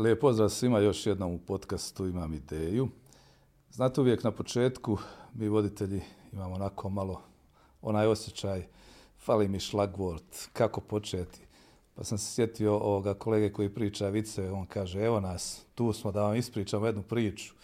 Lijep 0.00 0.20
pozdrav 0.20 0.48
svima 0.48 0.78
još 0.78 1.06
jednom 1.06 1.34
u 1.34 1.38
podcastu 1.38 2.06
Imam 2.06 2.34
ideju. 2.34 2.88
Znate 3.70 4.00
uvijek 4.00 4.24
na 4.24 4.30
početku 4.30 4.98
mi 5.34 5.48
voditelji 5.48 6.02
imamo 6.32 6.54
onako 6.54 6.88
malo 6.88 7.22
onaj 7.82 8.06
osjećaj 8.06 8.66
fali 9.18 9.48
mi 9.48 9.60
šlagvort, 9.60 10.48
kako 10.52 10.80
početi. 10.80 11.40
Pa 11.94 12.04
sam 12.04 12.18
se 12.18 12.34
sjetio 12.34 12.76
ovoga 12.76 13.14
kolege 13.14 13.52
koji 13.52 13.74
priča 13.74 14.08
vice, 14.08 14.50
on 14.50 14.66
kaže 14.66 15.00
evo 15.00 15.20
nas, 15.20 15.62
tu 15.74 15.92
smo 15.92 16.12
da 16.12 16.22
vam 16.22 16.36
ispričamo 16.36 16.86
jednu 16.86 17.02
priču. 17.02 17.54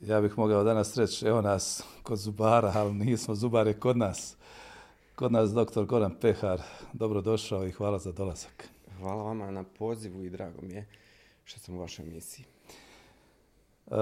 Ja 0.00 0.20
bih 0.20 0.38
mogao 0.38 0.64
danas 0.64 0.96
reći 0.96 1.26
evo 1.26 1.42
nas 1.42 1.84
kod 2.02 2.18
zubara, 2.18 2.72
ali 2.74 2.94
nismo, 2.94 3.34
zubare 3.34 3.72
kod 3.72 3.96
nas. 3.96 4.36
Kod 5.14 5.32
nas 5.32 5.50
doktor 5.50 5.86
Goran 5.86 6.14
Pehar, 6.20 6.62
dobrodošao 6.92 7.66
i 7.66 7.72
hvala 7.72 7.98
za 7.98 8.12
dolazak. 8.12 8.68
Hvala 8.98 9.22
vama 9.22 9.50
na 9.50 9.64
pozivu 9.64 10.24
i 10.24 10.30
drago 10.30 10.62
mi 10.62 10.74
je 10.74 10.86
što 11.48 11.60
sam 11.60 11.74
u 11.74 11.78
vašoj 11.78 12.06
emisiji. 12.06 12.44
E, 13.86 13.94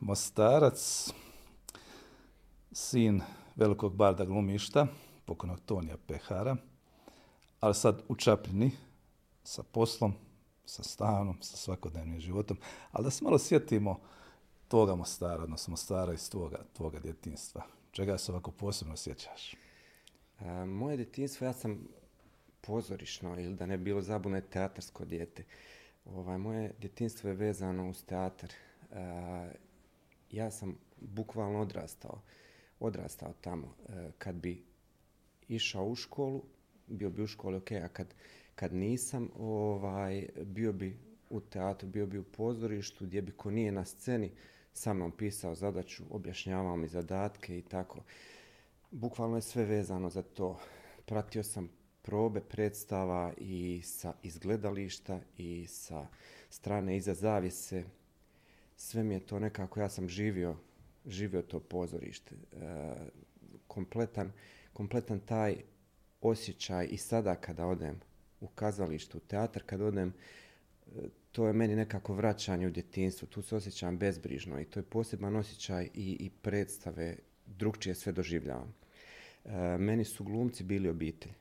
Mostarac, 0.00 1.10
sin 2.72 3.22
velikog 3.56 3.96
barda 3.96 4.24
glumišta, 4.24 4.86
pokojnog 5.24 5.60
Tonija 5.66 5.96
Pehara, 6.06 6.56
ali 7.60 7.74
sad 7.74 8.02
u 8.08 8.16
Čapljini, 8.16 8.70
sa 9.44 9.62
poslom, 9.62 10.14
sa 10.66 10.82
stanom, 10.82 11.42
sa 11.42 11.56
svakodnevnim 11.56 12.20
životom. 12.20 12.56
Ali 12.92 13.04
da 13.04 13.10
se 13.10 13.24
malo 13.24 13.38
sjetimo 13.38 14.00
toga 14.68 14.94
Mostara, 14.94 15.42
odnosno 15.42 15.70
Mostara 15.70 16.12
iz 16.12 16.30
tvoga, 16.30 16.64
tvoga 16.72 16.98
djetinstva. 16.98 17.62
Čega 17.90 18.18
se 18.18 18.32
ovako 18.32 18.50
posebno 18.50 18.96
sjećaš? 18.96 19.54
E, 20.40 20.64
moje 20.64 20.96
djetinstvo, 20.96 21.46
ja 21.46 21.52
sam 21.52 21.88
pozorišno 22.60 23.40
ili 23.40 23.54
da 23.54 23.66
ne 23.66 23.78
bilo 23.78 24.02
zabune 24.02 24.40
teatarsko 24.40 25.04
dijete. 25.04 25.44
Ovaj, 26.04 26.38
moje 26.38 26.72
djetinstvo 26.80 27.30
je 27.30 27.36
vezano 27.36 27.88
uz 27.88 28.04
teatar. 28.04 28.50
E, 28.50 28.96
ja 30.30 30.50
sam 30.50 30.78
bukvalno 31.00 31.60
odrastao, 31.60 32.20
odrastao 32.80 33.32
tamo. 33.40 33.74
E, 33.88 34.10
kad 34.18 34.34
bi 34.34 34.64
išao 35.48 35.86
u 35.86 35.94
školu, 35.94 36.42
bio 36.86 37.10
bi 37.10 37.22
u 37.22 37.26
školi, 37.26 37.56
ok, 37.56 37.72
a 37.72 37.88
kad, 37.88 38.14
kad 38.54 38.74
nisam, 38.74 39.30
ovaj, 39.38 40.28
bio 40.44 40.72
bi 40.72 40.98
u 41.30 41.40
teatru, 41.40 41.88
bio 41.88 42.06
bi 42.06 42.18
u 42.18 42.24
pozorištu, 42.24 43.04
gdje 43.04 43.22
bi 43.22 43.32
ko 43.32 43.50
nije 43.50 43.72
na 43.72 43.84
sceni, 43.84 44.30
sa 44.72 44.92
mnom 44.92 45.12
pisao 45.12 45.54
zadaću, 45.54 46.04
objašnjavao 46.10 46.76
mi 46.76 46.88
zadatke 46.88 47.58
i 47.58 47.62
tako. 47.62 47.98
Bukvalno 48.90 49.36
je 49.36 49.42
sve 49.42 49.64
vezano 49.64 50.10
za 50.10 50.22
to. 50.22 50.60
Pratio 51.06 51.42
sam 51.42 51.68
probe 52.04 52.40
predstava 52.40 53.32
i 53.38 53.80
sa 53.84 54.12
izgledališta 54.22 55.20
i 55.38 55.66
sa 55.66 56.06
strane 56.50 56.96
iza 56.96 57.14
zavjese. 57.14 57.84
Sve 58.76 59.02
mi 59.02 59.14
je 59.14 59.20
to 59.20 59.38
nekako, 59.38 59.80
ja 59.80 59.88
sam 59.88 60.08
živio, 60.08 60.56
živio 61.06 61.42
to 61.42 61.60
pozorište. 61.60 62.34
E, 62.34 62.94
kompletan, 63.66 64.32
kompletan 64.72 65.20
taj 65.20 65.56
osjećaj 66.20 66.88
i 66.90 66.96
sada 66.96 67.34
kada 67.34 67.66
odem 67.66 68.00
u 68.40 68.46
kazalištu, 68.48 69.18
u 69.18 69.20
teatar, 69.20 69.62
kada 69.66 69.84
odem, 69.84 70.08
e, 70.08 71.08
to 71.32 71.46
je 71.46 71.52
meni 71.52 71.76
nekako 71.76 72.14
vraćanje 72.14 72.66
u 72.66 72.70
djetinstvo. 72.70 73.28
Tu 73.28 73.42
se 73.42 73.56
osjećam 73.56 73.98
bezbrižno 73.98 74.60
i 74.60 74.64
to 74.64 74.80
je 74.80 74.84
poseban 74.84 75.36
osjećaj 75.36 75.88
i, 75.94 76.16
i 76.20 76.30
predstave, 76.42 77.16
drugčije 77.46 77.94
sve 77.94 78.12
doživljavam. 78.12 78.74
E, 79.44 79.78
meni 79.78 80.04
su 80.04 80.24
glumci 80.24 80.64
bili 80.64 80.88
obitelj 80.88 81.32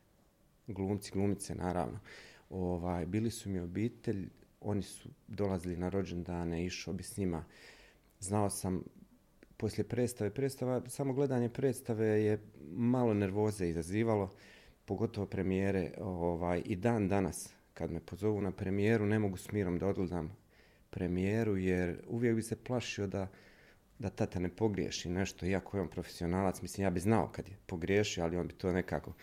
glumci, 0.67 1.11
glumice 1.11 1.55
naravno. 1.55 1.99
Ovaj, 2.49 3.05
bili 3.05 3.31
su 3.31 3.49
mi 3.49 3.59
obitelj, 3.59 4.29
oni 4.61 4.81
su 4.81 5.09
dolazili 5.27 5.77
na 5.77 5.89
rođendane, 5.89 6.65
išao 6.65 6.93
bi 6.93 7.03
s 7.03 7.17
njima. 7.17 7.45
Znao 8.19 8.49
sam 8.49 8.83
poslije 9.57 9.87
predstave, 9.87 10.29
predstava, 10.29 10.81
samo 10.89 11.13
gledanje 11.13 11.49
predstave 11.49 12.07
je 12.07 12.39
malo 12.71 13.13
nervoze 13.13 13.69
izazivalo, 13.69 14.33
pogotovo 14.85 15.27
premijere 15.27 15.91
ovaj, 15.97 16.61
i 16.65 16.75
dan 16.75 17.07
danas 17.07 17.53
kad 17.73 17.91
me 17.91 17.99
pozovu 17.99 18.41
na 18.41 18.51
premijeru 18.51 19.05
ne 19.05 19.19
mogu 19.19 19.37
s 19.37 19.51
mirom 19.51 19.79
da 19.79 19.87
odgledam 19.87 20.35
premijeru 20.89 21.57
jer 21.57 22.01
uvijek 22.07 22.35
bi 22.35 22.41
se 22.41 22.63
plašio 22.63 23.07
da 23.07 23.27
da 23.99 24.09
tata 24.09 24.39
ne 24.39 24.49
pogriješi 24.49 25.09
nešto, 25.09 25.45
iako 25.45 25.77
je 25.77 25.81
on 25.81 25.87
profesionalac, 25.87 26.61
mislim 26.61 26.83
ja 26.83 26.89
bi 26.89 26.99
znao 26.99 27.27
kad 27.31 27.47
je 27.47 27.57
pogriješio, 27.65 28.23
ali 28.23 28.37
on 28.37 28.47
bi 28.47 28.53
to 28.53 28.71
nekako 28.71 29.13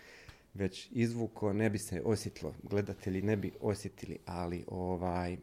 već 0.54 0.88
izvuko, 0.92 1.52
ne 1.52 1.70
bi 1.70 1.78
se 1.78 2.02
osjetilo, 2.04 2.54
gledatelji 2.62 3.22
ne 3.22 3.36
bi 3.36 3.52
osjetili, 3.60 4.18
ali 4.26 4.64
ovaj, 4.66 5.36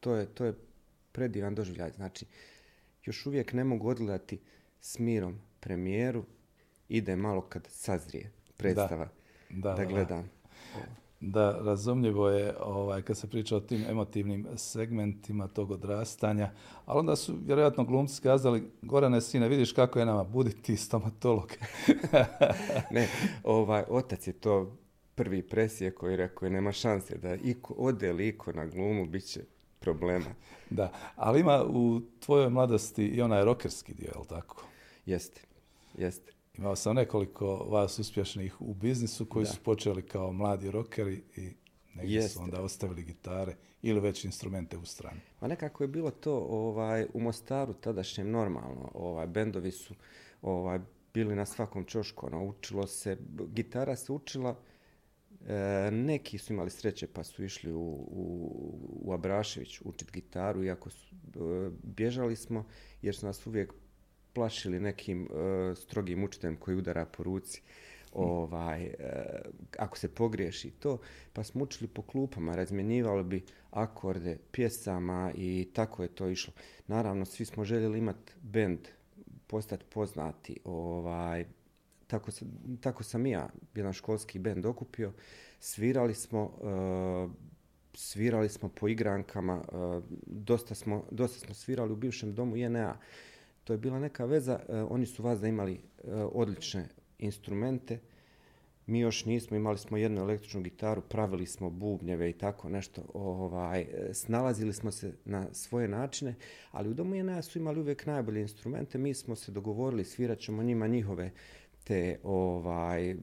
to 0.00 0.14
je, 0.14 0.26
to 0.26 0.44
je 0.44 0.54
predivan 1.12 1.54
doživljaj. 1.54 1.90
Znači, 1.90 2.26
još 3.04 3.26
uvijek 3.26 3.52
ne 3.52 3.64
mogu 3.64 3.88
odgledati 3.88 4.40
s 4.80 4.98
mirom 4.98 5.40
premijeru, 5.60 6.24
ide 6.88 7.16
malo 7.16 7.40
kad 7.40 7.66
sazrije 7.70 8.30
predstava 8.56 9.08
da, 9.50 9.68
da, 9.68 9.74
da 9.74 9.84
gledam. 9.84 10.30
Da 10.74 11.03
da 11.20 11.58
razumljivo 11.60 12.30
je 12.30 12.54
ovaj, 12.60 13.02
kad 13.02 13.16
se 13.16 13.30
priča 13.30 13.56
o 13.56 13.60
tim 13.60 13.84
emotivnim 13.88 14.46
segmentima 14.56 15.48
tog 15.48 15.70
odrastanja, 15.70 16.50
ali 16.86 16.98
onda 16.98 17.16
su 17.16 17.34
vjerojatno 17.46 17.84
glumci 17.84 18.22
kazali, 18.22 18.70
Gorane 18.82 19.20
sine, 19.20 19.48
vidiš 19.48 19.72
kako 19.72 19.98
je 19.98 20.06
nama, 20.06 20.24
budi 20.24 20.62
ti 20.62 20.76
stomatolog. 20.76 21.52
ne, 22.90 23.08
ovaj, 23.44 23.84
otac 23.88 24.26
je 24.26 24.32
to 24.32 24.76
prvi 25.14 25.42
presije 25.42 25.94
koji 25.94 26.16
rekao 26.16 26.48
nema 26.48 26.72
šanse 26.72 27.18
da 27.18 27.34
iko, 27.34 27.74
ode 27.78 28.12
liko 28.12 28.52
na 28.52 28.66
glumu, 28.66 29.06
bit 29.06 29.24
će 29.24 29.40
problema. 29.80 30.34
Da, 30.70 30.92
ali 31.16 31.40
ima 31.40 31.64
u 31.64 32.00
tvojoj 32.20 32.50
mladosti 32.50 33.06
i 33.06 33.22
onaj 33.22 33.44
rokerski 33.44 33.94
dio, 33.94 34.10
je 34.14 34.18
li 34.18 34.26
tako? 34.28 34.64
Jeste, 35.06 35.40
jeste. 35.98 36.33
Imao 36.58 36.76
sam 36.76 36.96
nekoliko 36.96 37.46
vas 37.56 37.98
uspješnih 37.98 38.60
u 38.60 38.74
biznisu 38.74 39.26
koji 39.26 39.44
da. 39.44 39.50
su 39.50 39.60
počeli 39.60 40.02
kao 40.02 40.32
mladi 40.32 40.70
rokeri 40.70 41.22
i 41.36 41.52
negdje 41.94 42.16
Jeste. 42.16 42.28
su 42.28 42.42
onda 42.42 42.62
ostavili 42.62 43.04
gitare 43.04 43.56
ili 43.82 44.00
već 44.00 44.24
instrumente 44.24 44.76
u 44.76 44.84
strani. 44.84 45.20
Pa 45.40 45.48
nekako 45.48 45.84
je 45.84 45.88
bilo 45.88 46.10
to 46.10 46.36
ovaj 46.36 47.06
u 47.14 47.20
Mostaru 47.20 47.72
tadašnjem 47.72 48.30
normalno. 48.30 48.90
Ovaj 48.94 49.26
bendovi 49.26 49.70
su 49.70 49.94
ovaj 50.42 50.80
bili 51.14 51.34
na 51.34 51.46
svakom 51.46 51.84
čošku, 51.84 52.26
ono, 52.26 52.44
učilo 52.44 52.86
se, 52.86 53.18
gitara 53.52 53.96
se 53.96 54.12
učila, 54.12 54.56
e, 55.46 55.90
neki 55.92 56.38
su 56.38 56.52
imali 56.52 56.70
sreće 56.70 57.06
pa 57.06 57.24
su 57.24 57.44
išli 57.44 57.72
u, 57.72 57.80
u, 57.80 58.50
u 59.02 59.12
Abrašević 59.12 59.80
učiti 59.84 60.12
gitaru, 60.12 60.64
iako 60.64 60.90
su, 60.90 61.14
e, 61.14 61.70
bježali 61.82 62.36
smo 62.36 62.66
jer 63.02 63.16
su 63.16 63.26
nas 63.26 63.46
uvijek 63.46 63.74
plašili 64.34 64.80
nekim 64.80 65.22
uh, 65.22 65.78
strogim 65.78 66.24
učiteljem 66.24 66.56
koji 66.56 66.76
udara 66.76 67.04
po 67.04 67.22
ruci 67.22 67.62
ovaj, 68.12 68.86
uh, 68.86 68.94
ako 69.78 69.98
se 69.98 70.14
pogriješi 70.14 70.70
to, 70.70 70.98
pa 71.32 71.44
smo 71.44 71.62
učili 71.62 71.88
po 71.88 72.02
klupama, 72.02 72.56
razmjenjivali 72.56 73.24
bi 73.24 73.44
akorde 73.70 74.38
pjesama 74.52 75.32
i 75.36 75.68
tako 75.72 76.02
je 76.02 76.08
to 76.08 76.28
išlo. 76.28 76.52
Naravno, 76.86 77.24
svi 77.24 77.44
smo 77.44 77.64
željeli 77.64 77.98
imati 77.98 78.32
bend, 78.42 78.78
postati 79.46 79.84
poznati, 79.84 80.60
ovaj, 80.64 81.44
tako, 82.06 82.30
se, 82.30 82.44
tako 82.80 83.04
sam 83.04 83.26
ja 83.26 83.48
jedan 83.74 83.92
školski 83.92 84.38
bend 84.38 84.66
okupio, 84.66 85.12
svirali 85.60 86.14
smo, 86.14 86.42
uh, 86.44 87.30
svirali 87.94 88.48
smo 88.48 88.68
po 88.68 88.88
igrankama, 88.88 89.62
uh, 89.72 90.04
dosta, 90.26 90.74
smo, 90.74 91.04
dosta 91.10 91.46
smo 91.46 91.54
svirali 91.54 91.92
u 91.92 91.96
bivšem 91.96 92.34
domu 92.34 92.56
INA, 92.56 92.96
to 93.64 93.72
je 93.72 93.78
bila 93.78 93.98
neka 93.98 94.24
veza, 94.24 94.60
uh, 94.68 94.90
oni 94.90 95.06
su 95.06 95.22
vas 95.22 95.40
da 95.40 95.48
imali 95.48 95.72
uh, 95.72 96.12
odlične 96.32 96.88
instrumente, 97.18 97.98
mi 98.86 99.00
još 99.00 99.24
nismo, 99.24 99.56
imali 99.56 99.78
smo 99.78 99.96
jednu 99.96 100.20
električnu 100.20 100.62
gitaru, 100.62 101.02
pravili 101.02 101.46
smo 101.46 101.70
bubnjeve 101.70 102.30
i 102.30 102.32
tako 102.32 102.68
nešto, 102.68 103.02
ovaj, 103.14 103.80
e, 103.80 104.14
snalazili 104.14 104.72
smo 104.72 104.90
se 104.90 105.12
na 105.24 105.46
svoje 105.52 105.88
načine, 105.88 106.34
ali 106.70 106.88
u 106.88 106.94
domu 106.94 107.14
JNA 107.14 107.42
su 107.42 107.58
imali 107.58 107.80
uvijek 107.80 108.06
najbolje 108.06 108.40
instrumente, 108.40 108.98
mi 108.98 109.14
smo 109.14 109.36
se 109.36 109.52
dogovorili, 109.52 110.04
svirat 110.04 110.38
ćemo 110.38 110.62
njima 110.62 110.86
njihove 110.86 111.30
te 111.84 112.18
ovaj 112.22 113.16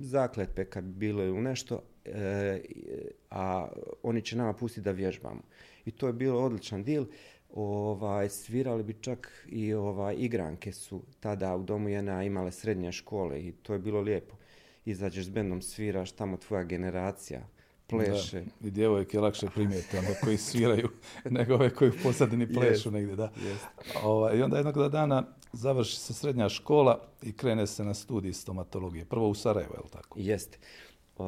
zakletpe 0.00 0.64
kad 0.64 0.84
bilo 0.84 1.22
je 1.22 1.32
nešto, 1.32 1.82
e, 2.04 2.60
a 3.30 3.68
oni 4.02 4.22
će 4.22 4.36
nama 4.36 4.52
pustiti 4.52 4.84
da 4.84 4.90
vježbamo. 4.90 5.40
I 5.84 5.90
to 5.90 6.06
je 6.06 6.12
bilo 6.12 6.40
odličan 6.40 6.84
dil 6.84 7.04
ovaj, 7.54 8.28
svirali 8.28 8.82
bi 8.82 8.94
čak 9.00 9.46
i 9.48 9.74
ovaj, 9.74 10.14
igranke 10.18 10.72
su 10.72 11.02
tada 11.20 11.56
u 11.56 11.62
domu 11.62 11.88
jedna 11.88 12.24
imale 12.24 12.52
srednje 12.52 12.92
škole 12.92 13.40
i 13.40 13.52
to 13.52 13.72
je 13.72 13.78
bilo 13.78 14.00
lijepo. 14.00 14.36
Izađeš 14.84 15.24
s 15.24 15.28
bendom, 15.28 15.62
sviraš, 15.62 16.12
tamo 16.12 16.36
tvoja 16.36 16.64
generacija 16.64 17.46
pleše. 17.88 18.40
Da, 18.40 18.68
I 18.68 18.70
djevojke 18.70 19.16
je 19.16 19.20
lakše 19.20 19.46
primijeti 19.54 19.96
ono 19.96 20.08
koji 20.24 20.36
sviraju 20.36 20.88
nego 21.30 21.54
ove 21.54 21.70
koji 21.70 21.90
u 21.90 22.02
posadini 22.02 22.52
plešu 22.52 22.90
yes, 22.90 22.92
negdje. 22.92 23.16
Da. 23.16 23.32
Yes. 23.36 23.58
Ovaj, 24.02 24.38
I 24.38 24.42
onda 24.42 24.56
jednog 24.56 24.88
dana 24.88 25.26
završi 25.52 25.96
se 25.96 26.14
srednja 26.14 26.48
škola 26.48 27.00
i 27.22 27.32
krene 27.32 27.66
se 27.66 27.84
na 27.84 27.94
studij 27.94 28.32
stomatologije. 28.32 29.04
Prvo 29.04 29.28
u 29.28 29.34
Sarajevo, 29.34 29.74
je 29.74 29.80
li 29.84 29.90
tako? 29.90 30.18
Jeste. 30.20 30.58
Uh, 31.16 31.26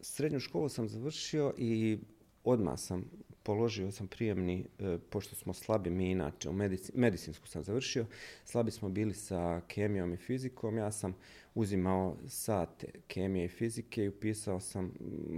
srednju 0.00 0.40
školu 0.40 0.68
sam 0.68 0.88
završio 0.88 1.54
i 1.56 1.98
odmah 2.44 2.78
sam 2.78 3.04
položio 3.48 3.90
sam 3.90 4.08
prijemni, 4.08 4.66
e, 4.78 4.98
pošto 5.10 5.36
smo 5.36 5.52
slabi 5.52 5.90
mi 5.90 6.10
inače, 6.10 6.48
u 6.48 6.52
medici, 6.52 6.92
medicinsku 6.94 7.46
sam 7.46 7.62
završio, 7.62 8.06
slabi 8.44 8.70
smo 8.70 8.88
bili 8.88 9.14
sa 9.14 9.60
kemijom 9.68 10.12
i 10.12 10.16
fizikom, 10.16 10.76
ja 10.76 10.92
sam 10.92 11.14
uzimao 11.54 12.16
sate 12.26 12.86
kemije 13.06 13.44
i 13.44 13.48
fizike 13.48 14.04
i 14.04 14.08
upisao 14.08 14.60
sam, 14.60 14.92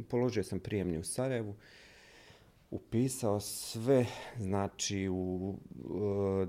položio 0.09 0.43
sam 0.43 0.61
prijemni 0.61 0.99
u 0.99 1.05
Sarajevu, 1.05 1.55
upisao 2.71 3.41
sve, 3.41 4.07
znači 4.39 5.09
u, 5.09 5.55
e, 5.85 6.47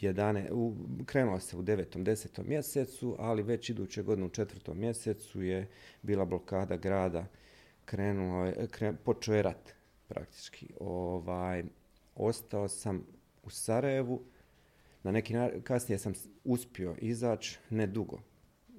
11, 0.00 0.50
u, 0.52 0.74
krenulo 1.06 1.40
se 1.40 1.56
u 1.56 1.62
9. 1.62 2.02
10. 2.02 2.48
mjesecu, 2.48 3.16
ali 3.18 3.42
već 3.42 3.70
iduće 3.70 4.02
godine 4.02 4.26
u 4.26 4.30
4. 4.30 4.74
mjesecu 4.74 5.42
je 5.42 5.68
bila 6.02 6.24
blokada 6.24 6.76
grada, 6.76 7.26
krenulo 7.84 8.44
je, 8.44 8.66
kren, 8.70 8.96
počeo 9.04 9.34
je 9.34 9.42
rat 9.42 9.81
praktički. 10.12 10.68
Ovaj, 10.80 11.64
ostao 12.16 12.68
sam 12.68 13.06
u 13.42 13.50
Sarajevu, 13.50 14.22
na 15.02 15.12
neki 15.12 15.34
na, 15.34 15.50
kasnije 15.64 15.98
sam 15.98 16.12
uspio 16.44 16.94
izaći, 16.98 17.58
ne 17.70 17.86
dugo. 17.86 18.18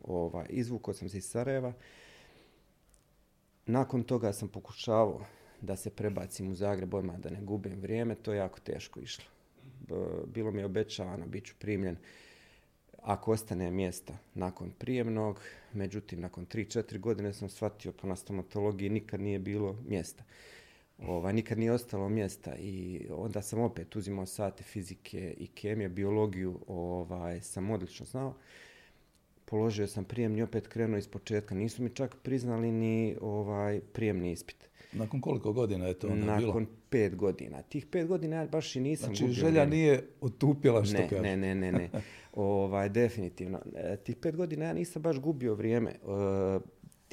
Ovaj, 0.04 0.46
izvukao 0.50 0.94
sam 0.94 1.10
se 1.10 1.18
iz 1.18 1.26
Sarajeva. 1.26 1.74
Nakon 3.66 4.04
toga 4.04 4.34
sam 4.34 4.48
pokušavao 4.48 5.26
da 5.62 5.76
se 5.76 5.90
prebacim 5.90 6.52
u 6.52 6.56
Zagreb 6.56 6.94
odmah 6.94 7.18
da 7.18 7.30
ne 7.30 7.42
gubim 7.42 7.80
vrijeme, 7.82 8.16
to 8.16 8.34
je 8.34 8.38
jako 8.38 8.60
teško 8.60 9.00
išlo. 9.00 9.26
Bilo 10.28 10.52
mi 10.52 10.62
je 10.62 10.66
obećavano, 10.66 11.28
bit 11.28 11.46
ću 11.46 11.54
primljen 11.60 11.98
ako 13.04 13.32
ostane 13.32 13.72
mjesta 13.72 14.18
nakon 14.34 14.72
prijemnog, 14.80 15.40
međutim 15.74 16.22
nakon 16.22 16.46
3-4 16.46 17.00
godine 17.00 17.34
sam 17.34 17.50
shvatio 17.50 17.92
po 17.92 18.08
na 18.08 18.16
stomatologiji 18.16 18.90
nikad 18.90 19.20
nije 19.20 19.40
bilo 19.40 19.78
mjesta. 19.88 20.24
Ovaj, 20.98 21.34
nikad 21.34 21.58
nije 21.58 21.72
ostalo 21.72 22.10
mjesta 22.10 22.56
i 22.56 23.02
onda 23.12 23.42
sam 23.42 23.60
opet 23.60 23.96
uzimao 23.96 24.26
sate 24.26 24.64
fizike 24.64 25.36
i 25.38 25.48
kemije, 25.48 25.90
biologiju 25.90 26.60
ovaj, 26.68 27.42
sam 27.42 27.72
odlično 27.72 28.06
znao. 28.06 28.34
Položio 29.46 29.88
sam 29.88 30.06
prijemni, 30.06 30.42
opet 30.42 30.68
krenuo 30.68 30.98
iz 30.98 31.08
početka. 31.08 31.56
Nisu 31.56 31.84
mi 31.84 31.90
čak 31.90 32.16
priznali 32.24 32.72
ni 32.72 33.16
ovaj 33.22 33.80
prijemni 33.94 34.32
ispit. 34.32 34.70
Nakon 34.94 35.22
koliko 35.22 35.54
godina 35.54 35.88
je 35.88 35.94
to 35.94 36.08
onda 36.08 36.26
Nakon 36.26 36.40
bilo? 36.40 36.48
Nakon 36.48 36.68
pet 36.90 37.16
godina. 37.16 37.62
Tih 37.62 37.86
pet 37.86 38.08
godina 38.08 38.36
ja 38.36 38.48
baš 38.48 38.76
i 38.76 38.80
nisam 38.80 39.06
znači, 39.06 39.24
gubio 39.24 39.34
želja 39.34 39.50
vrijeme. 39.50 39.76
nije 39.76 40.08
otupila 40.22 40.86
što 40.86 40.98
ne, 40.98 41.10
kaže. 41.10 41.22
Ne, 41.22 41.38
ne, 41.38 41.56
ne, 41.56 41.72
ne. 41.72 41.90
ovaj, 42.34 42.90
definitivno. 42.90 43.60
E, 43.76 43.98
tih 43.98 44.16
pet 44.16 44.36
godina 44.36 44.66
ja 44.66 44.74
nisam 44.74 45.02
baš 45.02 45.20
gubio 45.20 45.56
vrijeme. 45.56 45.92
E, 45.92 46.60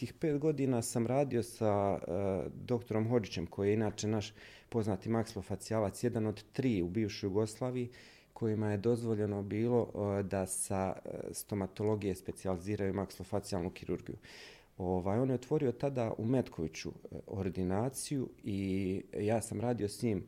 tih 0.00 0.12
pet 0.12 0.38
godina 0.38 0.82
sam 0.82 1.06
radio 1.06 1.43
sa 1.43 1.93
uh, 1.93 2.52
doktorom 2.55 3.08
Hođićem, 3.08 3.47
koji 3.47 3.69
je 3.69 3.75
inače 3.75 4.08
naš 4.08 4.35
poznati 4.69 5.08
maksilofacijalac, 5.08 6.05
jedan 6.05 6.26
od 6.26 6.44
tri 6.52 6.82
u 6.82 6.88
bivšoj 6.88 7.26
Jugoslaviji, 7.26 7.91
kojima 8.32 8.70
je 8.70 8.76
dozvoljeno 8.76 9.43
bilo 9.43 9.82
uh, 9.82 10.26
da 10.26 10.47
sa 10.47 10.97
e, 11.05 11.11
stomatologije 11.32 12.14
specijaliziraju 12.14 12.94
maksilofacijalnu 12.94 13.70
kirurgiju. 13.70 14.17
Ovaj, 14.79 15.19
on 15.19 15.29
je 15.29 15.35
otvorio 15.35 15.73
tada 15.73 16.12
u 16.19 16.25
Metkoviću 16.25 16.93
ordinaciju 17.26 18.29
i 18.44 19.02
ja 19.12 19.43
sam 19.43 19.61
radio 19.61 19.88
s 19.88 20.02
njim 20.02 20.25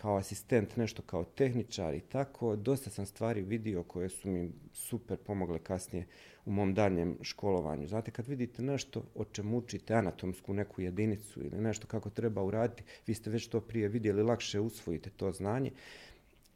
kao 0.00 0.16
asistent, 0.16 0.76
nešto 0.76 1.02
kao 1.02 1.24
tehničar 1.24 1.94
i 1.94 2.00
tako. 2.00 2.56
Dosta 2.56 2.90
sam 2.90 3.06
stvari 3.06 3.42
vidio 3.42 3.82
koje 3.82 4.08
su 4.08 4.28
mi 4.28 4.52
super 4.72 5.18
pomogle 5.18 5.58
kasnije 5.58 6.06
u 6.44 6.50
mom 6.52 6.74
daljem 6.74 7.18
školovanju. 7.22 7.86
Znate, 7.86 8.10
kad 8.10 8.26
vidite 8.26 8.62
nešto 8.62 9.02
o 9.14 9.24
čemu 9.24 9.58
učite 9.58 9.94
anatomsku 9.94 10.54
neku 10.54 10.80
jedinicu 10.80 11.40
ili 11.40 11.60
nešto 11.60 11.86
kako 11.86 12.10
treba 12.10 12.42
uraditi, 12.42 12.82
vi 13.06 13.14
ste 13.14 13.30
već 13.30 13.48
to 13.48 13.60
prije 13.60 13.88
vidjeli, 13.88 14.22
lakše 14.22 14.60
usvojite 14.60 15.10
to 15.10 15.32
znanje 15.32 15.70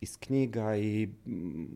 iz 0.00 0.16
knjiga 0.16 0.76
i 0.76 1.08
mm, 1.26 1.66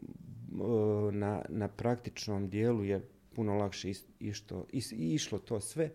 na, 1.12 1.42
na 1.48 1.68
praktičnom 1.68 2.48
dijelu 2.48 2.84
je 2.84 3.00
puno 3.34 3.54
lakše 3.54 3.92
išto, 4.20 4.66
is, 4.72 4.92
išlo 4.92 5.38
to 5.38 5.60
sve. 5.60 5.90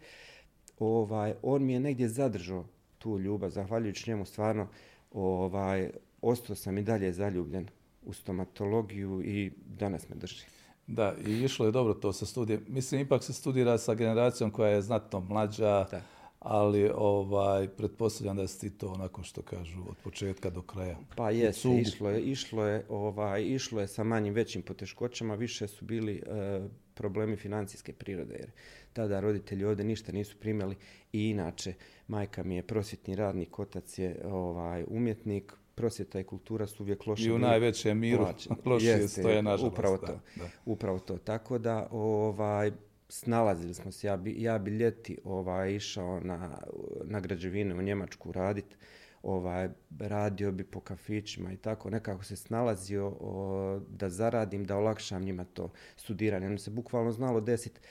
Ovaj, 0.80 1.34
on 1.42 1.66
mi 1.66 1.74
je 1.74 1.80
negdje 1.80 2.10
zadržao 2.10 2.66
tu 2.98 3.20
ljubav, 3.20 3.50
zahvaljujući 3.50 4.10
njemu 4.10 4.26
stvarno 4.26 4.68
ovaj, 5.12 5.90
ostao 6.22 6.56
sam 6.56 6.78
i 6.78 6.84
dalje 6.84 7.14
zaljubljen 7.14 7.68
u 8.06 8.14
stomatologiju 8.14 9.22
i 9.26 9.52
danas 9.66 10.10
me 10.10 10.16
drži. 10.16 10.46
Da, 10.88 11.16
i 11.28 11.44
išlo 11.44 11.66
je 11.66 11.72
dobro 11.72 11.94
to 11.94 12.14
sa 12.14 12.26
studijem. 12.26 12.66
Mislim, 12.68 13.02
ipak 13.02 13.24
se 13.24 13.34
studira 13.34 13.78
sa 13.78 13.94
generacijom 13.94 14.52
koja 14.52 14.70
je 14.70 14.82
znatno 14.82 15.20
mlađa, 15.20 15.88
da. 15.92 16.02
ali 16.40 16.92
ovaj, 16.96 17.68
pretpostavljam 17.68 18.38
da 18.38 18.48
si 18.48 18.60
ti 18.60 18.78
to 18.78 18.88
onako 18.88 19.24
što 19.24 19.42
kažu 19.42 19.82
od 19.90 19.96
početka 20.04 20.50
do 20.50 20.62
kraja. 20.62 20.98
Pa 21.16 21.32
jeste, 21.32 21.70
išlo 21.70 22.10
je, 22.10 22.22
išlo 22.22 22.66
je, 22.66 22.86
ovaj, 22.90 23.44
išlo 23.44 23.82
je 23.82 23.88
sa 23.88 24.04
manjim 24.04 24.34
većim 24.34 24.62
poteškoćama, 24.62 25.36
više 25.36 25.68
su 25.68 25.86
bili 25.86 26.24
e, 26.26 26.62
problemi 26.94 27.36
financijske 27.36 27.94
prirode, 27.94 28.36
jer 28.36 28.52
tada 28.94 29.20
roditelji 29.20 29.66
ovdje 29.66 29.86
ništa 29.86 30.12
nisu 30.12 30.38
primjeli 30.40 30.76
i 31.14 31.30
inače 31.30 31.74
majka 32.12 32.44
mi 32.44 32.56
je 32.56 32.64
prosvjetni 32.64 33.16
radnik, 33.16 33.60
otac 33.60 34.00
je 34.00 34.22
ovaj, 34.26 34.84
umjetnik, 34.88 35.54
prosvjeta 35.76 36.20
i 36.20 36.24
kultura 36.24 36.68
su 36.68 36.84
uvijek 36.84 37.08
loše. 37.08 37.24
I 37.24 37.32
u 37.32 37.40
najvećem 37.40 38.00
miru 38.00 38.28
loše 38.66 39.08
stoje, 39.08 39.42
nažalost. 39.42 39.74
Upravo 39.74 39.98
to, 39.98 40.06
da, 40.06 40.20
da. 40.36 40.50
upravo 40.66 41.00
to. 41.00 41.18
Tako 41.18 41.58
da, 41.58 41.88
ovaj, 41.92 42.72
snalazili 43.10 43.74
smo 43.74 43.92
se. 43.92 44.08
Ja 44.08 44.18
bi, 44.18 44.36
ja 44.42 44.58
bi 44.58 44.72
ljeti 44.72 45.18
ovaj, 45.24 45.76
išao 45.76 46.20
na, 46.20 46.58
na 47.04 47.20
građevine 47.20 47.76
u 47.76 47.82
Njemačku 47.82 48.32
raditi. 48.32 48.76
Ovaj, 49.24 49.70
radio 50.00 50.52
bi 50.52 50.64
po 50.64 50.80
kafićima 50.80 51.54
i 51.54 51.58
tako. 51.58 51.90
Nekako 51.90 52.24
se 52.24 52.36
snalazio 52.36 53.08
o, 53.20 53.80
da 53.90 54.10
zaradim, 54.10 54.66
da 54.66 54.78
olakšam 54.78 55.24
njima 55.24 55.44
to 55.44 55.72
studiranje. 55.96 56.48
Ono 56.48 56.58
se 56.58 56.72
bukvalno 56.72 57.12
znalo 57.12 57.42
desit 57.42 57.80
e, 57.80 57.86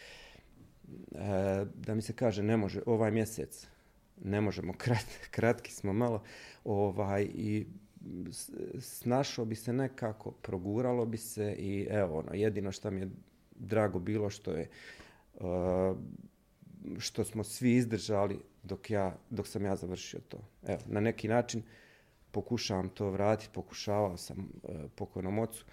da 1.74 1.94
mi 1.94 2.02
se 2.02 2.12
kaže 2.12 2.42
ne 2.42 2.56
može 2.56 2.82
ovaj 2.86 3.10
mjesec 3.10 3.68
ne 4.24 4.40
možemo, 4.40 4.72
krat, 4.82 5.06
kratki 5.30 5.72
smo 5.72 5.92
malo, 5.92 6.22
ovaj, 6.64 7.22
i 7.34 7.66
snašao 8.80 9.44
bi 9.44 9.54
se 9.54 9.72
nekako, 9.72 10.30
proguralo 10.30 11.06
bi 11.06 11.16
se 11.16 11.54
i 11.58 11.86
evo, 11.90 12.18
ono, 12.18 12.34
jedino 12.34 12.72
što 12.72 12.90
mi 12.90 13.00
je 13.00 13.10
drago 13.54 13.98
bilo 13.98 14.30
što 14.30 14.50
je, 14.50 14.68
uh, 15.34 15.96
što 16.98 17.24
smo 17.24 17.44
svi 17.44 17.74
izdržali 17.74 18.40
dok, 18.62 18.90
ja, 18.90 19.16
dok 19.30 19.46
sam 19.46 19.64
ja 19.64 19.76
završio 19.76 20.20
to. 20.28 20.38
Evo, 20.66 20.80
na 20.86 21.00
neki 21.00 21.28
način 21.28 21.62
pokušavam 22.30 22.88
to 22.88 23.10
vratiti, 23.10 23.52
pokušavao 23.54 24.16
sam 24.16 24.38
uh, 24.38 24.70
pokojnom 24.94 25.38
ocu, 25.38 25.64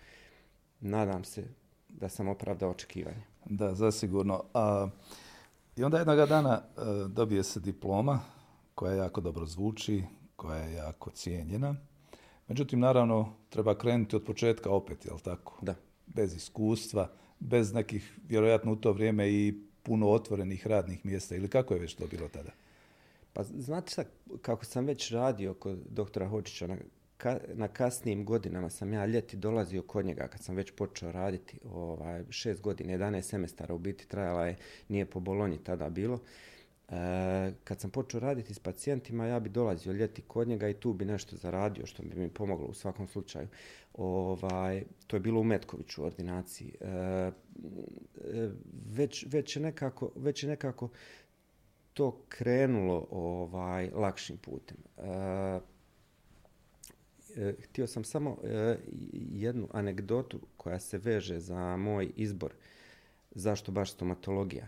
nadam 0.79 1.24
se 1.24 1.43
da 1.89 2.10
sam 2.10 2.27
opravdao 2.27 2.69
očekivanje. 2.69 3.24
Da, 3.45 3.75
zasigurno. 3.75 4.43
A, 4.53 4.88
I 5.75 5.83
onda 5.83 5.98
jednog 5.98 6.29
dana 6.29 6.62
uh, 6.62 7.12
dobije 7.12 7.43
se 7.43 7.60
diploma, 7.60 8.19
koja 8.77 8.96
jako 8.96 9.22
dobro 9.22 9.46
zvuči, 9.46 10.03
koja 10.36 10.57
je 10.57 10.74
jako 10.74 11.10
cijenjena. 11.10 11.75
Međutim, 12.48 12.79
naravno, 12.79 13.34
treba 13.50 13.77
krenuti 13.77 14.15
od 14.15 14.24
početka 14.24 14.69
opet, 14.69 15.05
jel 15.05 15.19
tako? 15.19 15.57
Da. 15.62 15.75
Bez 16.07 16.36
iskustva, 16.36 17.10
bez 17.39 17.74
nekih, 17.74 18.19
vjerojatno 18.29 18.72
u 18.72 18.75
to 18.75 18.91
vrijeme 18.91 19.29
i 19.29 19.53
puno 19.84 20.10
otvorenih 20.10 20.67
radnih 20.67 21.05
mjesta. 21.05 21.36
Ili 21.36 21.48
kako 21.48 21.74
je 21.74 21.79
već 21.79 21.93
to 21.93 22.07
bilo 22.07 22.27
tada? 22.27 22.51
Pa 23.34 23.43
znate 23.43 23.91
šta, 23.91 24.03
kako 24.41 24.65
sam 24.65 24.86
već 24.86 25.12
radio 25.12 25.53
kod 25.53 25.79
doktora 25.89 26.27
Hočića 26.27 26.67
na, 26.67 26.77
ka, 27.17 27.39
na 27.53 27.67
kasnijim 27.67 28.25
godinama 28.25 28.69
sam 28.69 28.93
ja 28.93 29.05
ljeti 29.05 29.38
dolazio 29.38 29.81
kod 29.81 30.05
njega 30.05 30.27
kad 30.27 30.43
sam 30.43 30.55
već 30.55 30.72
počeo 30.72 31.12
raditi 31.12 31.60
ovaj, 31.74 32.24
šest 32.29 32.62
godina, 32.62 32.93
11 32.93 33.22
semestara 33.22 33.74
u 33.74 33.77
biti 33.77 34.07
trajala 34.07 34.48
je, 34.48 34.55
nije 34.89 35.05
po 35.05 35.19
Bolonji 35.19 35.57
tada 35.57 35.89
bilo. 35.89 36.19
E, 36.89 37.51
kad 37.63 37.79
sam 37.79 37.89
počeo 37.91 38.20
raditi 38.20 38.53
s 38.53 38.60
pacijentima, 38.60 39.25
ja 39.25 39.39
bi 39.39 39.50
dolazio 39.50 39.94
ljeti 39.94 40.22
kod 40.22 40.48
njega 40.48 40.70
i 40.70 40.74
tu 40.74 40.94
bi 40.94 41.06
nešto 41.06 41.36
zaradio 41.36 41.86
što 41.86 42.03
bi 42.03 42.15
mi 42.15 42.29
pomoglo 42.29 42.67
u 42.67 42.74
svakom 42.74 43.08
slučaju. 43.08 43.48
Ovaj, 43.94 44.84
to 45.08 45.15
je 45.15 45.20
bilo 45.20 45.39
u 45.41 45.44
Metkoviću 45.44 46.03
u 46.03 46.06
ordinaciji. 46.06 46.74
E, 46.82 47.32
već, 48.89 49.25
već, 49.29 49.56
je 49.56 49.62
nekako, 49.62 50.12
već 50.15 50.44
je 50.44 50.50
nekako 50.50 50.89
to 51.94 52.22
krenulo 52.29 53.08
ovaj 53.12 53.89
lakšim 53.89 54.38
putem. 54.38 54.77
E, 54.98 55.60
htio 57.63 57.88
sam 57.88 58.03
samo 58.03 58.38
e, 58.44 58.77
jednu 59.32 59.67
anegdotu 59.72 60.39
koja 60.58 60.79
se 60.79 60.98
veže 60.98 61.39
za 61.39 61.77
moj 61.77 62.12
izbor 62.15 62.53
zašto 63.32 63.72
baš 63.72 63.94
stomatologija. 63.94 64.67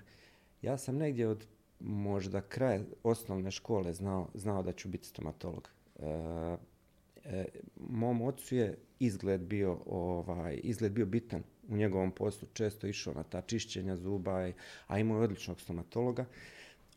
Ja 0.62 0.78
sam 0.78 0.98
negdje 0.98 1.28
od 1.28 1.46
možda 1.79 2.41
kraj 2.41 2.79
osnovne 3.03 3.51
škole 3.51 3.93
znao, 3.93 4.27
znao 4.33 4.63
da 4.63 4.71
ću 4.71 4.89
biti 4.89 5.07
stomatolog. 5.07 5.69
E, 6.00 6.05
e, 7.25 7.45
mom 7.89 8.21
ocu 8.21 8.55
je 8.55 8.77
izgled 9.00 9.41
bio, 9.41 9.77
ovaj, 9.86 10.59
izgled 10.63 10.91
bio 10.91 11.05
bitan 11.05 11.43
u 11.69 11.75
njegovom 11.75 12.12
poslu. 12.12 12.48
Često 12.53 12.88
išao 12.88 13.13
na 13.13 13.24
ta 13.24 13.41
čišćenja 13.41 13.95
zuba, 13.95 14.51
a 14.88 15.00
imao 15.00 15.17
je 15.17 15.24
odličnog 15.24 15.62
stomatologa 15.62 16.25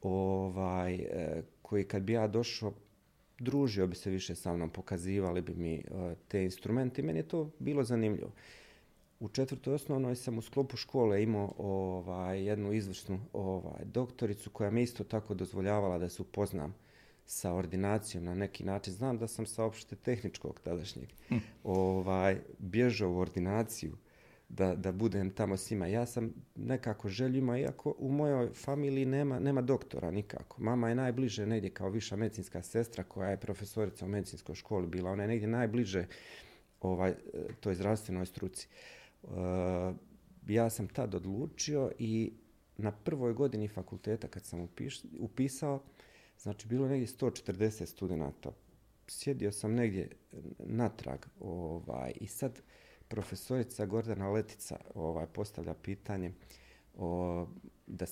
ovaj, 0.02 0.94
e, 0.94 1.42
koji 1.62 1.84
kad 1.84 2.02
bi 2.02 2.12
ja 2.12 2.26
došao 2.26 2.72
družio 3.38 3.86
bi 3.86 3.96
se 3.96 4.10
više 4.10 4.34
sa 4.34 4.52
mnom, 4.52 4.70
pokazivali 4.70 5.40
bi 5.40 5.54
mi 5.54 5.74
e, 5.74 5.82
te 6.28 6.44
instrumente 6.44 7.02
i 7.02 7.04
meni 7.04 7.18
je 7.18 7.28
to 7.28 7.50
bilo 7.58 7.84
zanimljivo. 7.84 8.32
U 9.22 9.28
četvrtoj 9.28 9.74
osnovnoj 9.74 10.16
sam 10.16 10.38
u 10.38 10.42
sklopu 10.42 10.76
škole 10.76 11.22
imao 11.22 11.54
ovaj, 11.58 12.44
jednu 12.44 12.72
izvršnu 12.72 13.20
ovaj, 13.32 13.84
doktoricu 13.84 14.50
koja 14.50 14.70
mi 14.70 14.82
isto 14.82 15.04
tako 15.04 15.34
dozvoljavala 15.34 15.98
da 15.98 16.08
se 16.08 16.22
upoznam 16.22 16.74
sa 17.24 17.52
ordinacijom 17.52 18.24
na 18.24 18.34
neki 18.34 18.64
način. 18.64 18.92
Znam 18.92 19.18
da 19.18 19.28
sam 19.28 19.46
sa 19.46 19.64
opšte 19.64 19.96
tehničkog 19.96 20.60
tadašnjeg 20.60 21.08
hm. 21.28 21.36
ovaj, 21.64 22.40
bježao 22.58 23.10
u 23.10 23.18
ordinaciju 23.18 23.96
da, 24.48 24.74
da 24.74 24.92
budem 24.92 25.30
tamo 25.30 25.56
s 25.56 25.70
njima. 25.70 25.86
Ja 25.86 26.06
sam 26.06 26.34
nekako 26.56 27.08
željima, 27.08 27.58
iako 27.58 27.94
u 27.98 28.12
mojoj 28.12 28.50
familiji 28.54 29.04
nema, 29.04 29.38
nema 29.38 29.62
doktora 29.62 30.10
nikako. 30.10 30.62
Mama 30.62 30.88
je 30.88 30.94
najbliže 30.94 31.46
negdje 31.46 31.70
kao 31.70 31.90
viša 31.90 32.16
medicinska 32.16 32.62
sestra 32.62 33.04
koja 33.04 33.30
je 33.30 33.40
profesorica 33.40 34.04
u 34.04 34.08
medicinskoj 34.08 34.54
školi 34.54 34.86
bila. 34.86 35.10
Ona 35.10 35.22
je 35.22 35.28
negdje 35.28 35.48
najbliže 35.48 36.06
ovaj, 36.80 37.14
toj 37.60 37.74
zdravstvenoj 37.74 38.26
struci. 38.26 38.68
Uh, 38.68 39.01
Eh, 39.24 39.94
ja 40.46 40.70
sam 40.70 40.88
tad 40.88 41.14
odlučio 41.14 41.90
i 41.98 42.32
na 42.76 42.92
prvoj 42.92 43.32
godini 43.32 43.68
fakulteta 43.68 44.28
kad 44.28 44.44
sam 44.44 44.60
upiš, 44.60 45.00
upisao, 45.18 45.82
znači 46.38 46.68
bilo 46.68 46.88
negdje 46.88 47.06
140 47.06 47.86
studenta. 47.86 48.52
Sjedio 49.08 49.52
sam 49.52 49.74
negdje 49.74 50.08
natrag 50.58 51.26
ovaj, 51.40 52.12
i 52.20 52.26
sad 52.26 52.62
profesorica 53.08 53.86
Gordana 53.86 54.30
Letica 54.30 54.76
ovaj, 54.94 55.26
postavlja 55.26 55.74
pitanje 55.74 56.32
o, 56.94 57.46
da, 57.86 58.06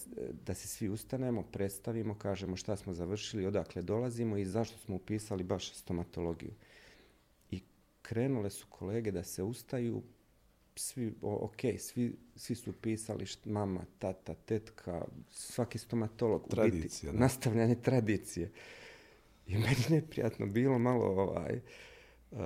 da 0.47 0.55
se 0.55 0.69
svi 0.69 0.89
ustanemo, 0.89 1.43
predstavimo, 1.43 2.19
kažemo 2.19 2.57
šta 2.57 2.77
smo 2.77 2.93
završili, 2.93 3.47
odakle 3.47 3.83
dolazimo 3.83 4.37
i 4.37 4.45
zašto 4.45 4.79
smo 4.79 4.97
upisali 4.97 5.45
baš 5.45 5.75
stomatologiju. 5.75 6.51
I 7.51 7.63
krenule 8.03 8.51
su 8.51 8.67
kolege 8.69 9.11
da 9.11 9.25
se 9.25 9.43
ustaju, 9.43 10.03
svi, 10.81 11.15
ok, 11.23 11.61
svi, 11.79 12.17
svi 12.37 12.55
su 12.55 12.71
upisali 12.71 13.27
št, 13.27 13.47
mama, 13.47 13.81
tata, 13.99 14.35
tetka, 14.35 15.05
svaki 15.31 15.79
stomatolog. 15.79 16.49
Tradicija, 16.49 17.13
biti, 17.13 17.23
Nastavljanje 17.23 17.75
tradicije. 17.75 18.53
I 19.47 19.55
meni 19.55 19.85
neprijatno 19.91 20.47
bilo 20.47 20.79
malo, 20.79 21.07
ovaj, 21.07 21.61
uh, 22.31 22.39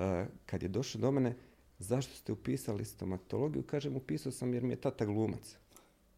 kad 0.45 0.63
je 0.63 0.69
došao 0.69 1.01
do 1.01 1.11
mene, 1.11 1.35
zašto 1.79 2.15
ste 2.15 2.31
upisali 2.31 2.85
stomatologiju? 2.85 3.63
Kažem, 3.63 3.95
upisao 3.95 4.31
sam 4.31 4.53
jer 4.53 4.63
mi 4.63 4.73
je 4.73 4.81
tata 4.81 5.05
glumac. 5.05 5.57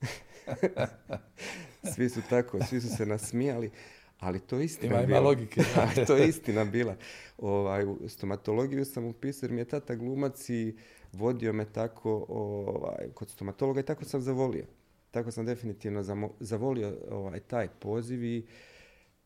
svi 1.96 2.10
su 2.10 2.22
tako, 2.30 2.60
svi 2.70 2.82
su 2.82 2.88
se 2.98 3.06
nasmijali. 3.06 3.72
Ali 4.20 4.40
to 4.40 4.58
je 4.58 4.66
istina 4.66 4.96
ima, 4.96 5.06
bila. 5.06 5.20
Ima 5.20 5.28
logike. 5.28 5.62
to 6.08 6.16
je 6.16 6.28
istina 6.28 6.66
bila. 6.66 6.96
Ovaj, 7.38 7.86
stomatologiju 8.08 8.86
sam 8.86 9.06
upisao 9.06 9.48
jer 9.48 9.52
mi 9.52 9.62
je 9.62 9.66
tata 9.66 9.96
glumac 9.96 10.50
i 10.50 10.76
vodio 11.14 11.54
me 11.54 11.66
tako 11.66 12.26
ovaj, 12.30 13.10
kod 13.14 13.30
stomatologa 13.30 13.80
i 13.80 13.86
tako 13.86 14.06
sam 14.06 14.22
zavolio. 14.22 14.66
Tako 15.12 15.32
sam 15.32 15.46
definitivno 15.46 16.04
zamo, 16.04 16.30
zavolio 16.40 16.98
ovaj, 17.12 17.40
taj 17.40 17.68
poziv 17.68 18.24
i 18.24 18.46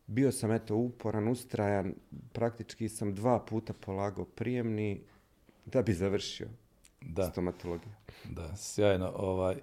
bio 0.07 0.31
sam 0.31 0.51
eto 0.51 0.75
uporan, 0.75 1.27
ustrajan. 1.27 1.93
Praktički 2.33 2.89
sam 2.89 3.15
dva 3.15 3.39
puta 3.39 3.73
polagao 3.73 4.25
prijemni 4.25 5.01
da 5.65 5.81
bi 5.81 5.93
završio 5.93 6.47
da. 7.01 7.29
stomatologiju. 7.29 7.91
Da, 8.29 8.55
sjajno. 8.55 9.11
Ovaj, 9.15 9.55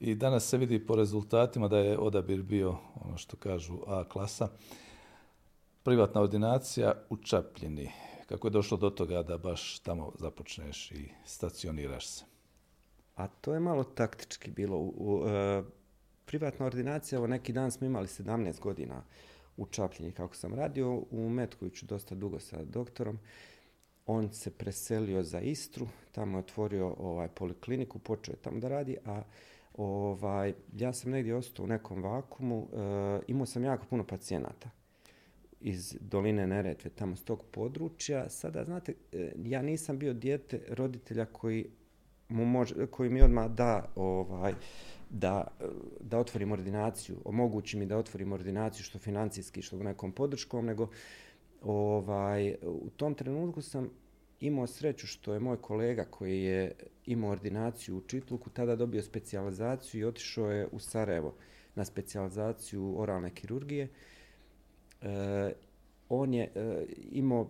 I 0.00 0.14
danas 0.14 0.48
se 0.48 0.58
vidi 0.58 0.86
po 0.86 0.96
rezultatima 0.96 1.68
da 1.68 1.78
je 1.78 1.98
odabir 1.98 2.42
bio, 2.42 2.76
ono 2.94 3.16
što 3.16 3.36
kažu, 3.36 3.78
A 3.86 4.04
klasa. 4.08 4.48
Privatna 5.82 6.20
ordinacija 6.20 6.92
u 7.10 7.16
Čapljini. 7.16 7.90
Kako 8.30 8.46
je 8.46 8.50
došlo 8.50 8.76
do 8.76 8.90
toga 8.90 9.22
da 9.22 9.38
baš 9.38 9.78
tamo 9.78 10.12
započneš 10.18 10.90
i 10.90 11.08
stacioniraš 11.24 12.06
se? 12.08 12.24
A 13.16 13.28
to 13.28 13.54
je 13.54 13.60
malo 13.60 13.84
taktički 13.84 14.50
bilo. 14.50 14.76
U, 14.76 14.94
u, 14.96 15.28
e, 15.28 15.62
privatna 16.24 16.66
ordinacija, 16.66 17.16
evo 17.16 17.26
neki 17.26 17.52
dan 17.52 17.70
smo 17.70 17.86
imali 17.86 18.06
17 18.06 18.60
godina 18.60 19.02
u 19.56 19.66
Čapljini 19.66 20.12
kako 20.12 20.36
sam 20.36 20.54
radio, 20.54 21.02
u 21.10 21.28
Metkoviću 21.28 21.86
dosta 21.86 22.14
dugo 22.14 22.40
sa 22.40 22.64
doktorom. 22.64 23.18
On 24.06 24.32
se 24.32 24.50
preselio 24.50 25.22
za 25.22 25.40
Istru, 25.40 25.86
tamo 26.12 26.38
je 26.38 26.44
otvorio 26.44 26.94
ovaj 26.98 27.28
polikliniku, 27.28 27.98
počeo 27.98 28.32
je 28.32 28.42
tamo 28.42 28.60
da 28.60 28.68
radi, 28.68 28.96
a 29.04 29.22
ovaj, 29.74 30.54
ja 30.76 30.92
sam 30.92 31.10
negdje 31.10 31.34
ostao 31.34 31.64
u 31.64 31.68
nekom 31.68 32.02
vakumu, 32.02 32.68
e, 32.72 33.20
imao 33.28 33.46
sam 33.46 33.64
jako 33.64 33.86
puno 33.90 34.06
pacijenata 34.06 34.70
iz 35.60 35.96
doline 36.00 36.46
Neretve, 36.46 36.90
tamo 36.90 37.16
s 37.16 37.24
tog 37.24 37.44
područja. 37.50 38.28
Sada, 38.28 38.64
znate, 38.64 38.94
e, 39.12 39.32
ja 39.44 39.62
nisam 39.62 39.98
bio 39.98 40.12
dijete 40.12 40.60
roditelja 40.68 41.24
koji, 41.24 41.66
mu 42.28 42.44
može, 42.44 42.86
koji 42.86 43.10
mi 43.10 43.22
odmah 43.22 43.50
da, 43.50 43.92
ovaj, 43.96 44.54
da, 45.10 45.46
da 46.00 46.18
otvorim 46.18 46.52
ordinaciju, 46.52 47.16
omogući 47.24 47.76
mi 47.76 47.86
da 47.86 47.98
otvorim 47.98 48.32
ordinaciju 48.32 48.84
što 48.84 48.98
financijski, 48.98 49.62
što 49.62 49.76
nekom 49.76 50.12
podrškom, 50.12 50.66
nego 50.66 50.88
ovaj, 51.62 52.54
u 52.62 52.90
tom 52.96 53.14
trenutku 53.14 53.62
sam 53.62 53.90
imao 54.40 54.66
sreću 54.66 55.06
što 55.06 55.34
je 55.34 55.40
moj 55.40 55.56
kolega 55.56 56.04
koji 56.04 56.42
je 56.42 56.72
imao 57.06 57.30
ordinaciju 57.30 57.96
u 57.96 58.00
Čitluku 58.00 58.50
tada 58.50 58.76
dobio 58.76 59.02
specijalizaciju 59.02 60.00
i 60.00 60.04
otišao 60.04 60.50
je 60.50 60.68
u 60.72 60.78
Sarajevo 60.78 61.34
na 61.74 61.84
specijalizaciju 61.84 62.94
oralne 63.00 63.34
kirurgije. 63.34 63.88
E, 65.02 65.52
on 66.08 66.34
je 66.34 66.52
e, 66.54 66.86
imao 67.10 67.46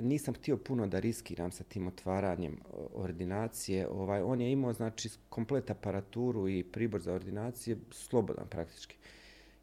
nisam 0.00 0.34
htio 0.34 0.56
puno 0.56 0.86
da 0.86 0.98
riskiram 0.98 1.52
sa 1.52 1.64
tim 1.64 1.86
otvaranjem 1.86 2.52
eh, 2.52 2.76
ordinacije. 2.94 3.88
Ovaj 3.88 4.22
on 4.22 4.40
je 4.40 4.52
imao 4.52 4.72
znači 4.72 5.10
komplet 5.28 5.70
aparaturu 5.70 6.48
i 6.48 6.64
pribor 6.64 7.00
za 7.00 7.12
ordinacije 7.12 7.76
slobodan 7.90 8.46
praktički. 8.48 8.96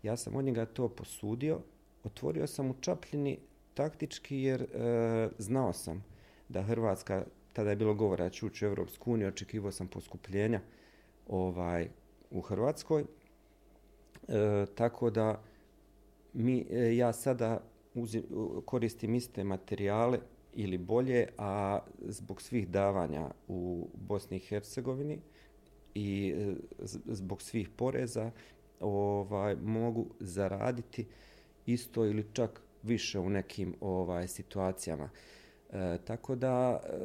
Ja 0.03 0.17
sam 0.17 0.35
od 0.35 0.45
njega 0.45 0.65
to 0.65 0.89
posudio, 0.89 1.59
otvorio 2.03 2.47
sam 2.47 2.69
u 2.69 2.75
Čapljini 2.81 3.37
taktički 3.73 4.37
jer 4.37 4.61
e, 4.61 4.67
znao 5.37 5.73
sam 5.73 6.03
da 6.49 6.63
Hrvatska, 6.63 7.25
tada 7.53 7.69
je 7.69 7.75
bilo 7.75 7.93
govora 7.93 8.23
da 8.23 8.29
ću 8.29 8.47
ući 8.47 8.65
u 8.65 8.67
Evropsku 8.67 9.13
uniju, 9.13 9.27
očekivao 9.27 9.71
sam 9.71 9.87
poskupljenja 9.87 10.61
ovaj, 11.27 11.87
u 12.31 12.41
Hrvatskoj. 12.41 13.05
E, 14.27 14.65
tako 14.75 15.09
da 15.09 15.41
mi, 16.33 16.65
e, 16.69 16.95
ja 16.95 17.13
sada 17.13 17.61
uzim, 17.93 18.23
koristim 18.65 19.15
iste 19.15 19.43
materijale 19.43 20.19
ili 20.53 20.77
bolje, 20.77 21.27
a 21.37 21.79
zbog 22.01 22.41
svih 22.41 22.67
davanja 22.67 23.31
u 23.47 23.87
Bosni 23.93 24.37
i 24.37 24.39
Hercegovini 24.39 25.19
i 25.95 26.33
e, 26.37 26.53
zbog 27.05 27.41
svih 27.41 27.69
poreza 27.69 28.31
ovaj 28.79 29.55
mogu 29.55 30.05
zaraditi 30.19 31.05
isto 31.65 32.05
ili 32.05 32.25
čak 32.33 32.61
više 32.83 33.19
u 33.19 33.29
nekim 33.29 33.75
ovaj 33.81 34.27
situacijama. 34.27 35.09
E, 35.69 35.97
tako 36.05 36.35
da 36.35 36.81
e, 36.83 36.97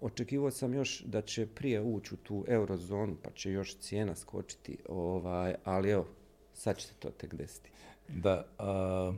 očekivao 0.00 0.50
sam 0.50 0.74
još 0.74 1.02
da 1.04 1.22
će 1.22 1.46
prije 1.46 1.80
ući 1.80 2.14
u 2.14 2.16
tu 2.16 2.44
eurozonu, 2.48 3.16
pa 3.22 3.30
će 3.30 3.52
još 3.52 3.78
cijena 3.78 4.14
skočiti, 4.14 4.78
ovaj, 4.88 5.54
ali 5.64 5.90
evo, 5.90 6.06
sad 6.52 6.76
će 6.76 6.86
se 6.86 6.94
to 6.94 7.10
tek 7.10 7.34
desiti. 7.34 7.70
Da, 8.08 8.44
a, 8.58 9.12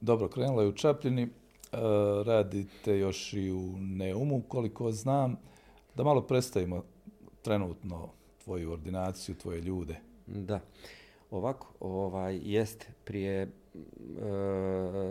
dobro, 0.00 0.28
krenulo 0.28 0.62
je 0.62 0.68
u 0.68 0.72
Čapljini, 0.72 1.28
a, 1.72 2.22
radite 2.26 2.98
još 2.98 3.32
i 3.32 3.52
u 3.52 3.76
Neumu, 3.78 4.42
koliko 4.48 4.92
znam, 4.92 5.36
da 5.94 6.04
malo 6.04 6.22
predstavimo 6.22 6.84
trenutno 7.42 8.08
tvoju 8.44 8.72
ordinaciju, 8.72 9.34
tvoje 9.34 9.60
ljude. 9.60 9.96
Da, 10.26 10.60
ovako, 11.30 11.72
ovaj, 11.80 12.40
jeste, 12.42 12.86
prije 13.04 13.42
e, 13.42 13.48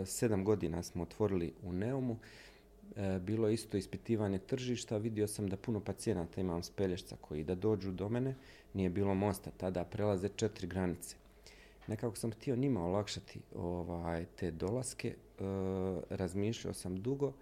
sedam 0.06 0.44
godina 0.44 0.82
smo 0.82 1.02
otvorili 1.02 1.52
u 1.62 1.72
Neumu, 1.72 2.16
e, 2.96 3.18
bilo 3.18 3.48
isto 3.48 3.76
ispitivanje 3.76 4.38
tržišta, 4.38 4.96
vidio 4.96 5.26
sam 5.28 5.48
da 5.48 5.56
puno 5.56 5.80
pacijenata 5.80 6.40
imam 6.40 6.62
s 6.62 6.70
Pelješca 6.70 7.16
koji 7.20 7.44
da 7.44 7.54
dođu 7.54 7.92
do 7.92 8.08
mene, 8.08 8.34
nije 8.74 8.90
bilo 8.90 9.14
mosta, 9.14 9.50
tada 9.50 9.84
prelaze 9.84 10.28
četiri 10.28 10.66
granice. 10.66 11.16
Nekako 11.86 12.16
sam 12.16 12.30
htio 12.32 12.56
njima 12.56 12.86
olakšati 12.86 13.40
ovaj 13.54 14.26
te 14.36 14.50
dolaske, 14.50 15.08
e, 15.08 15.14
razmišljao 16.10 16.74
sam 16.74 16.96
dugo 17.02 17.32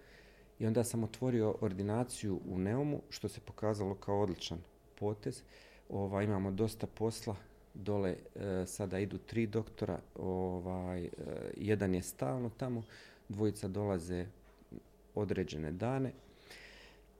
i 0.59 0.65
onda 0.65 0.83
sam 0.83 1.03
otvorio 1.03 1.55
ordinaciju 1.61 2.39
u 2.49 2.57
Neumu, 2.57 3.01
što 3.09 3.27
se 3.27 3.41
pokazalo 3.41 3.95
kao 3.95 4.21
odličan 4.21 4.59
potez. 4.99 5.43
Ovaj, 5.89 6.23
imamo 6.23 6.51
dosta 6.51 6.87
posla, 6.87 7.35
dole 7.73 8.15
e, 8.35 8.65
sada 8.65 8.99
idu 8.99 9.17
tri 9.17 9.47
doktora, 9.47 9.99
ovaj, 10.15 11.03
e, 11.03 11.09
jedan 11.57 11.95
je 11.95 12.01
stalno 12.01 12.49
tamo, 12.57 12.83
dvojica 13.29 13.67
dolaze 13.67 14.25
određene 15.15 15.71
dane. 15.71 16.11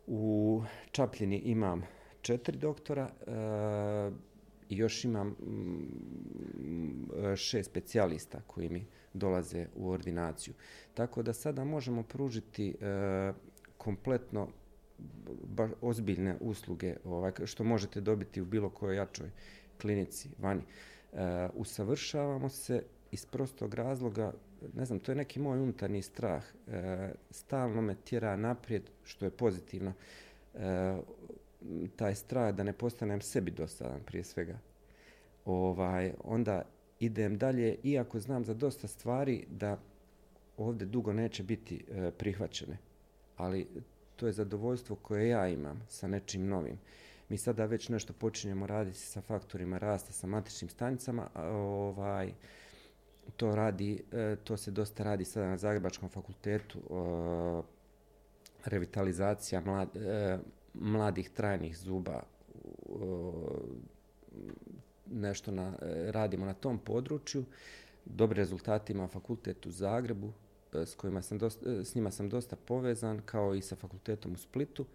U 0.08 0.64
Čapljini 0.92 1.38
imam 1.38 1.84
četiri 2.22 2.58
doktora. 2.58 3.10
E, 3.28 4.33
i 4.70 4.78
još 4.78 5.06
imam 5.06 5.28
mm, 5.28 5.36
šest 7.36 7.70
specijalista 7.70 8.42
koji 8.48 8.70
mi 8.70 8.86
dolaze 9.14 9.68
u 9.76 9.90
ordinaciju. 9.90 10.54
Tako 10.94 11.24
da 11.24 11.34
sada 11.34 11.64
možemo 11.64 12.04
pružiti 12.04 12.70
e, 12.70 13.34
kompletno 13.78 14.48
ba, 15.44 15.70
ozbiljne 15.82 16.36
usluge 16.40 16.96
ovaj, 17.06 17.32
što 17.46 17.64
možete 17.64 18.02
dobiti 18.02 18.42
u 18.42 18.46
bilo 18.46 18.70
kojoj 18.70 18.96
jačoj 18.96 19.30
klinici 19.82 20.30
vani. 20.38 20.62
E, 21.14 21.50
usavršavamo 21.54 22.50
se 22.50 22.84
iz 23.12 23.26
prostog 23.26 23.74
razloga, 23.74 24.34
ne 24.74 24.86
znam, 24.86 25.00
to 25.00 25.12
je 25.12 25.16
neki 25.16 25.40
moj 25.40 25.60
unutarnji 25.60 26.02
strah. 26.02 26.44
E, 26.68 27.12
stalno 27.32 27.82
me 27.82 27.96
tjera 27.96 28.36
naprijed, 28.36 28.84
što 29.04 29.26
je 29.26 29.32
pozitivno. 29.32 29.94
E, 30.54 30.98
taj 31.96 32.16
strah 32.16 32.56
da 32.56 32.64
ne 32.64 32.74
postanem 32.74 33.22
sebi 33.22 33.52
dosadan 33.52 34.02
prije 34.06 34.24
svega. 34.24 34.58
Ovaj, 35.46 36.14
onda 36.24 36.64
idem 37.00 37.38
dalje, 37.38 37.76
iako 37.84 38.20
znam 38.20 38.46
za 38.46 38.54
dosta 38.54 38.88
stvari 38.88 39.46
da 39.50 39.78
ovdje 40.58 40.88
dugo 40.88 41.14
neće 41.14 41.44
biti 41.44 41.86
e, 41.92 42.12
prihvaćene. 42.12 42.78
Ali 43.38 43.68
to 44.16 44.28
je 44.28 44.34
zadovoljstvo 44.34 44.96
koje 44.96 45.30
ja 45.30 45.48
imam 45.48 45.82
sa 45.90 46.08
nečim 46.08 46.48
novim. 46.48 46.78
Mi 47.30 47.38
sada 47.38 47.66
već 47.66 47.90
nešto 47.90 48.14
počinjemo 48.14 48.68
raditi 48.68 48.98
sa 48.98 49.22
faktorima 49.22 49.78
rasta, 49.78 50.14
sa 50.14 50.28
matičnim 50.28 50.70
stanicama. 50.70 51.30
A, 51.34 51.48
ovaj, 51.48 52.34
to 53.38 53.56
radi, 53.56 54.04
e, 54.12 54.36
to 54.44 54.58
se 54.58 54.72
dosta 54.72 55.04
radi 55.04 55.26
sada 55.26 55.48
na 55.48 55.58
Zagrebačkom 55.58 56.10
fakultetu. 56.10 56.80
E, 56.80 57.84
revitalizacija 58.66 59.62
mlad, 59.62 59.96
e, 59.96 60.38
mladih 60.74 61.30
trajnih 61.30 61.78
zuba. 61.78 62.24
Nešto 65.12 65.52
na, 65.52 65.74
e, 65.82 66.12
radimo 66.12 66.46
na 66.46 66.54
tom 66.54 66.80
području. 66.80 67.44
Dobri 68.06 68.38
rezultati 68.38 68.94
ima 68.94 69.08
fakultet 69.08 69.66
u 69.66 69.72
Zagrebu, 69.72 70.32
e, 70.74 70.86
s, 70.86 70.96
kojima 70.96 71.22
sam 71.22 71.38
dosta, 71.38 71.70
e, 71.70 71.86
s 71.86 71.96
njima 71.96 72.12
sam 72.12 72.30
dosta 72.30 72.56
povezan, 72.56 73.22
kao 73.26 73.56
i 73.56 73.62
sa 73.62 73.76
fakultetom 73.76 74.34
u 74.34 74.38
Splitu, 74.38 74.86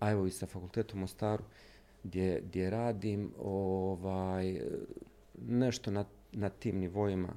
a 0.00 0.10
evo 0.10 0.26
i 0.26 0.30
sa 0.30 0.46
fakultetom 0.46 1.02
u 1.02 1.06
Staru, 1.06 1.44
gdje, 2.04 2.42
gdje 2.46 2.70
radim 2.70 3.32
ovaj, 3.38 4.60
nešto 5.46 5.90
na, 5.90 6.04
na 6.32 6.48
tim 6.48 6.78
nivoima 6.78 7.28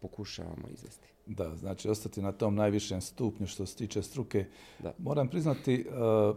pokušavamo 0.00 0.68
izvesti. 0.72 1.08
Da, 1.26 1.56
znači 1.56 1.88
ostati 1.88 2.22
na 2.22 2.32
tom 2.32 2.54
najvišem 2.54 3.00
stupnju 3.00 3.46
što 3.46 3.66
se 3.66 3.76
tiče 3.76 4.02
struke. 4.02 4.44
Da. 4.78 4.94
Moram 4.98 5.28
priznati, 5.28 5.86
uh, 5.88 6.36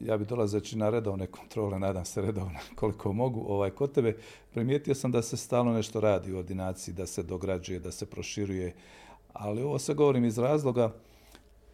ja 0.00 0.16
bi 0.16 0.24
dolazeći 0.24 0.78
na 0.78 0.90
redovne 0.90 1.26
kontrole, 1.26 1.78
nadam 1.78 2.04
se 2.04 2.22
redovne 2.22 2.60
koliko 2.80 3.12
mogu, 3.12 3.44
ovaj, 3.48 3.70
kod 3.70 3.92
tebe, 3.92 4.16
primijetio 4.54 4.94
sam 4.94 5.12
da 5.12 5.22
se 5.22 5.36
stalno 5.36 5.72
nešto 5.72 6.00
radi 6.00 6.32
u 6.32 6.38
ordinaciji, 6.38 6.94
da 6.94 7.06
se 7.06 7.22
dograđuje, 7.22 7.80
da 7.80 7.92
se 7.92 8.06
proširuje, 8.06 8.74
ali 9.32 9.62
ovo 9.62 9.78
se 9.78 9.94
govorim 9.94 10.24
iz 10.24 10.38
razloga 10.38 10.92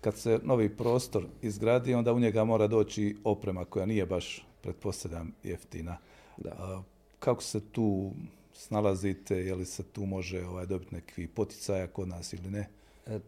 kad 0.01 0.17
se 0.17 0.41
novi 0.43 0.77
prostor 0.77 1.27
izgradi, 1.43 1.95
onda 1.95 2.13
u 2.13 2.21
njega 2.21 2.45
mora 2.45 2.67
doći 2.67 3.17
oprema 3.25 3.65
koja 3.65 3.87
nije 3.87 4.07
baš, 4.07 4.47
pretpostavljam, 4.63 5.33
jeftina. 5.43 5.97
Da. 6.37 6.51
A, 6.51 6.83
kako 7.19 7.43
se 7.43 7.61
tu 7.61 8.13
snalazite, 8.53 9.37
je 9.37 9.55
li 9.55 9.65
se 9.65 9.83
tu 9.83 10.07
može 10.07 10.47
ovaj, 10.47 10.67
dobiti 10.67 10.95
nekakvi 10.95 11.27
poticaja 11.27 11.87
kod 11.87 12.09
nas 12.09 12.33
ili 12.33 12.51
ne? 12.51 12.69
E, 13.07 13.19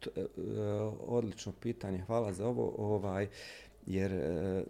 to, 0.00 0.10
e, 0.16 0.24
odlično 1.06 1.52
pitanje, 1.52 1.98
hvala 2.06 2.32
za 2.32 2.46
ovo. 2.46 2.74
Ovaj, 2.78 3.28
jer 3.88 4.12
e, 4.12 4.64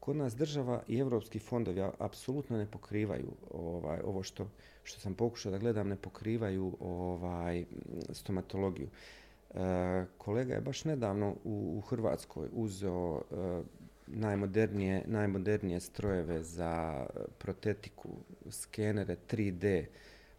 kod 0.00 0.16
nas 0.16 0.36
država 0.36 0.82
i 0.88 0.98
evropski 0.98 1.38
fondovi 1.38 1.82
apsolutno 1.98 2.58
ne 2.58 2.66
pokrivaju 2.66 3.32
ovaj 3.50 4.00
ovo 4.04 4.22
što 4.22 4.46
što 4.82 5.00
sam 5.00 5.14
pokušao 5.14 5.52
da 5.52 5.58
gledam 5.58 5.88
ne 5.88 5.96
pokrivaju 5.96 6.76
ovaj 6.80 7.64
stomatologiju. 8.10 8.88
E, 9.54 10.04
kolega 10.18 10.54
je 10.54 10.60
baš 10.60 10.84
nedavno 10.84 11.34
u, 11.44 11.74
u 11.78 11.80
Hrvatskoj 11.80 12.48
uzeo 12.52 13.20
e, 13.20 13.62
najmodernije 14.06 15.02
najmodernije 15.06 15.80
strojeve 15.80 16.42
za 16.42 17.06
e, 17.06 17.20
protetiku, 17.38 18.08
skenere 18.50 19.16
3D, 19.30 19.84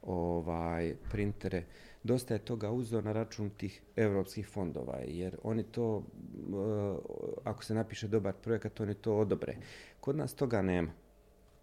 ovaj 0.03 0.95
printere 1.11 1.63
dosta 2.03 2.33
je 2.33 2.39
toga 2.39 2.71
uzeo 2.71 3.01
na 3.01 3.11
račun 3.11 3.49
tih 3.49 3.81
evropskih 3.95 4.47
fondova, 4.47 4.97
jer 5.07 5.37
oni 5.43 5.63
to, 5.63 6.03
e, 6.03 6.95
ako 7.43 7.63
se 7.63 7.73
napiše 7.73 8.07
dobar 8.07 8.33
projekat, 8.33 8.79
oni 8.79 8.93
to 8.93 9.17
odobre. 9.17 9.57
Kod 9.99 10.15
nas 10.15 10.33
toga 10.33 10.61
nema. 10.61 10.91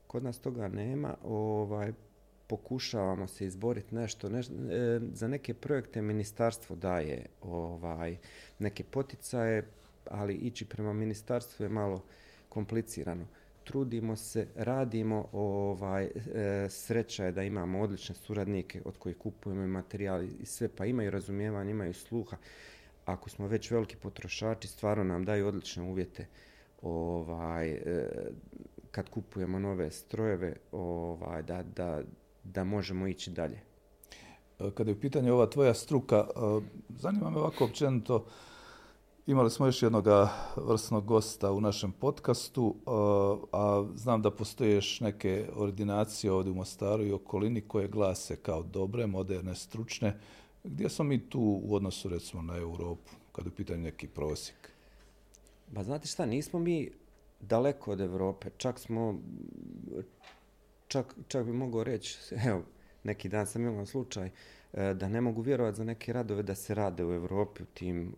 Kod 0.07 0.25
nas 0.25 0.39
toga 0.39 0.69
nema, 0.69 1.17
ovaj, 1.25 1.93
pokušavamo 2.47 3.27
se 3.27 3.47
izboriti 3.47 3.95
nešto, 3.95 4.29
neš, 4.29 4.49
e, 4.49 5.01
za 5.13 5.29
neke 5.29 5.55
projekte 5.55 6.03
ministarstvo 6.03 6.77
daje 6.77 7.27
ovaj 7.43 8.17
neke 8.59 8.85
poticaje, 8.85 9.69
ali 10.11 10.35
ići 10.35 10.65
prema 10.65 10.93
ministarstvu 10.93 11.65
je 11.65 11.69
malo 11.69 12.03
komplicirano 12.49 13.27
trudimo 13.65 14.17
se, 14.17 14.47
radimo, 14.55 15.29
ovaj, 15.33 16.05
e, 16.05 16.67
sreća 16.71 17.25
je 17.25 17.33
da 17.33 17.43
imamo 17.43 17.81
odlične 17.81 18.15
suradnike 18.15 18.83
od 18.85 18.99
kojih 18.99 19.17
kupujemo 19.19 19.67
materijal 19.67 20.23
i 20.23 20.47
sve, 20.47 20.69
pa 20.69 20.87
imaju 20.87 21.11
razumijevanje, 21.11 21.71
imaju 21.71 21.95
sluha. 21.95 22.37
Ako 23.05 23.31
smo 23.31 23.47
već 23.47 23.71
veliki 23.71 23.97
potrošači, 23.97 24.69
stvarno 24.69 25.05
nam 25.05 25.25
daju 25.25 25.47
odlične 25.47 25.83
uvjete 25.83 26.27
ovaj, 26.83 27.71
e, 27.71 28.09
kad 28.91 29.09
kupujemo 29.09 29.59
nove 29.59 29.91
strojeve, 29.91 30.57
ovaj, 30.73 31.43
da, 31.43 31.63
da, 31.63 32.03
da 32.45 32.65
možemo 32.65 33.07
ići 33.07 33.31
dalje. 33.31 33.61
E, 34.61 34.71
kada 34.75 34.91
je 34.91 34.97
u 34.97 35.01
pitanju 35.01 35.35
ova 35.35 35.47
tvoja 35.47 35.75
struka, 35.75 36.17
e, 36.17 36.61
zanima 36.99 37.31
me 37.31 37.39
ovako 37.39 37.65
općenito, 37.65 38.27
Imali 39.27 39.51
smo 39.51 39.67
još 39.67 39.83
jednog 39.83 40.07
vrsnog 40.57 41.05
gosta 41.05 41.53
u 41.53 41.61
našem 41.61 41.93
podcastu, 41.93 42.75
e, 42.77 42.91
a 43.53 43.87
znam 43.97 44.23
da 44.23 44.31
postoješ 44.31 45.01
neke 45.01 45.49
ordinacije 45.57 46.33
ovdje 46.33 46.53
u 46.53 46.55
Mostaru 46.55 47.05
i 47.05 47.13
okolini 47.13 47.61
koje 47.61 47.89
glase 47.89 48.37
kao 48.37 48.63
dobre, 48.63 49.07
moderne, 49.07 49.55
stručne. 49.55 50.19
Gdje 50.65 50.89
smo 50.89 51.05
mi 51.05 51.29
tu 51.31 51.61
u 51.65 51.75
odnosu 51.75 52.09
recimo 52.09 52.43
na 52.43 52.57
Europu, 52.57 53.11
kada 53.33 53.49
je 53.49 53.55
pitanje 53.55 53.79
neki 53.79 54.09
prosjek? 54.09 54.71
Ba 55.69 55.83
znate 55.83 56.07
šta, 56.07 56.27
nismo 56.27 56.59
mi 56.59 56.91
daleko 57.41 57.93
od 57.93 58.01
Evrope, 58.01 58.51
čak 58.57 58.79
smo, 58.79 59.19
čak, 60.89 61.15
čak 61.29 61.47
bi 61.47 61.53
mogao 61.53 61.85
reći, 61.85 62.19
evo, 62.49 62.63
neki 63.05 63.29
dan 63.29 63.47
sam 63.47 63.63
imao 63.63 63.87
slučaj, 63.87 64.27
uh, 64.27 64.33
E, 64.77 64.95
da 64.95 65.09
ne 65.09 65.21
mogu 65.21 65.43
vjerovati 65.43 65.77
za 65.77 65.85
neke 65.85 66.13
radove 66.13 66.43
da 66.43 66.55
se 66.55 66.75
rade 66.75 67.05
u 67.05 67.13
Evropi, 67.13 67.63
u 67.63 67.67
tim, 67.67 68.15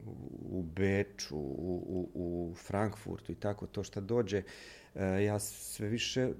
u 0.51 0.63
Beču, 0.63 1.37
u, 1.37 1.83
u, 1.87 2.11
u 2.15 2.55
Frankfurtu 2.55 3.33
i 3.33 3.35
tako 3.35 3.67
to 3.67 3.83
što 3.83 4.01
dođe. 4.01 4.43
E, 4.95 5.25
ja 5.25 5.39
sve 5.39 5.89
više 5.89 6.33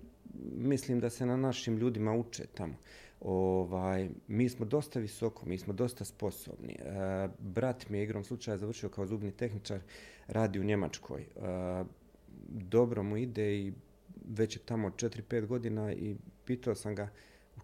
mislim 0.53 1.01
da 1.01 1.11
se 1.11 1.27
na 1.27 1.37
našim 1.37 1.77
ljudima 1.77 2.13
uče 2.13 2.47
tamo. 2.55 2.75
Ovaj, 3.21 4.09
mi 4.29 4.49
smo 4.49 4.67
dosta 4.67 5.01
visoko, 5.01 5.47
mi 5.47 5.59
smo 5.59 5.73
dosta 5.73 6.05
sposobni. 6.05 6.73
E, 6.73 7.29
brat 7.39 7.89
mi 7.89 7.99
je 7.99 8.05
igrom 8.05 8.25
slučaja 8.25 8.59
završio 8.59 8.89
kao 8.89 9.07
zubni 9.07 9.31
tehničar, 9.31 9.81
radi 10.27 10.61
u 10.61 10.65
Njemačkoj. 10.65 11.21
E, 11.23 11.27
dobro 12.49 13.03
mu 13.03 13.17
ide 13.17 13.57
i 13.57 13.73
već 14.29 14.57
je 14.57 14.61
tamo 14.61 14.91
4-5 14.91 15.47
godina 15.47 15.93
i 15.93 16.17
pitao 16.45 16.75
sam 16.75 16.95
ga 16.95 17.09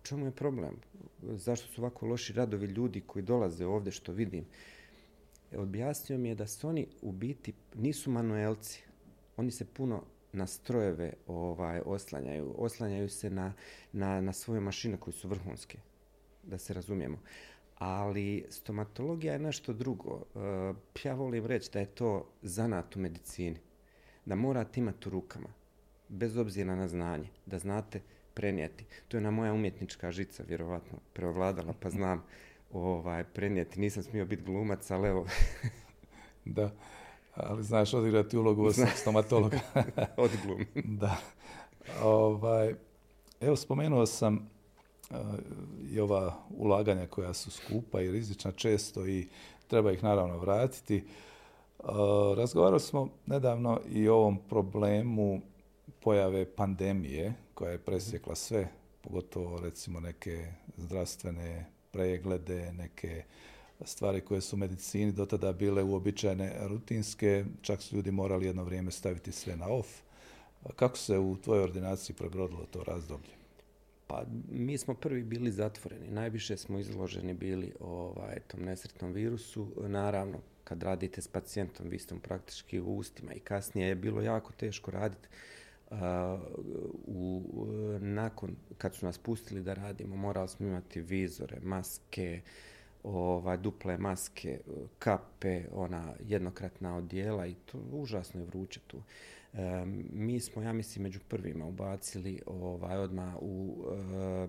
u 0.03 0.07
čemu 0.07 0.27
je 0.27 0.31
problem? 0.31 0.77
zašto 1.23 1.69
su 1.69 1.81
ovako 1.81 2.07
loši 2.07 2.33
radovi 2.33 2.67
ljudi 2.67 3.01
koji 3.01 3.23
dolaze 3.23 3.67
ovde 3.67 3.91
što 3.91 4.13
vidim. 4.13 4.45
Objasnio 5.57 6.19
mi 6.19 6.29
je 6.29 6.35
da 6.35 6.47
su 6.47 6.69
oni 6.69 6.87
u 7.03 7.13
biti 7.13 7.53
nisu 7.75 8.11
manuelci. 8.11 8.83
Oni 9.37 9.51
se 9.51 9.65
puno 9.65 10.03
na 10.33 10.47
strojeve 10.47 11.13
ovaj, 11.27 11.81
oslanjaju. 11.85 12.55
Oslanjaju 12.59 13.09
se 13.09 13.31
na, 13.31 13.55
na, 13.93 14.21
na 14.21 14.33
svoje 14.33 14.61
mašine 14.61 14.97
koji 14.97 15.15
su 15.15 15.29
vrhunske. 15.29 15.79
Da 16.43 16.59
se 16.59 16.75
razumijemo. 16.75 17.19
Ali 17.79 18.47
stomatologija 18.51 19.33
je 19.33 19.39
nešto 19.39 19.73
drugo. 19.73 20.23
E, 21.05 21.09
ja 21.09 21.15
volim 21.15 21.47
reći 21.47 21.71
da 21.73 21.79
je 21.79 21.87
to 21.87 22.29
zanat 22.43 22.97
u 22.97 23.01
medicini. 23.01 23.59
Da 24.25 24.35
morate 24.35 24.81
imati 24.81 25.09
u 25.09 25.13
rukama. 25.13 25.49
Bez 26.09 26.37
obzira 26.37 26.77
na 26.77 26.89
znanje. 26.89 27.29
Da 27.47 27.59
znate 27.59 28.01
prenijeti. 28.35 28.85
To 29.09 29.17
je 29.17 29.21
na 29.21 29.31
moja 29.31 29.53
umjetnička 29.53 30.11
žica 30.11 30.43
vjerovatno 30.49 30.99
preovladala, 31.13 31.75
pa 31.81 31.91
znam 31.91 32.25
ovaj, 32.73 33.25
prenijeti. 33.25 33.81
Nisam 33.81 34.03
smio 34.03 34.25
biti 34.25 34.43
glumac, 34.43 34.91
ali 34.91 35.09
evo... 35.09 35.27
da, 36.45 36.71
ali 37.35 37.63
znaš 37.63 37.95
odigrati 37.95 38.37
ulogu 38.37 38.71
Zna. 38.71 38.87
stomatologa. 38.87 39.61
Od 40.17 40.31
glumi. 40.45 40.67
da. 41.01 41.17
Ovaj, 42.03 42.75
evo, 43.41 43.57
spomenuo 43.57 44.07
sam 44.07 44.51
uh, 45.11 45.17
i 45.91 46.01
ova 46.01 46.35
ulaganja 46.51 47.07
koja 47.07 47.35
su 47.35 47.51
skupa 47.51 48.01
i 48.01 48.11
rizična 48.11 48.53
često 48.53 49.07
i 49.07 49.29
treba 49.67 49.93
ih 49.93 50.03
naravno 50.03 50.39
vratiti. 50.39 51.05
Uh, 51.79 51.89
razgovarali 52.37 52.81
smo 52.81 53.09
nedavno 53.27 53.81
i 53.91 54.09
o 54.09 54.15
ovom 54.15 54.39
problemu 54.49 55.41
pojave 56.03 56.55
pandemije 56.57 57.33
koja 57.55 57.71
je 57.71 57.79
presjekla 57.79 58.35
sve, 58.35 58.69
pogotovo 59.01 59.61
recimo 59.61 60.01
neke 60.01 60.53
zdravstvene 60.77 61.67
preglede, 61.91 62.73
neke 62.73 63.25
stvari 63.85 64.21
koje 64.21 64.41
su 64.41 64.57
u 64.57 64.59
medicini 64.59 65.13
do 65.13 65.27
tada 65.27 65.53
bile 65.53 65.83
uobičajene 65.83 66.53
rutinske, 66.69 67.45
čak 67.63 67.83
su 67.83 67.97
ljudi 67.97 68.11
morali 68.11 68.47
jedno 68.47 68.65
vrijeme 68.65 68.91
staviti 68.91 69.33
sve 69.33 69.57
na 69.57 69.69
off. 69.69 69.89
Kako 70.77 70.99
se 70.99 71.19
u 71.19 71.37
tvojoj 71.37 71.65
ordinaciji 71.65 72.17
prebrodilo 72.17 72.67
to 72.71 72.85
razdoblje? 72.85 73.33
Pa 74.07 74.25
mi 74.51 74.79
smo 74.79 74.95
prvi 74.95 75.23
bili 75.23 75.53
zatvoreni. 75.53 76.11
Najviše 76.11 76.57
smo 76.57 76.79
izloženi 76.79 77.35
bili 77.35 77.73
ovaj, 77.81 78.41
tom 78.47 78.61
nesretnom 78.63 79.13
virusu. 79.13 79.69
Naravno, 79.77 80.39
kad 80.65 80.83
radite 80.83 81.23
s 81.23 81.29
pacijentom, 81.29 81.89
vi 81.89 81.99
ste 81.99 82.15
praktički 82.23 82.81
u 82.81 82.97
ustima 82.97 83.35
i 83.35 83.41
kasnije 83.41 83.89
je 83.89 83.95
bilo 83.95 84.23
jako 84.23 84.53
teško 84.53 84.91
raditi 84.91 85.29
uh, 85.93 86.41
u, 87.07 87.43
nakon 88.01 88.57
kad 88.79 88.95
su 88.95 89.07
nas 89.07 89.19
pustili 89.19 89.63
da 89.63 89.75
radimo, 89.75 90.17
morali 90.17 90.49
smo 90.49 90.67
imati 90.67 91.01
vizore, 91.01 91.61
maske, 91.63 92.41
ovaj, 93.03 93.57
duple 93.57 93.99
maske, 93.99 94.61
kape, 94.99 95.65
ona 95.73 96.15
jednokratna 96.21 96.97
odjela 96.97 97.47
i 97.47 97.55
to 97.55 97.79
užasno 97.93 98.41
je 98.41 98.47
vruće 98.47 98.81
tu. 98.87 99.03
E, 99.53 99.85
mi 100.13 100.41
smo, 100.41 100.63
ja 100.63 100.73
mislim, 100.73 101.03
među 101.03 101.21
prvima 101.29 101.67
ubacili 101.67 102.41
ovaj, 102.47 102.97
odma 102.97 103.37
u, 103.41 103.85
e, 103.93 104.49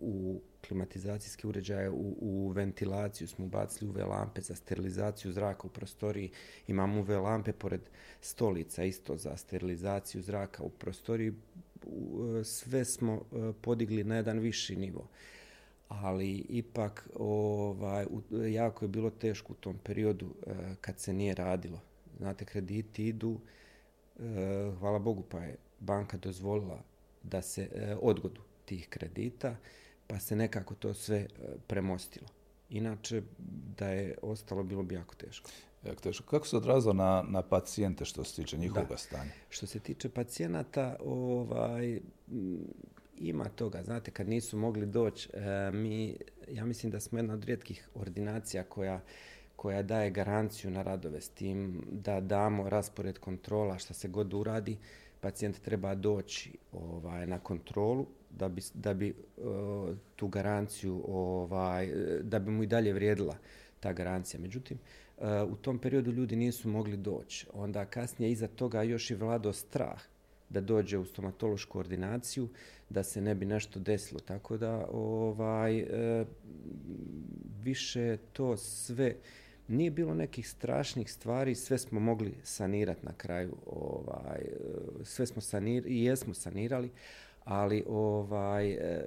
u 0.00 0.40
klimatizacijske 0.68 1.46
uređaje, 1.46 1.90
u, 1.90 2.16
u 2.20 2.48
ventilaciju 2.48 3.28
smo 3.28 3.44
ubacili 3.44 3.90
UV 3.90 4.08
lampe 4.08 4.40
za 4.40 4.54
sterilizaciju 4.54 5.32
zraka 5.32 5.66
u 5.66 5.70
prostoriji. 5.70 6.30
Imamo 6.66 7.00
UV 7.00 7.10
lampe 7.10 7.52
pored 7.52 7.80
stolica 8.20 8.84
isto 8.84 9.16
za 9.16 9.36
sterilizaciju 9.36 10.22
zraka 10.22 10.62
u 10.62 10.70
prostoriji. 10.70 11.32
Sve 12.44 12.84
smo 12.84 13.12
e, 13.14 13.52
podigli 13.60 14.04
na 14.04 14.16
jedan 14.16 14.38
viši 14.38 14.76
nivo. 14.76 15.08
Ali 15.88 16.32
ipak 16.48 17.08
ovaj, 17.14 18.06
jako 18.52 18.84
je 18.84 18.88
bilo 18.88 19.10
teško 19.10 19.52
u 19.52 19.56
tom 19.56 19.78
periodu 19.78 20.34
e, 20.46 20.54
kad 20.80 21.00
se 21.00 21.12
nije 21.12 21.34
radilo. 21.34 21.80
Znate, 22.18 22.44
krediti 22.44 23.06
idu, 23.06 23.40
e, 24.18 24.22
hvala 24.78 24.98
Bogu 24.98 25.22
pa 25.22 25.38
je 25.38 25.56
banka 25.80 26.16
dozvolila 26.16 26.82
da 27.22 27.42
se 27.42 27.96
odgodu 28.00 28.40
tih 28.64 28.88
kredita, 28.88 29.56
pa 30.06 30.18
se 30.18 30.36
nekako 30.36 30.74
to 30.74 30.94
sve 30.94 31.16
eh, 31.16 31.26
premostilo. 31.66 32.26
Inače, 32.70 33.22
da 33.78 33.88
je 33.88 34.18
ostalo, 34.22 34.62
bilo 34.62 34.82
bi 34.82 34.94
jako 34.94 35.14
teško. 35.14 35.50
Jako 35.86 36.00
teško. 36.00 36.24
Kako 36.26 36.46
se 36.46 36.56
odrazilo 36.56 36.92
na, 36.92 37.24
na 37.28 37.42
pacijente 37.42 38.04
što 38.04 38.24
se 38.24 38.36
tiče 38.36 38.58
njihovog 38.58 38.98
stanja? 38.98 39.30
Što 39.48 39.66
se 39.66 39.80
tiče 39.80 40.08
pacijenata, 40.08 40.96
ovaj, 41.04 42.00
ima 43.18 43.44
toga. 43.44 43.82
Znate, 43.82 44.10
kad 44.10 44.28
nisu 44.28 44.56
mogli 44.56 44.86
doći, 44.86 45.28
mi, 45.72 46.16
ja 46.48 46.64
mislim 46.64 46.92
da 46.92 47.00
smo 47.00 47.18
jedna 47.18 47.34
od 47.34 47.44
rijetkih 47.44 47.88
ordinacija 47.94 48.64
koja 48.64 49.00
koja 49.56 49.82
daje 49.82 50.10
garanciju 50.10 50.70
na 50.70 50.82
radove 50.82 51.20
s 51.20 51.28
tim 51.28 51.84
da 51.90 52.20
damo 52.20 52.68
raspored 52.68 53.18
kontrola 53.18 53.78
šta 53.78 53.94
se 53.94 54.08
god 54.08 54.34
uradi, 54.34 54.78
pacijent 55.20 55.58
treba 55.58 55.94
doći 55.94 56.58
ovaj 56.72 57.26
na 57.26 57.38
kontrolu 57.38 58.06
da 58.38 58.48
bi, 58.48 58.62
da 58.74 58.94
bi 58.94 59.14
uh, 59.36 59.96
tu 60.16 60.28
garanciju 60.28 61.04
ovaj 61.08 61.90
da 62.22 62.38
bi 62.38 62.50
mu 62.50 62.62
i 62.62 62.66
dalje 62.66 62.92
vrijedila 62.92 63.36
ta 63.80 63.92
garancija. 63.92 64.40
Međutim, 64.40 64.78
uh, 65.18 65.24
u 65.52 65.56
tom 65.56 65.78
periodu 65.78 66.12
ljudi 66.12 66.36
nisu 66.36 66.68
mogli 66.68 66.96
doći. 66.96 67.46
Onda 67.52 67.84
kasnije 67.84 68.32
iza 68.32 68.48
toga 68.48 68.82
još 68.82 69.10
i 69.10 69.14
vlado 69.14 69.52
strah 69.52 70.00
da 70.48 70.60
dođe 70.60 70.98
u 70.98 71.04
stomatološku 71.04 71.78
ordinaciju 71.78 72.48
da 72.90 73.02
se 73.02 73.20
ne 73.20 73.34
bi 73.34 73.46
nešto 73.46 73.80
desilo. 73.80 74.20
Tako 74.20 74.56
da 74.56 74.86
ovaj 74.92 75.78
e, 75.78 76.24
više 77.62 78.16
to 78.32 78.56
sve 78.56 79.14
nije 79.68 79.90
bilo 79.90 80.14
nekih 80.14 80.48
strašnih 80.48 81.12
stvari, 81.12 81.54
sve 81.54 81.78
smo 81.78 82.00
mogli 82.00 82.34
sanirati 82.42 83.06
na 83.06 83.12
kraju, 83.12 83.56
ovaj, 83.66 84.40
e, 84.40 85.04
sve 85.04 85.26
smo 85.26 85.42
sanirali 85.42 85.94
i 85.94 86.04
jesmo 86.04 86.34
sanirali, 86.34 86.90
ali 87.44 87.84
ovaj, 87.88 88.70
e, 88.70 89.06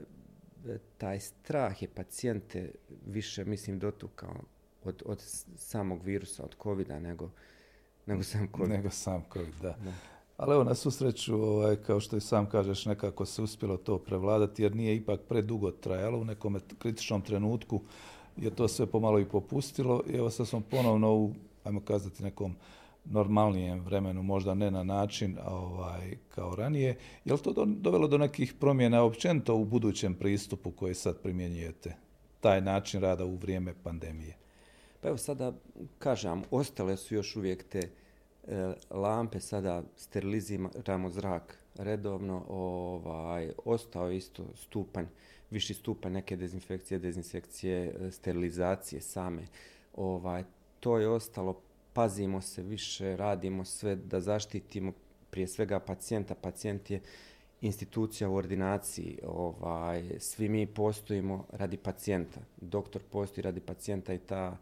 taj 0.98 1.20
strah 1.20 1.82
je 1.82 1.88
pacijente 1.88 2.72
više, 3.06 3.46
mislim, 3.46 3.80
dotukao 3.80 4.36
od, 4.84 5.04
od 5.06 5.22
samog 5.56 6.04
virusa, 6.04 6.44
od 6.44 6.56
covid 6.64 6.90
nego, 6.90 7.30
nego 8.06 8.24
sam 8.24 8.48
COVID. 8.58 8.70
Nego 8.70 8.90
sam 8.90 9.24
COVID, 9.34 9.54
da. 9.62 9.76
da. 9.84 9.94
Ali 10.38 10.54
evo, 10.54 10.64
na 10.64 10.76
susreću, 10.76 11.36
ovaj, 11.36 11.76
kao 11.76 12.00
što 12.00 12.18
i 12.18 12.22
sam 12.22 12.50
kažeš, 12.50 12.86
nekako 12.86 13.26
se 13.26 13.42
uspjelo 13.42 13.78
to 13.78 13.98
prevladati, 13.98 14.64
jer 14.64 14.76
nije 14.76 14.96
ipak 14.96 15.20
predugo 15.30 15.72
trajalo 15.72 16.20
u 16.20 16.26
nekom 16.26 16.60
kritičnom 16.80 17.22
trenutku 17.22 17.82
je 18.38 18.56
to 18.56 18.68
sve 18.68 18.86
pomalo 18.86 19.20
i 19.20 19.26
popustilo 19.26 20.04
i 20.10 20.16
evo 20.16 20.30
sad 20.30 20.48
smo 20.48 20.62
ponovno 20.62 21.16
u, 21.16 21.34
ajmo 21.64 21.82
kazati, 21.82 22.24
nekom 22.24 22.56
normalnijem 23.12 23.80
vremenu, 23.80 24.24
možda 24.24 24.54
ne 24.54 24.72
na 24.72 24.84
način 24.84 25.38
ovaj, 25.46 26.18
kao 26.30 26.56
ranije. 26.56 26.98
Je 27.26 27.34
li 27.34 27.40
to 27.40 27.54
do, 27.54 27.66
dovelo 27.66 28.08
do 28.08 28.18
nekih 28.18 28.54
promjena 28.54 29.04
općenito 29.04 29.56
u 29.56 29.66
budućem 29.66 30.14
pristupu 30.14 30.72
koji 30.72 30.94
sad 30.94 31.22
primjenjujete? 31.22 31.96
Taj 32.40 32.62
način 32.62 33.02
rada 33.02 33.26
u 33.26 33.36
vrijeme 33.36 33.74
pandemije? 33.84 34.38
Pa 35.02 35.08
evo 35.08 35.18
sada 35.18 35.54
kažem, 36.00 36.44
ostale 36.52 36.98
su 36.98 37.16
još 37.16 37.36
uvijek 37.36 37.64
te 37.64 37.90
e, 38.48 38.74
lampe, 38.90 39.40
sada 39.40 39.84
steriliziramo 39.96 41.10
zrak 41.10 41.58
redovno, 41.76 42.46
ovaj, 42.50 43.52
ostao 43.66 44.12
isto 44.12 44.46
stupanj 44.56 45.06
viši 45.52 45.74
stupanj 45.74 46.12
neke 46.12 46.36
dezinfekcije, 46.36 47.00
dezinsekcije, 47.00 47.96
e, 48.00 48.12
sterilizacije 48.12 49.02
same. 49.02 49.48
Ovaj, 49.96 50.44
to 50.80 50.98
je 50.98 51.10
ostalo, 51.10 51.62
pazimo 51.98 52.42
se 52.42 52.64
više, 52.64 53.16
radimo 53.16 53.66
sve 53.66 53.96
da 53.96 54.20
zaštitimo 54.22 54.94
prije 55.30 55.48
svega 55.48 55.80
pacijenta. 55.80 56.36
Pacijent 56.36 56.92
je 56.92 57.02
institucija 57.62 58.30
u 58.30 58.36
ordinaciji, 58.36 59.20
ovaj, 59.28 60.20
svi 60.20 60.50
mi 60.50 60.68
postojimo 60.68 61.46
radi 61.52 61.78
pacijenta. 61.78 62.40
Doktor 62.62 63.02
postoji 63.12 63.44
radi 63.44 63.60
pacijenta 63.60 64.14
i 64.14 64.20
ta 64.20 64.58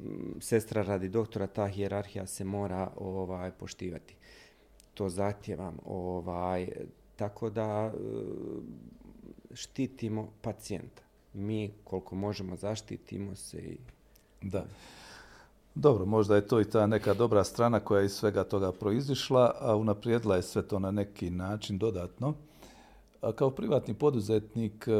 m, 0.00 0.34
sestra 0.40 0.82
radi 0.82 1.08
doktora, 1.08 1.46
ta 1.46 1.68
hijerarhija 1.68 2.26
se 2.26 2.44
mora 2.44 2.90
ovaj 2.96 3.50
poštivati. 3.50 4.16
To 4.94 5.08
zahtjevam. 5.08 5.78
Ovaj, 5.84 6.68
tako 7.16 7.50
da 7.50 7.92
e, 7.94 7.98
štitimo 9.54 10.32
pacijenta. 10.40 11.02
Mi 11.34 11.72
koliko 11.84 12.14
možemo 12.14 12.56
zaštitimo 12.56 13.34
se 13.34 13.58
i... 13.58 13.78
Da. 14.40 14.66
Dobro, 15.74 16.06
možda 16.06 16.36
je 16.36 16.46
to 16.46 16.60
i 16.60 16.64
ta 16.64 16.86
neka 16.86 17.14
dobra 17.14 17.44
strana 17.44 17.80
koja 17.80 18.00
je 18.00 18.06
iz 18.06 18.12
svega 18.12 18.44
toga 18.44 18.72
proizišla, 18.72 19.54
a 19.60 19.76
unaprijedila 19.76 20.36
je 20.36 20.42
sve 20.42 20.62
to 20.62 20.78
na 20.78 20.90
neki 20.90 21.30
način 21.30 21.78
dodatno. 21.78 22.34
A 23.20 23.32
kao 23.32 23.50
privatni 23.50 23.94
poduzetnik 23.94 24.88
e, 24.88 24.92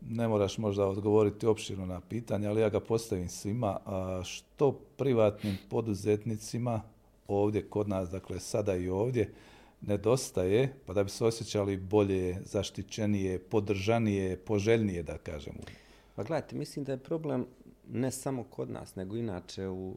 ne 0.00 0.28
moraš 0.28 0.58
možda 0.58 0.86
odgovoriti 0.86 1.46
opširno 1.46 1.86
na 1.86 2.00
pitanje, 2.00 2.48
ali 2.48 2.60
ja 2.60 2.68
ga 2.68 2.80
postavim 2.80 3.28
svima. 3.28 3.78
A 3.86 4.22
što 4.24 4.72
privatnim 4.72 5.58
poduzetnicima 5.70 6.80
ovdje 7.28 7.68
kod 7.68 7.88
nas, 7.88 8.10
dakle 8.10 8.40
sada 8.40 8.76
i 8.76 8.88
ovdje, 8.88 9.32
nedostaje, 9.80 10.76
pa 10.86 10.92
da 10.92 11.04
bi 11.04 11.10
se 11.10 11.24
osjećali 11.24 11.76
bolje, 11.76 12.38
zaštićenije, 12.44 13.38
podržanije, 13.38 14.36
poželjnije, 14.36 15.02
da 15.02 15.18
kažem. 15.18 15.54
Pa 16.14 16.22
gledajte, 16.22 16.56
mislim 16.56 16.84
da 16.84 16.92
je 16.92 16.98
problem 16.98 17.46
ne 17.92 18.10
samo 18.10 18.44
kod 18.44 18.70
nas, 18.70 18.96
nego 18.96 19.16
inače 19.16 19.68
u 19.68 19.94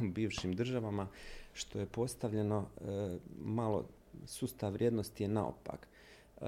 bivšim 0.14 0.52
državama, 0.52 1.08
što 1.52 1.80
je 1.80 1.86
postavljeno 1.86 2.66
e, 2.80 3.18
malo 3.44 3.84
sustav 4.26 4.72
vrijednosti 4.72 5.22
je 5.22 5.28
naopak. 5.28 5.88
E, 6.40 6.44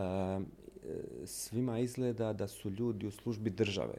svima 1.24 1.78
izgleda 1.78 2.33
da 2.33 2.48
su 2.48 2.70
ljudi 2.70 3.07
u 3.07 3.11
službi 3.11 3.50
države, 3.50 3.94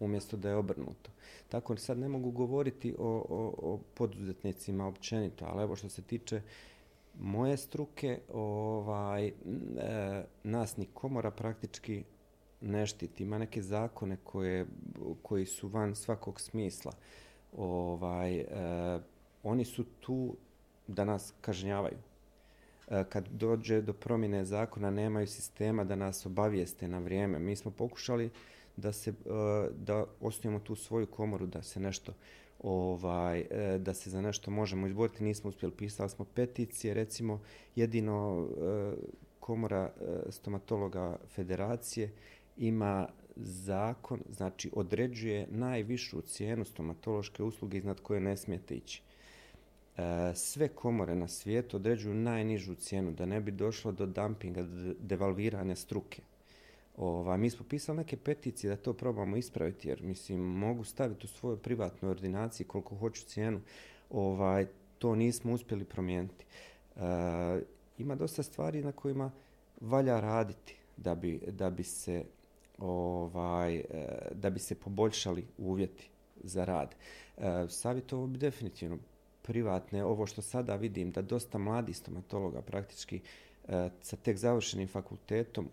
umjesto 0.00 0.36
da 0.36 0.48
je 0.48 0.56
obrnuto. 0.56 1.10
Tako 1.48 1.76
sad 1.76 1.98
ne 1.98 2.08
mogu 2.08 2.30
govoriti 2.30 2.94
o, 2.98 3.26
o, 3.28 3.54
o 3.58 3.80
poduzetnicima 3.94 4.86
općenito, 4.86 5.44
ali 5.44 5.62
evo 5.62 5.76
što 5.76 5.88
se 5.88 6.02
tiče 6.02 6.42
moje 7.20 7.56
struke, 7.56 8.20
ovaj, 8.32 9.26
e, 9.26 9.32
nas 10.44 10.76
ni 10.76 10.86
komora 10.94 11.30
praktički 11.30 12.04
ne 12.60 12.86
štiti. 12.86 13.22
Ima 13.22 13.38
neke 13.38 13.62
zakone 13.62 14.16
koje, 14.24 14.66
koji 15.22 15.46
su 15.46 15.68
van 15.68 15.94
svakog 15.94 16.40
smisla. 16.40 16.92
Ovaj, 17.56 18.38
e, 18.38 18.46
oni 19.42 19.64
su 19.64 19.84
tu 20.00 20.36
da 20.86 21.04
nas 21.04 21.34
kažnjavaju. 21.40 21.98
E, 22.88 23.04
kad 23.08 23.28
dođe 23.28 23.80
do 23.82 23.92
promjene 23.92 24.44
zakona, 24.44 24.90
nemaju 24.90 25.26
sistema 25.26 25.84
da 25.84 25.96
nas 25.96 26.26
obavijeste 26.26 26.88
na 26.88 26.98
vrijeme. 26.98 27.38
Mi 27.38 27.56
smo 27.56 27.70
pokušali 27.70 28.30
da 28.76 28.92
se 28.92 29.10
e, 29.10 29.14
da 29.78 30.04
osnujemo 30.20 30.60
tu 30.60 30.76
svoju 30.76 31.06
komoru, 31.06 31.46
da 31.46 31.62
se 31.62 31.80
nešto 31.80 32.12
ovaj, 32.62 33.40
e, 33.40 33.78
da 33.78 33.94
se 33.94 34.10
za 34.10 34.20
nešto 34.20 34.50
možemo 34.50 34.86
izboriti, 34.86 35.24
nismo 35.24 35.50
uspjeli, 35.50 35.74
pisali 35.74 36.10
smo 36.10 36.24
peticije, 36.24 36.94
recimo 36.94 37.40
jedino 37.76 38.48
e, 38.48 38.92
komora 39.40 39.92
e, 40.00 40.32
stomatologa 40.32 41.16
federacije 41.34 42.12
ima 42.56 43.08
zakon, 43.36 44.20
znači 44.30 44.70
određuje 44.74 45.46
najvišu 45.50 46.20
cijenu 46.20 46.64
stomatološke 46.64 47.42
usluge 47.42 47.78
iznad 47.78 48.00
koje 48.00 48.20
ne 48.20 48.36
smijete 48.36 48.74
ići. 48.74 49.02
E, 49.96 50.32
sve 50.34 50.68
komore 50.68 51.14
na 51.14 51.28
svijetu 51.28 51.76
određuju 51.76 52.14
najnižu 52.14 52.74
cijenu 52.74 53.12
da 53.12 53.26
ne 53.26 53.40
bi 53.40 53.50
došlo 53.50 53.92
do 53.92 54.06
dumpinga, 54.06 54.62
do 54.62 54.94
devalviranja 55.00 55.76
struke. 55.76 56.22
Ova, 56.96 57.36
mi 57.36 57.50
smo 57.50 57.66
pisali 57.68 57.98
neke 57.98 58.16
peticije 58.16 58.70
da 58.70 58.82
to 58.82 58.92
probamo 58.92 59.36
ispraviti, 59.36 59.88
jer 59.88 60.02
mislim, 60.02 60.40
mogu 60.40 60.84
staviti 60.84 61.26
u 61.26 61.28
svojoj 61.28 61.58
privatnoj 61.58 62.10
ordinaciji 62.10 62.66
koliko 62.66 62.96
hoću 62.96 63.24
cijenu. 63.24 63.60
Ovaj, 64.10 64.66
to 64.98 65.14
nismo 65.14 65.52
uspjeli 65.52 65.84
promijeniti. 65.84 66.44
E, 66.96 67.00
ima 67.98 68.14
dosta 68.14 68.42
stvari 68.42 68.82
na 68.82 68.92
kojima 68.92 69.30
valja 69.80 70.20
raditi 70.20 70.76
da 70.96 71.14
bi, 71.14 71.40
da 71.48 71.70
bi 71.70 71.82
se 71.82 72.24
ovaj, 72.78 73.76
eh, 73.76 73.84
da 74.32 74.50
bi 74.50 74.58
se 74.58 74.74
poboljšali 74.74 75.46
uvjeti 75.58 76.10
za 76.42 76.64
rad. 76.64 76.94
Eh, 77.36 77.46
e, 77.46 77.68
savjetovo 77.68 78.26
bi 78.26 78.38
definitivno 78.38 78.98
privatne, 79.42 80.04
ovo 80.04 80.26
što 80.26 80.42
sada 80.42 80.76
vidim, 80.76 81.10
da 81.10 81.22
dosta 81.22 81.58
mladi 81.58 81.92
stomatologa 81.92 82.62
praktički 82.62 83.20
e, 83.68 83.90
sa 84.00 84.16
tek 84.16 84.36
završenim 84.36 84.88
fakultetom 84.88 85.68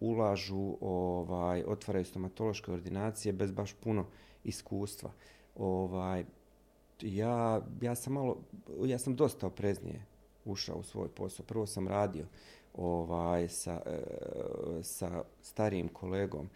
ulažu, 0.00 0.76
ovaj, 0.80 1.64
otvaraju 1.66 2.04
stomatološke 2.04 2.72
ordinacije 2.72 3.32
bez 3.32 3.52
baš 3.52 3.72
puno 3.72 4.06
iskustva. 4.44 5.10
Ovaj, 5.56 6.24
ja, 7.00 7.62
ja 7.80 7.94
sam 7.94 8.12
malo, 8.12 8.36
ja 8.84 8.98
sam 8.98 9.16
dosta 9.16 9.46
opreznije 9.46 10.06
ušao 10.44 10.76
u 10.76 10.82
svoj 10.82 11.08
posao. 11.08 11.46
Prvo 11.46 11.66
sam 11.66 11.88
radio 11.88 12.26
ovaj, 12.74 13.48
sa, 13.48 13.80
e, 13.86 13.98
sa 14.82 15.22
starijim 15.42 15.88
kolegom 15.88 16.48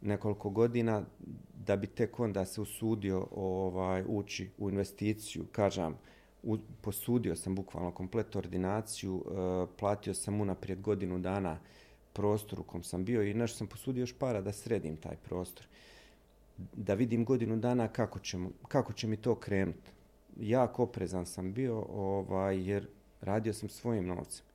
nekoliko 0.00 0.50
godina 0.50 1.02
da 1.66 1.76
bi 1.76 1.86
tek 1.86 2.20
onda 2.20 2.44
se 2.44 2.60
usudio 2.60 3.26
ovaj, 3.36 4.04
ući 4.08 4.50
u 4.58 4.70
investiciju. 4.70 5.44
Kažem, 5.52 5.94
u, 6.42 6.58
posudio 6.80 7.36
sam 7.36 7.54
bukvalno 7.54 7.90
komplet 7.90 8.36
ordinaciju, 8.36 9.24
e, 9.26 9.66
platio 9.78 10.14
sam 10.14 10.40
unaprijed 10.40 10.80
godinu 10.80 11.18
dana 11.18 11.58
prostor 12.12 12.60
u 12.60 12.62
kom 12.62 12.82
sam 12.82 13.04
bio 13.04 13.22
i 13.22 13.34
nešto 13.34 13.58
sam 13.58 13.66
posudio 13.66 14.00
još 14.00 14.18
para 14.18 14.40
da 14.40 14.52
sredim 14.52 14.96
taj 14.96 15.16
prostor. 15.16 15.66
Da 16.72 16.94
vidim 16.94 17.24
godinu 17.24 17.56
dana 17.56 17.88
kako, 17.88 18.18
ćemo, 18.18 18.50
kako 18.68 18.92
će 18.92 19.06
mi 19.06 19.16
to 19.16 19.34
krenuti. 19.34 19.90
Jako 20.40 20.82
oprezan 20.82 21.26
sam 21.26 21.52
bio 21.52 21.86
ovaj, 21.94 22.68
jer 22.68 22.88
radio 23.20 23.52
sam 23.52 23.68
svojim 23.68 24.06
novcem. 24.06 24.46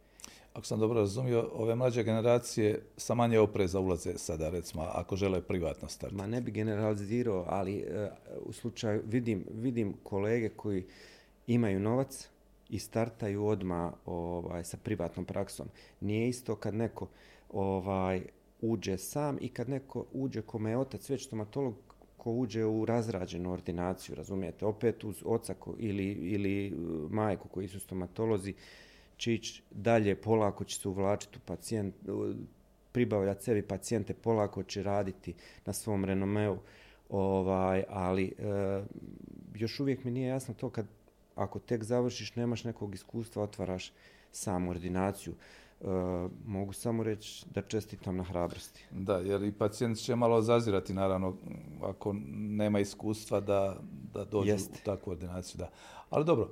Ako 0.53 0.65
sam 0.65 0.79
dobro 0.79 0.99
razumio, 0.99 1.49
ove 1.53 1.75
mlađe 1.75 2.03
generacije 2.03 2.81
sa 2.97 3.13
manje 3.13 3.39
opreza 3.39 3.79
ulaze 3.79 4.17
sada, 4.17 4.49
recimo, 4.49 4.83
ako 4.83 5.15
žele 5.15 5.41
privatno 5.41 5.87
startati. 5.87 6.21
Ma 6.21 6.27
ne 6.27 6.41
bi 6.41 6.51
generalizirao, 6.51 7.45
ali 7.47 7.77
uh, 7.77 8.47
u 8.47 8.53
slučaju 8.53 9.01
vidim, 9.05 9.45
vidim 9.53 9.93
kolege 10.03 10.49
koji 10.49 10.85
imaju 11.47 11.79
novac 11.79 12.29
i 12.69 12.79
startaju 12.79 13.45
odma 13.45 13.93
ovaj, 14.05 14.63
sa 14.63 14.77
privatnom 14.77 15.25
praksom. 15.25 15.67
Nije 16.01 16.29
isto 16.29 16.55
kad 16.55 16.73
neko 16.73 17.07
ovaj 17.49 18.21
uđe 18.61 18.97
sam 18.97 19.37
i 19.41 19.49
kad 19.49 19.69
neko 19.69 20.05
uđe 20.13 20.41
kome 20.41 20.69
je 20.69 20.77
otac 20.77 21.09
već 21.09 21.25
stomatolog 21.25 21.75
ko 22.17 22.31
uđe 22.31 22.65
u 22.65 22.85
razrađenu 22.85 23.51
ordinaciju, 23.51 24.15
razumijete, 24.15 24.65
opet 24.65 25.03
uz 25.03 25.23
oca 25.25 25.53
ko, 25.53 25.75
ili, 25.77 26.05
ili 26.11 26.67
e, 26.67 26.71
majku 27.09 27.47
koji 27.47 27.67
su 27.67 27.79
stomatolozi, 27.79 28.53
će 29.21 29.33
ići 29.33 29.63
dalje, 29.71 30.15
polako 30.15 30.63
će 30.63 30.79
se 30.79 30.87
uvlačiti 30.89 31.37
u 31.37 31.41
pacijent, 31.45 31.95
pribavljati 32.91 33.43
sebi 33.43 33.61
pacijente, 33.61 34.13
polako 34.13 34.63
će 34.63 34.83
raditi 34.83 35.33
na 35.65 35.73
svom 35.73 36.05
renomeu, 36.05 36.57
ovaj, 37.09 37.83
ali 37.89 38.25
e, 38.25 38.83
još 39.55 39.79
uvijek 39.79 40.03
mi 40.03 40.11
nije 40.11 40.27
jasno 40.27 40.53
to 40.53 40.69
kad 40.69 40.85
ako 41.35 41.59
tek 41.59 41.83
završiš, 41.83 42.35
nemaš 42.35 42.63
nekog 42.63 42.95
iskustva, 42.95 43.43
otvaraš 43.43 43.93
samu 44.31 44.69
ordinaciju. 44.69 45.33
Uh, 45.81 45.87
mogu 46.45 46.73
samo 46.73 47.03
reći 47.03 47.45
da 47.53 47.61
čestitam 47.61 48.17
na 48.17 48.23
hrabrosti. 48.23 48.85
Da, 48.91 49.17
jer 49.17 49.43
i 49.43 49.51
pacijent 49.51 49.97
će 49.97 50.15
malo 50.15 50.41
zazirati, 50.41 50.93
naravno, 50.93 51.37
ako 51.81 52.15
nema 52.33 52.79
iskustva 52.79 53.39
da, 53.39 53.77
da 54.13 54.25
Jeste. 54.45 54.79
u 54.81 54.85
takvu 54.85 55.11
ordinaciju. 55.11 55.59
Da. 55.59 55.69
Ali 56.09 56.25
dobro, 56.25 56.49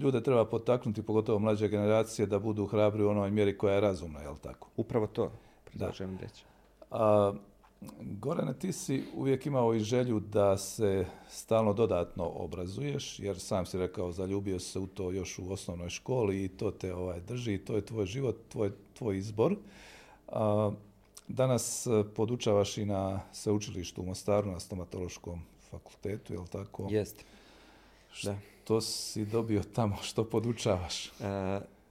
ljude 0.00 0.22
treba 0.22 0.44
potaknuti, 0.44 1.02
pogotovo 1.02 1.38
mlađe 1.38 1.68
generacije, 1.68 2.26
da 2.26 2.38
budu 2.38 2.66
hrabri 2.66 3.04
u 3.04 3.08
onoj 3.08 3.30
mjeri 3.30 3.58
koja 3.58 3.74
je 3.74 3.80
razumna, 3.80 4.20
je 4.20 4.28
li 4.28 4.38
tako? 4.42 4.68
Upravo 4.76 5.06
to, 5.06 5.32
predlažem 5.64 6.18
reći. 6.22 6.44
Uh, 6.90 6.98
Gorane, 8.00 8.54
ti 8.58 8.72
si 8.72 9.04
uvijek 9.14 9.46
imao 9.46 9.74
i 9.74 9.80
želju 9.80 10.20
da 10.20 10.56
se 10.56 11.06
stalno 11.28 11.72
dodatno 11.72 12.24
obrazuješ, 12.24 13.18
jer 13.18 13.40
sam 13.40 13.66
si 13.66 13.78
rekao, 13.78 14.12
zaljubio 14.12 14.58
se 14.58 14.78
u 14.78 14.86
to 14.86 15.10
još 15.10 15.38
u 15.38 15.52
osnovnoj 15.52 15.90
školi 15.90 16.44
i 16.44 16.48
to 16.48 16.70
te 16.70 16.94
ovaj 16.94 17.20
drži, 17.20 17.58
to 17.58 17.76
je 17.76 17.86
tvoj 17.86 18.06
život, 18.06 18.36
tvoj, 18.48 18.72
tvoj 18.94 19.18
izbor. 19.18 19.56
A, 20.28 20.72
danas 21.28 21.86
e, 21.86 22.04
podučavaš 22.16 22.78
i 22.78 22.84
na 22.84 23.20
sveučilištu 23.32 24.02
u 24.02 24.06
Mostaru, 24.06 24.50
na 24.50 24.60
stomatološkom 24.60 25.42
fakultetu, 25.70 26.32
je 26.32 26.38
li 26.38 26.46
tako? 26.46 26.86
Jeste. 26.90 27.24
Da 28.22 28.36
to 28.64 28.80
si 28.80 29.24
dobio 29.24 29.62
tamo, 29.62 29.96
što 30.02 30.24
podučavaš? 30.24 31.06
E, 31.06 31.10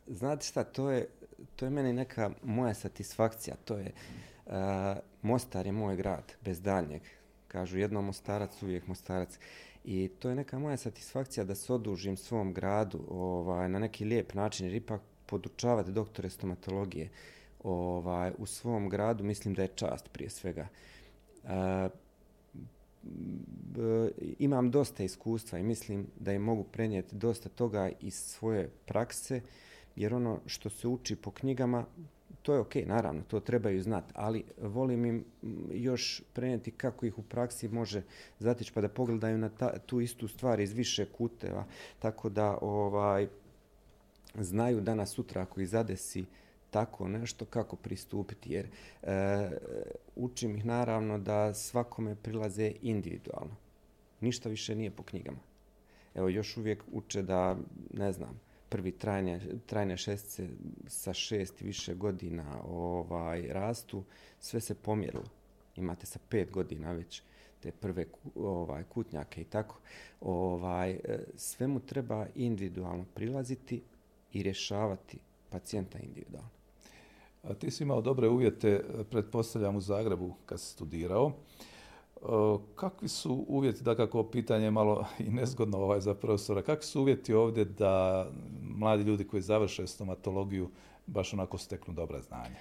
znate 0.08 0.46
šta, 0.46 0.64
to 0.64 0.92
je, 0.92 1.08
to 1.56 1.66
je 1.66 1.70
meni 1.70 1.94
neka 1.94 2.32
moja 2.44 2.74
satisfakcija, 2.74 3.56
to 3.66 3.78
je... 3.78 3.92
e, 4.48 4.96
Mostar 5.22 5.66
je 5.66 5.72
moj 5.72 5.96
grad, 5.96 6.34
bez 6.42 6.62
daljnjeg. 6.62 7.02
Kažu 7.48 7.78
jednom 7.78 8.06
Mostarac, 8.06 8.62
uvijek 8.62 8.88
Mostarac. 8.88 9.40
I 9.84 10.10
to 10.20 10.30
je 10.30 10.36
neka 10.36 10.60
moja 10.60 10.78
satisfakcija 10.78 11.44
da 11.44 11.56
se 11.56 11.74
odužim 11.74 12.18
svom 12.18 12.54
gradu 12.54 13.00
ovaj, 13.10 13.70
na 13.70 13.80
neki 13.80 14.06
lijep 14.06 14.34
način, 14.34 14.66
jer 14.66 14.76
ipak 14.76 15.02
podučavati 15.26 15.92
doktore 15.92 16.30
stomatologije 16.30 17.10
ovaj, 17.64 18.32
u 18.38 18.46
svom 18.46 18.90
gradu, 18.90 19.24
mislim 19.24 19.54
da 19.54 19.62
je 19.62 19.68
čast 19.76 20.10
prije 20.12 20.30
svega. 20.30 20.68
E, 21.44 21.90
E, 23.04 24.12
imam 24.40 24.72
dosta 24.72 25.04
iskustva 25.04 25.60
i 25.60 25.64
mislim 25.64 26.08
da 26.20 26.34
im 26.34 26.42
mogu 26.42 26.64
prenijeti 26.64 27.16
dosta 27.16 27.50
toga 27.50 27.90
iz 28.00 28.16
svoje 28.16 28.70
prakse, 28.86 29.42
jer 29.96 30.14
ono 30.14 30.40
što 30.46 30.70
se 30.70 30.88
uči 30.88 31.16
po 31.16 31.32
knjigama, 31.32 31.86
to 32.42 32.54
je 32.54 32.62
okay 32.62 32.88
naravno, 32.88 33.22
to 33.28 33.40
trebaju 33.40 33.84
znati, 33.84 34.14
ali 34.16 34.44
volim 34.62 35.06
im 35.06 35.26
još 35.72 36.24
prenijeti 36.34 36.72
kako 36.72 37.06
ih 37.06 37.20
u 37.20 37.24
praksi 37.24 37.68
može 37.68 38.02
zatići 38.40 38.74
pa 38.74 38.82
da 38.82 38.90
pogledaju 38.90 39.38
na 39.38 39.50
ta, 39.50 39.80
tu 39.80 40.02
istu 40.02 40.28
stvar 40.28 40.60
iz 40.60 40.74
više 40.74 41.06
kuteva, 41.06 41.66
tako 42.00 42.30
da 42.30 42.58
ovaj 42.62 43.28
znaju 44.36 44.82
danas 44.82 45.12
sutra 45.12 45.42
ako 45.42 45.62
ih 45.62 45.70
zadesi 45.70 46.26
tako 46.74 47.08
nešto 47.08 47.46
kako 47.46 47.76
pristupiti, 47.76 48.54
jer 48.54 48.68
e, 49.04 49.50
učim 50.16 50.56
ih 50.56 50.66
naravno 50.66 51.18
da 51.20 51.54
svakome 51.54 52.16
prilaze 52.16 52.72
individualno. 52.82 53.56
Ništa 54.22 54.50
više 54.50 54.76
nije 54.76 54.92
po 54.92 55.04
knjigama. 55.04 55.38
Evo, 56.16 56.30
još 56.30 56.58
uvijek 56.58 56.84
uče 56.92 57.22
da, 57.22 57.58
ne 57.94 58.12
znam, 58.12 58.40
prvi 58.70 58.92
trajne, 58.92 59.40
trajne 59.66 59.98
šestice 59.98 60.48
sa 60.88 61.14
šest 61.14 61.62
i 61.62 61.66
više 61.66 61.96
godina 61.96 62.62
ovaj 62.68 63.48
rastu, 63.48 64.04
sve 64.40 64.62
se 64.62 64.76
pomjerilo. 64.76 65.30
Imate 65.76 66.06
sa 66.06 66.20
pet 66.30 66.52
godina 66.52 66.92
već 66.92 67.22
te 67.60 67.72
prve 67.72 68.06
ovaj 68.36 68.84
kutnjake 68.84 69.42
i 69.42 69.46
tako. 69.46 69.80
Ovaj 70.22 70.92
e, 70.92 71.00
svemu 71.36 71.80
treba 71.80 72.28
individualno 72.36 73.06
prilaziti 73.14 73.82
i 74.34 74.44
rješavati 74.44 75.18
pacijenta 75.50 76.00
individualno. 76.00 76.63
A 77.44 77.54
ti 77.54 77.72
si 77.72 77.84
imao 77.84 78.02
dobre 78.02 78.30
uvjete, 78.30 78.84
pretpostavljam, 79.10 79.76
u 79.76 79.82
Zagrebu 79.82 80.34
kad 80.46 80.60
si 80.60 80.68
studirao. 80.68 81.32
Uh, 82.22 82.62
Kakvi 82.76 83.08
su 83.08 83.46
uvjeti, 83.48 83.84
da 83.84 83.96
kako 83.96 84.24
pitanje 84.24 84.72
malo 84.72 85.06
i 85.28 85.30
nezgodno 85.30 85.78
ovaj 85.78 86.00
za 86.00 86.14
profesora, 86.14 86.62
kakvi 86.62 86.86
su 86.86 87.02
uvjeti 87.02 87.34
ovdje 87.34 87.66
da 87.66 88.28
mladi 88.62 89.04
ljudi 89.04 89.28
koji 89.28 89.42
završe 89.42 89.88
stomatologiju 89.88 90.70
baš 91.08 91.34
onako 91.34 91.58
steknu 91.58 91.94
dobra 91.94 92.22
znanja? 92.22 92.56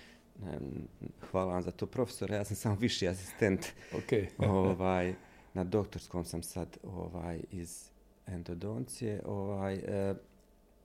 Hvala 1.30 1.52
vam 1.52 1.62
za 1.62 1.70
to, 1.70 1.86
profesor. 1.86 2.30
Ja 2.30 2.44
sam 2.44 2.56
samo 2.56 2.76
viši 2.80 3.08
asistent. 3.08 3.66
Okay. 3.92 4.26
ovaj, 4.50 5.14
na 5.54 5.64
doktorskom 5.64 6.24
sam 6.24 6.42
sad 6.42 6.78
ovaj, 6.82 7.40
iz 7.50 7.90
endodoncije. 8.26 9.22
Ovaj, 9.26 9.74
eh, 9.74 10.14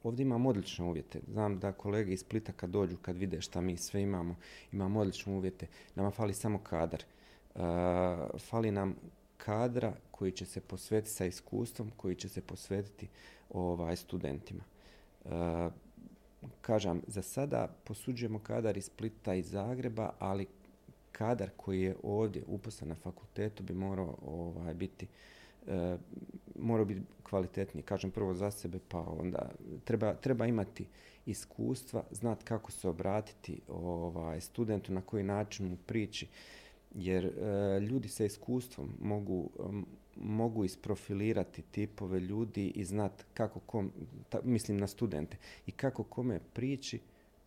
ovdje 0.07 0.23
imamo 0.23 0.49
odlične 0.49 0.85
uvjete. 0.85 1.19
Znam 1.27 1.59
da 1.59 1.71
kolege 1.71 2.13
iz 2.13 2.19
Splita 2.19 2.51
kad 2.51 2.69
dođu, 2.69 2.97
kad 2.97 3.17
vide 3.17 3.41
šta 3.41 3.61
mi 3.61 3.77
sve 3.77 4.01
imamo, 4.01 4.35
imamo 4.71 4.99
odlične 4.99 5.33
uvjete. 5.33 5.67
Nama 5.95 6.11
fali 6.11 6.33
samo 6.33 6.59
kadar. 6.59 7.03
Uh, 7.55 7.61
fali 8.39 8.71
nam 8.71 8.95
kadra 9.37 9.93
koji 10.11 10.31
će 10.31 10.45
se 10.45 10.61
posvetiti 10.61 11.13
sa 11.13 11.25
iskustvom, 11.25 11.91
koji 11.97 12.15
će 12.15 12.29
se 12.29 12.41
posvetiti 12.41 13.07
ovaj 13.49 13.95
studentima. 13.95 14.63
E, 15.25 15.69
kažem, 16.61 17.01
za 17.07 17.21
sada 17.21 17.67
posuđujemo 17.83 18.39
kadar 18.39 18.77
iz 18.77 18.85
Splita 18.85 19.33
i 19.33 19.43
Zagreba, 19.43 20.13
ali 20.19 20.47
kadar 21.11 21.49
koji 21.57 21.81
je 21.81 21.95
ovdje 22.03 22.43
uposlan 22.47 22.89
na 22.89 22.95
fakultetu 22.95 23.63
bi 23.63 23.73
morao 23.73 24.17
ovaj, 24.25 24.73
biti 24.73 25.07
e, 25.67 25.97
mora 26.57 26.85
biti 26.85 27.01
kvalitetniji. 27.23 27.83
Kažem 27.83 28.11
prvo 28.11 28.33
za 28.33 28.51
sebe, 28.51 28.79
pa 28.87 28.99
onda 28.99 29.51
treba, 29.83 30.13
treba 30.13 30.45
imati 30.45 30.85
iskustva, 31.25 32.03
znati 32.11 32.45
kako 32.45 32.71
se 32.71 32.89
obratiti 32.89 33.61
ovaj, 33.67 34.41
studentu, 34.41 34.93
na 34.93 35.01
koji 35.01 35.23
način 35.23 35.69
mu 35.69 35.77
priči, 35.85 36.27
jer 36.95 37.25
e, 37.25 37.79
ljudi 37.79 38.07
sa 38.07 38.25
iskustvom 38.25 38.89
mogu, 39.01 39.49
mogu 40.15 40.63
isprofilirati 40.63 41.61
tipove 41.61 42.19
ljudi 42.19 42.67
i 42.75 42.85
znati 42.85 43.23
kako 43.33 43.59
kom, 43.59 43.91
ta, 44.29 44.39
mislim 44.43 44.77
na 44.77 44.87
studente, 44.87 45.37
i 45.65 45.71
kako 45.71 46.03
kome 46.03 46.39
prići 46.53 46.99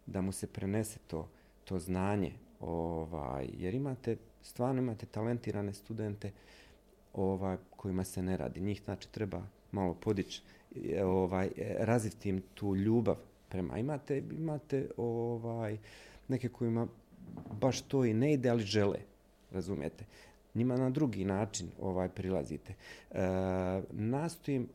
da 0.06 0.20
mu 0.20 0.32
se 0.32 0.46
prenese 0.46 0.98
to, 1.06 1.28
to 1.64 1.78
znanje, 1.78 2.32
ovaj, 2.60 3.48
jer 3.58 3.74
imate, 3.74 4.16
stvarno 4.42 4.82
imate 4.82 5.06
talentirane 5.06 5.72
studente 5.72 6.32
ovaj, 7.12 7.56
kojima 7.76 8.04
se 8.04 8.22
ne 8.22 8.36
radi. 8.36 8.60
Njih 8.60 8.82
znači 8.84 9.08
treba 9.08 9.42
malo 9.72 9.94
podići, 9.94 10.42
e, 10.84 11.04
ovaj, 11.04 11.46
e, 11.46 11.76
razviti 11.78 12.28
im 12.28 12.42
tu 12.54 12.76
ljubav 12.76 13.16
prema. 13.48 13.78
Imate, 13.78 14.22
imate 14.38 14.88
ovaj, 14.96 15.78
neke 16.28 16.48
kojima 16.48 16.86
baš 17.60 17.82
to 17.82 18.04
i 18.04 18.14
ne 18.14 18.32
ide, 18.32 18.48
ali 18.48 18.62
žele, 18.62 18.98
razumijete. 19.50 20.04
Njima 20.54 20.76
na 20.76 20.90
drugi 20.90 21.24
način 21.24 21.68
ovaj 21.80 22.08
prilazite. 22.08 22.74
E, 23.10 23.18
nastojim 23.90 24.68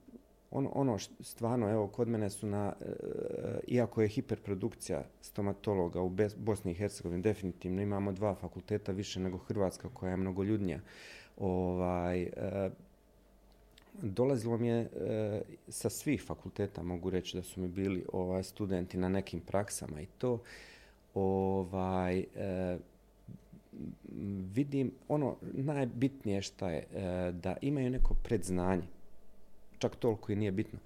ono, 0.52 0.72
ono 0.74 0.98
što 0.98 1.24
stvarno, 1.24 1.72
evo, 1.72 1.88
kod 1.88 2.08
mene 2.08 2.30
su 2.30 2.48
na, 2.48 2.74
e, 2.82 2.86
iako 3.68 4.02
je 4.02 4.08
hiperprodukcija 4.08 5.04
stomatologa 5.22 6.02
u 6.02 6.12
Bosni 6.38 6.72
i 6.72 6.76
Hercegovini, 6.76 7.22
definitivno 7.22 7.82
imamo 7.82 8.12
dva 8.12 8.36
fakulteta 8.36 8.92
više 8.92 9.20
nego 9.20 9.38
Hrvatska 9.38 9.90
koja 9.94 10.12
je 10.12 10.18
mnogo 10.18 10.44
ljudnija. 10.44 10.80
Ovaj, 11.38 12.22
e, 12.22 12.30
dolazilo 14.02 14.58
mi 14.58 14.68
je 14.68 14.80
e, 14.82 15.42
sa 15.68 15.90
svih 15.90 16.24
fakulteta, 16.24 16.84
mogu 16.84 17.10
reći 17.10 17.38
da 17.38 17.44
su 17.44 17.62
mi 17.62 17.68
bili 17.68 18.06
ovaj, 18.14 18.44
studenti 18.44 18.98
na 18.98 19.10
nekim 19.10 19.40
praksama 19.40 20.02
i 20.02 20.06
to 20.18 20.40
ovaj, 21.14 22.20
e, 22.20 22.78
vidim 24.54 24.92
ono 25.08 25.36
najbitnije 25.42 26.42
što 26.42 26.70
je 26.70 26.78
e, 26.78 27.32
da 27.32 27.58
imaju 27.62 27.90
neko 27.90 28.16
predznanje 28.24 28.88
čak 29.80 29.96
toliko 29.96 30.32
i 30.32 30.36
nije 30.36 30.52
bitno. 30.52 30.80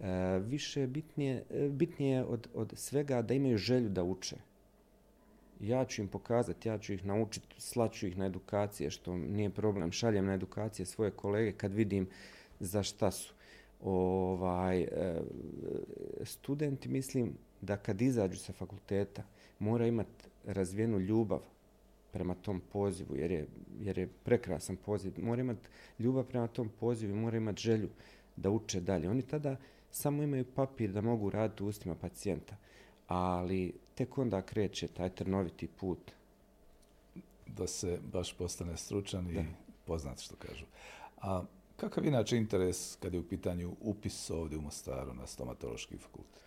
E, 0.00 0.38
više 0.38 0.86
bitnije, 0.86 1.42
e, 1.50 1.68
bitnije 1.68 2.24
od, 2.24 2.48
od 2.54 2.72
svega 2.76 3.22
da 3.22 3.34
imaju 3.34 3.58
želju 3.58 3.88
da 3.88 4.02
uče. 4.02 4.36
Ja 5.62 5.84
ću 5.84 6.02
im 6.02 6.08
pokazati, 6.08 6.68
ja 6.68 6.78
ću 6.78 6.92
ih 6.92 7.06
naučiti, 7.06 7.46
slaću 7.58 8.06
ih 8.06 8.18
na 8.18 8.26
edukacije, 8.26 8.90
što 8.90 9.16
nije 9.16 9.50
problem. 9.50 9.92
Šaljem 9.92 10.26
na 10.26 10.34
edukacije 10.34 10.86
svoje 10.86 11.10
kolege 11.10 11.52
kad 11.52 11.72
vidim 11.72 12.08
za 12.60 12.82
šta 12.82 13.10
su. 13.10 13.34
Ovaj, 13.84 14.80
e, 14.80 15.22
studenti, 16.24 16.88
mislim, 16.88 17.32
da 17.60 17.76
kad 17.76 18.02
izađu 18.02 18.38
sa 18.38 18.52
fakulteta, 18.52 19.22
mora 19.58 19.86
imati 19.86 20.24
razvijenu 20.46 20.98
ljubav 20.98 21.40
prema 22.12 22.34
tom 22.34 22.62
pozivu, 22.72 23.16
jer 23.16 23.30
je, 23.30 23.46
jer 23.80 23.98
je 23.98 24.08
prekrasan 24.24 24.76
poziv. 24.76 25.12
Mora 25.18 25.40
imati 25.40 25.68
ljubav 25.98 26.24
prema 26.24 26.46
tom 26.46 26.70
pozivu 26.80 27.12
i 27.12 27.20
mora 27.20 27.36
imati 27.36 27.62
želju 27.62 27.88
da 28.36 28.50
uče 28.50 28.80
dalje. 28.80 29.08
Oni 29.08 29.22
tada 29.22 29.56
samo 29.90 30.22
imaju 30.22 30.44
papir 30.44 30.92
da 30.92 31.00
mogu 31.00 31.30
raditi 31.30 31.62
u 31.62 31.66
ustima 31.66 31.94
pacijenta, 31.94 32.56
ali 33.12 33.72
tek 33.94 34.18
onda 34.18 34.42
kreće 34.42 34.88
taj 34.88 35.08
trnoviti 35.08 35.68
put. 35.68 36.10
Da 37.46 37.66
se 37.66 37.98
baš 38.12 38.36
postane 38.36 38.76
stručan 38.76 39.30
i 39.30 39.44
poznat 39.84 40.20
što 40.20 40.36
kažu. 40.36 40.64
A 41.16 41.44
kakav 41.76 42.06
inače 42.06 42.36
interes 42.36 42.96
kad 42.96 43.14
je 43.14 43.20
u 43.20 43.28
pitanju 43.28 43.76
upis 43.80 44.30
ovdje 44.30 44.58
u 44.58 44.62
Mostaru 44.62 45.14
na 45.14 45.26
stomatološki 45.26 45.96
fakultet? 45.96 46.42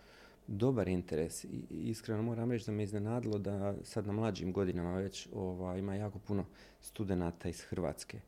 Dobar 0.47 0.87
interes. 0.87 1.43
I, 1.43 1.65
iskreno 1.69 2.23
moram 2.23 2.51
reći 2.51 2.65
da 2.65 2.71
me 2.71 2.83
iznenadilo 2.83 3.37
da 3.37 3.75
sad 3.83 4.07
na 4.07 4.13
mlađim 4.13 4.53
godinama 4.53 4.97
već 4.97 5.27
ova, 5.33 5.77
ima 5.77 5.95
jako 5.95 6.19
puno 6.19 6.45
studenta 6.81 7.49
iz 7.49 7.61
Hrvatske. 7.61 8.19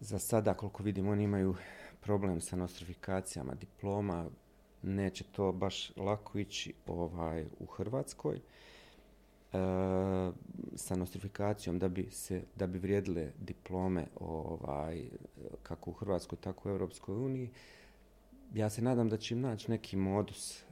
Za 0.00 0.18
sada, 0.18 0.54
koliko 0.54 0.82
vidim, 0.82 1.08
oni 1.08 1.24
imaju 1.24 1.56
problem 2.00 2.40
sa 2.40 2.56
nostrifikacijama 2.56 3.54
diploma, 3.54 4.30
neće 4.82 5.24
to 5.24 5.52
baš 5.52 5.96
lako 5.96 6.38
ići 6.38 6.74
ovaj 6.86 7.46
u 7.60 7.66
Hrvatskoj. 7.66 8.36
E, 8.36 8.40
sa 10.74 10.96
nostrifikacijom 10.96 11.78
da 11.78 11.88
bi 11.88 12.08
se 12.10 12.42
da 12.56 12.66
bi 12.66 12.78
vrijedile 12.78 13.30
diplome 13.38 14.06
ovaj 14.20 15.04
kako 15.62 15.90
u 15.90 15.94
Hrvatskoj 15.94 16.38
tako 16.40 16.68
u 16.68 16.72
Europskoj 16.72 17.16
uniji 17.16 17.50
ja 18.54 18.70
se 18.70 18.82
nadam 18.82 19.08
da 19.08 19.16
će 19.16 19.34
im 19.34 19.40
naći 19.40 19.70
neki 19.70 19.96
modus 19.96 20.60
e, 20.60 20.64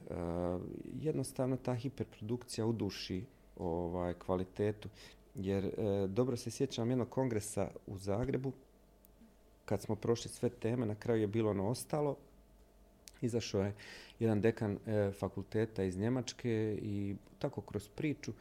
jednostavno 1.01 1.57
ta 1.57 1.75
hiperprodukcija 1.75 2.65
uduši 2.65 3.25
ovaj 3.57 4.13
kvalitetu 4.13 4.89
jer 5.35 5.65
e, 5.65 6.07
dobro 6.07 6.37
se 6.37 6.51
sjećam 6.51 6.89
jednog 6.89 7.09
kongresa 7.09 7.71
u 7.87 7.97
Zagrebu 7.97 8.51
kad 9.65 9.81
smo 9.81 9.95
prošli 9.95 10.31
sve 10.31 10.49
teme, 10.49 10.85
na 10.85 10.95
kraju 10.95 11.21
je 11.21 11.27
bilo 11.27 11.51
ono 11.51 11.67
ostalo. 11.67 12.15
Izašao 13.21 13.61
je 13.61 13.73
jedan 14.19 14.41
dekan 14.41 14.77
e, 14.85 15.11
fakulteta 15.11 15.83
iz 15.83 15.97
Njemačke 15.97 16.79
i 16.81 17.15
tako 17.39 17.61
kroz 17.61 17.89
priču 17.89 18.33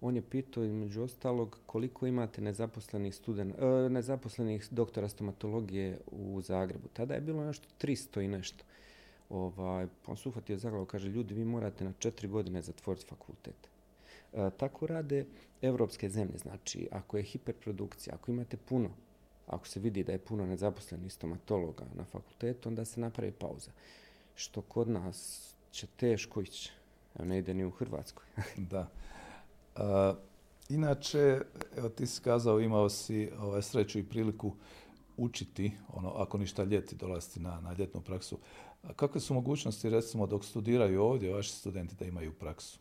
on 0.00 0.16
je 0.16 0.22
pitao 0.22 0.64
između 0.64 1.02
ostalog 1.02 1.58
koliko 1.66 2.06
imate 2.06 2.40
nezaposlenih 2.40 3.14
studen, 3.14 3.54
e, 3.58 3.88
nezaposlenih 3.88 4.68
doktora 4.70 5.08
stomatologije 5.08 5.98
u 6.06 6.40
Zagrebu. 6.40 6.88
Tada 6.92 7.14
je 7.14 7.20
bilo 7.20 7.44
nešto 7.44 7.68
300 7.80 8.24
i 8.24 8.28
nešto. 8.28 8.64
Ovaj, 9.30 9.86
pa 9.86 10.12
on 10.12 10.16
se 10.16 10.28
uhvatio 10.28 10.56
za 10.56 10.70
glavu, 10.70 10.86
kaže, 10.86 11.08
ljudi, 11.08 11.34
vi 11.34 11.44
morate 11.44 11.84
na 11.84 11.92
četiri 11.98 12.28
godine 12.28 12.62
zatvoriti 12.62 13.06
fakultet. 13.06 13.68
E, 14.32 14.50
tako 14.56 14.86
rade 14.86 15.24
evropske 15.62 16.08
zemlje. 16.08 16.38
Znači, 16.38 16.88
ako 16.90 17.16
je 17.16 17.22
hiperprodukcija, 17.22 18.14
ako 18.14 18.30
imate 18.30 18.56
puno 18.56 18.90
ako 19.48 19.68
se 19.68 19.80
vidi 19.80 20.04
da 20.04 20.12
je 20.12 20.18
puno 20.18 20.46
nezaposlenih 20.46 21.12
stomatologa 21.12 21.84
na 21.94 22.04
fakultetu, 22.04 22.68
onda 22.68 22.84
se 22.84 23.00
napravi 23.00 23.32
pauza. 23.32 23.70
Što 24.38 24.62
kod 24.62 24.88
nas 24.88 25.48
će 25.70 25.86
teško 25.86 26.40
ići. 26.40 26.72
Evo, 27.14 27.24
ne 27.24 27.38
ide 27.38 27.54
ni 27.54 27.64
u 27.64 27.70
Hrvatskoj. 27.70 28.26
da. 28.72 28.90
A, 29.74 30.14
inače, 30.68 31.40
evo 31.76 31.88
ti 31.88 32.06
si 32.06 32.22
kazao, 32.22 32.60
imao 32.60 32.88
si 32.88 33.30
ovaj, 33.38 33.62
sreću 33.62 33.98
i 33.98 34.08
priliku 34.08 34.52
učiti, 35.16 35.72
ono, 35.88 36.10
ako 36.10 36.38
ništa 36.38 36.64
ljeti, 36.64 36.96
dolaziti 36.96 37.40
na, 37.40 37.60
na 37.60 37.74
ljetnu 37.78 38.00
praksu. 38.00 38.38
A 38.82 38.92
kakve 38.92 39.20
su 39.20 39.34
mogućnosti, 39.34 39.90
recimo, 39.90 40.26
dok 40.26 40.44
studiraju 40.44 41.02
ovdje, 41.02 41.34
vaši 41.34 41.50
studenti 41.50 41.94
da 41.94 42.04
imaju 42.04 42.32
praksu? 42.32 42.78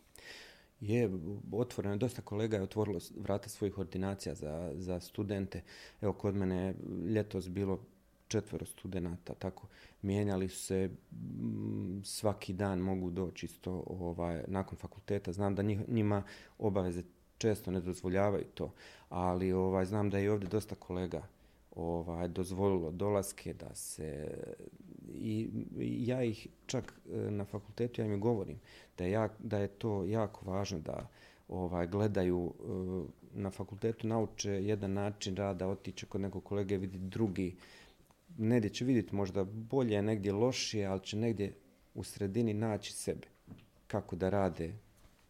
Je, 0.79 1.09
otvoreno 1.51 1.93
je, 1.93 1.97
dosta 1.97 2.21
kolega 2.21 2.57
je 2.57 2.63
otvorilo 2.63 2.99
vrata 3.15 3.49
svojih 3.49 3.77
ordinacija 3.77 4.35
za, 4.35 4.71
za 4.75 4.99
studente. 4.99 5.63
Evo, 6.01 6.13
kod 6.13 6.35
mene 6.35 6.75
ljetos 7.13 7.49
bilo 7.49 7.79
četvero 8.27 8.65
studenta, 8.65 9.33
tako 9.33 9.67
mijenjali 10.01 10.49
su 10.49 10.63
se 10.65 10.89
m, 11.11 12.01
svaki 12.03 12.53
dan 12.53 12.79
mogu 12.79 13.09
doći 13.09 13.45
isto 13.45 13.83
ovaj, 13.87 14.43
nakon 14.47 14.77
fakulteta. 14.77 15.31
Znam 15.31 15.55
da 15.55 15.63
njih, 15.63 15.89
njima 15.89 16.23
obaveze 16.57 17.03
često 17.37 17.71
ne 17.71 17.79
dozvoljavaju 17.79 18.45
to, 18.53 18.73
ali 19.09 19.53
ovaj, 19.53 19.85
znam 19.85 20.09
da 20.09 20.17
je 20.17 20.25
i 20.25 20.29
ovdje 20.29 20.49
dosta 20.49 20.75
kolega 20.75 21.27
ovaj, 21.75 22.27
dozvolilo 22.27 22.91
dolaske 22.91 23.53
da 23.53 23.75
se 23.75 24.27
i, 25.13 25.49
ja 25.79 26.23
ih 26.23 26.47
čak 26.65 26.93
e, 27.13 27.17
na 27.31 27.45
fakultetu 27.45 28.01
ja 28.01 28.07
im 28.07 28.19
govorim 28.19 28.59
da 28.97 29.03
je, 29.03 29.11
jak, 29.11 29.31
da 29.39 29.57
je 29.57 29.67
to 29.67 30.03
jako 30.03 30.51
važno 30.51 30.79
da 30.79 31.07
ovaj 31.47 31.87
gledaju 31.87 32.53
e, 32.59 33.39
na 33.39 33.51
fakultetu 33.51 34.07
nauče 34.07 34.51
jedan 34.51 34.93
način 34.93 35.35
rada 35.35 35.67
otići 35.67 36.05
kod 36.05 36.21
nekog 36.21 36.43
kolege 36.43 36.77
vidi 36.77 36.97
drugi 36.97 37.55
negdje 38.37 38.69
će 38.69 38.85
vidjeti 38.85 39.15
možda 39.15 39.43
bolje 39.43 40.01
negdje 40.01 40.33
lošije 40.33 40.85
ali 40.85 41.03
će 41.03 41.17
negdje 41.17 41.55
u 41.93 42.03
sredini 42.03 42.53
naći 42.53 42.93
sebe 42.93 43.27
kako 43.87 44.15
da 44.15 44.29
rade 44.29 44.73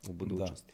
u 0.10 0.14
budućnosti. 0.14 0.74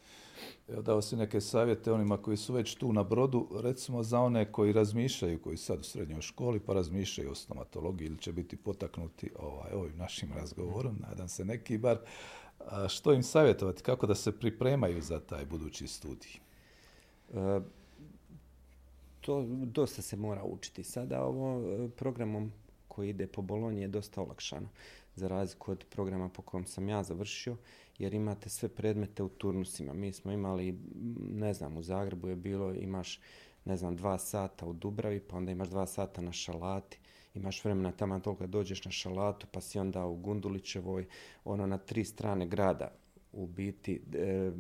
Da. 0.68 0.74
Evo 0.74 0.82
dao 0.82 1.02
si 1.02 1.16
neke 1.16 1.42
savjete 1.42 1.92
onima 1.92 2.18
koji 2.18 2.38
su 2.38 2.54
već 2.54 2.76
tu 2.76 2.94
na 2.94 3.04
brodu, 3.04 3.50
recimo 3.64 4.04
za 4.04 4.20
one 4.20 4.52
koji 4.52 4.74
razmišljaju, 4.74 5.42
koji 5.42 5.58
sad 5.58 5.80
u 5.80 5.84
srednjoj 5.84 6.22
školi, 6.22 6.60
pa 6.60 6.74
razmišljaju 6.74 7.32
o 7.32 7.36
stomatologiji 7.36 8.06
ili 8.06 8.18
će 8.18 8.32
biti 8.32 8.56
potaknuti 8.56 9.32
ovaj, 9.40 9.72
ovim 9.74 9.98
našim 9.98 10.30
razgovorom, 10.36 10.98
nadam 11.10 11.28
se 11.28 11.46
neki 11.46 11.78
bar, 11.78 11.98
a 12.60 12.88
što 12.88 13.14
im 13.14 13.24
savjetovati, 13.24 13.84
kako 13.84 14.08
da 14.08 14.16
se 14.16 14.40
pripremaju 14.40 15.02
za 15.02 15.20
taj 15.20 15.46
budući 15.46 15.88
studij? 15.88 16.32
E, 17.34 17.60
to 19.26 19.46
dosta 19.66 20.02
se 20.02 20.18
mora 20.18 20.44
učiti. 20.44 20.84
Sada 20.84 21.24
ovo 21.24 21.62
e, 21.62 21.90
programom 21.90 22.52
koji 22.88 23.10
ide 23.10 23.28
po 23.28 23.42
Bolonji 23.42 23.82
je 23.82 23.88
dosta 23.88 24.22
olakšano 24.22 24.68
za 25.16 25.28
razliku 25.28 25.72
od 25.72 25.86
programa 25.90 26.30
po 26.30 26.42
kojem 26.42 26.66
sam 26.66 26.90
ja 26.90 27.04
završio, 27.04 27.58
jer 27.98 28.14
imate 28.14 28.50
sve 28.50 28.70
predmete 28.70 29.24
u 29.24 29.30
turnusima. 29.30 29.94
Mi 29.94 30.14
smo 30.14 30.32
imali, 30.32 30.80
ne 31.30 31.54
znam, 31.54 31.78
u 31.78 31.84
Zagrebu 31.84 32.28
je 32.28 32.36
bilo, 32.36 32.74
imaš, 32.74 33.20
ne 33.66 33.78
znam, 33.78 33.96
dva 33.96 34.18
sata 34.18 34.66
u 34.66 34.74
Dubravi, 34.74 35.20
pa 35.20 35.38
onda 35.38 35.52
imaš 35.52 35.70
dva 35.70 35.88
sata 35.88 36.22
na 36.22 36.32
Šalati, 36.32 37.00
imaš 37.34 37.64
vremena 37.66 37.92
tamo 37.92 38.20
toliko 38.20 38.48
dođeš 38.48 38.86
na 38.86 38.92
Šalatu, 38.92 39.48
pa 39.52 39.62
si 39.62 39.80
onda 39.80 40.06
u 40.06 40.16
Gundulićevoj, 40.16 41.06
ono 41.46 41.68
na 41.68 41.78
tri 41.78 42.06
strane 42.06 42.48
grada 42.48 42.92
u 43.32 43.48
biti 43.48 44.02
e, 44.14 44.52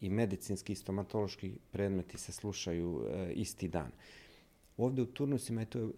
i 0.00 0.10
medicinski 0.10 0.72
i 0.72 0.76
stomatološki 0.76 1.52
predmeti 1.70 2.18
se 2.18 2.32
slušaju 2.32 3.06
e, 3.08 3.32
isti 3.32 3.68
dan. 3.68 3.90
Ovdje 4.76 5.04
u 5.04 5.06
turnusima 5.06 5.60
je 5.60 5.70
to 5.70 5.90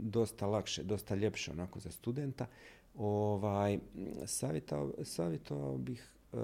dosta 0.00 0.46
lakše, 0.46 0.82
dosta 0.82 1.14
ljepše 1.14 1.50
onako 1.50 1.80
za 1.80 1.90
studenta. 1.90 2.46
Ovaj, 2.94 3.78
savjetao, 4.26 4.92
savjetao 5.04 5.78
bih 5.78 6.12
e, 6.32 6.36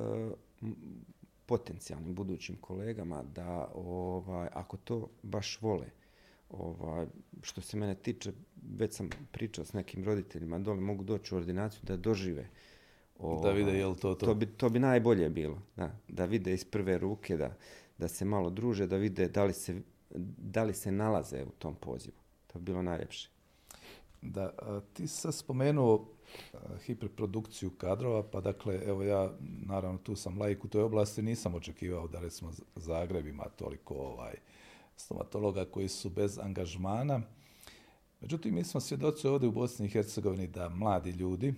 potencijalnim 1.46 2.14
budućim 2.14 2.56
kolegama 2.56 3.22
da 3.34 3.70
ovaj, 3.74 4.48
ako 4.52 4.76
to 4.76 5.08
baš 5.22 5.58
vole, 5.60 5.86
ovaj, 6.50 7.06
što 7.42 7.60
se 7.60 7.76
mene 7.76 7.94
tiče, 7.94 8.32
već 8.76 8.94
sam 8.94 9.08
pričao 9.32 9.64
s 9.64 9.72
nekim 9.72 10.04
roditeljima, 10.04 10.58
dole 10.58 10.80
mogu 10.80 11.04
doći 11.04 11.34
u 11.34 11.38
ordinaciju 11.38 11.80
da 11.82 11.96
dožive 11.96 12.48
da 13.42 13.50
vide 13.50 13.70
ovaj, 13.70 13.78
je 13.78 14.00
to 14.00 14.14
to. 14.14 14.26
To 14.26 14.34
bi, 14.34 14.46
to 14.46 14.68
bi 14.68 14.78
najbolje 14.78 15.30
bilo, 15.30 15.58
da, 15.76 15.90
da 16.08 16.24
vide 16.24 16.54
iz 16.54 16.64
prve 16.64 16.98
ruke, 16.98 17.36
da, 17.36 17.56
da 17.98 18.08
se 18.08 18.24
malo 18.24 18.50
druže, 18.50 18.86
da 18.86 18.96
vide 18.96 19.28
da 19.28 19.44
li, 19.44 19.52
se, 19.52 19.82
da 20.38 20.62
li 20.62 20.74
se 20.74 20.92
nalaze 20.92 21.44
u 21.44 21.50
tom 21.58 21.74
pozivu. 21.74 22.16
To 22.46 22.58
bi 22.58 22.64
bilo 22.64 22.82
najljepše. 22.82 23.28
Da, 24.22 24.50
a, 24.58 24.80
ti 24.92 25.06
si 25.06 25.32
spomenuo 25.32 26.08
a, 26.52 26.58
hiperprodukciju 26.86 27.70
kadrova, 27.70 28.22
pa 28.22 28.40
dakle, 28.40 28.80
evo 28.86 29.02
ja, 29.02 29.32
naravno, 29.66 29.98
tu 29.98 30.16
sam 30.16 30.38
lajk 30.38 30.64
u 30.64 30.68
toj 30.68 30.82
oblasti, 30.82 31.22
nisam 31.22 31.54
očekivao 31.54 32.08
da 32.08 32.20
recimo 32.20 32.50
Zagreb 32.76 33.26
ima 33.26 33.44
toliko 33.44 33.94
ovaj, 33.94 34.34
stomatologa 34.96 35.64
koji 35.64 35.88
su 35.88 36.10
bez 36.10 36.38
angažmana. 36.38 37.20
Međutim, 38.20 38.54
mi 38.54 38.64
smo 38.64 38.80
svjedoci 38.80 39.28
ovdje 39.28 39.48
u 39.48 39.52
Bosni 39.52 39.86
i 39.86 39.90
Hercegovini 39.90 40.46
da 40.46 40.68
mladi 40.68 41.10
ljudi, 41.10 41.54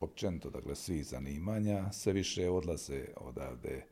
općenito, 0.00 0.50
dakle, 0.50 0.74
svih 0.74 1.06
zanimanja, 1.06 1.92
sve 1.92 2.12
više 2.12 2.50
odlaze 2.50 3.04
odavde. 3.16 3.84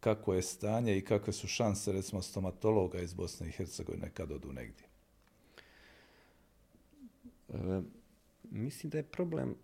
Kako 0.00 0.34
je 0.34 0.42
stanje 0.42 0.98
i 0.98 1.04
kakve 1.04 1.32
su 1.32 1.46
šanse, 1.46 1.92
recimo, 1.92 2.22
stomatologa 2.22 3.00
iz 3.00 3.14
Bosne 3.14 3.48
i 3.48 3.52
Hercegovine 3.52 4.10
kad 4.10 4.32
odu 4.32 4.52
negdje? 4.52 4.86
E, 7.48 7.82
mislim 8.42 8.90
da 8.90 8.98
je 8.98 9.04
problem, 9.04 9.54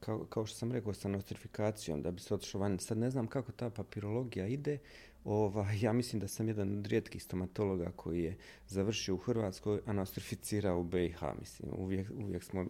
kao, 0.00 0.24
kao 0.24 0.46
što 0.46 0.56
sam 0.58 0.72
rekao, 0.72 0.94
sa 0.94 1.08
nostrifikacijom, 1.08 2.02
da 2.02 2.10
bi 2.10 2.20
se 2.20 2.34
otišao 2.34 2.60
van. 2.60 2.78
Sad 2.78 2.98
ne 2.98 3.10
znam 3.10 3.26
kako 3.26 3.52
ta 3.52 3.70
papirologija 3.70 4.46
ide, 4.46 4.78
Ova, 5.24 5.66
ja 5.80 5.92
mislim 5.92 6.20
da 6.20 6.28
sam 6.28 6.48
jedan 6.48 6.78
od 6.78 6.86
rijetkih 6.86 7.22
stomatologa 7.22 7.92
koji 7.96 8.22
je 8.22 8.36
završio 8.66 9.14
u 9.14 9.18
Hrvatskoj, 9.18 9.80
a 9.86 9.92
nostrificirao 9.92 10.80
u 10.80 10.84
BiH. 10.84 11.22
Mislim, 11.38 11.70
uvijek, 11.76 12.10
uvijek, 12.10 12.42
smo, 12.42 12.66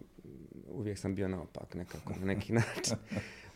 uvijek 0.67 0.97
sam 0.97 1.15
bio 1.15 1.27
naopak 1.27 1.75
nekako, 1.75 2.13
na 2.19 2.25
neki 2.25 2.53
način. 2.61 2.95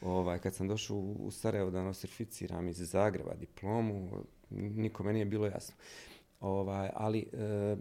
ovaj, 0.01 0.39
kad 0.39 0.53
sam 0.53 0.67
došao 0.67 0.97
u 0.97 1.31
Sarajevo 1.31 1.71
da 1.71 1.83
nostrificiram 1.83 2.67
iz 2.67 2.77
Zagreba 2.77 3.33
diplomu, 3.33 4.09
nikome 4.49 5.13
nije 5.13 5.25
bilo 5.25 5.45
jasno. 5.45 5.75
Ovaj, 6.39 6.89
ali 6.93 7.25
e, 7.33 7.75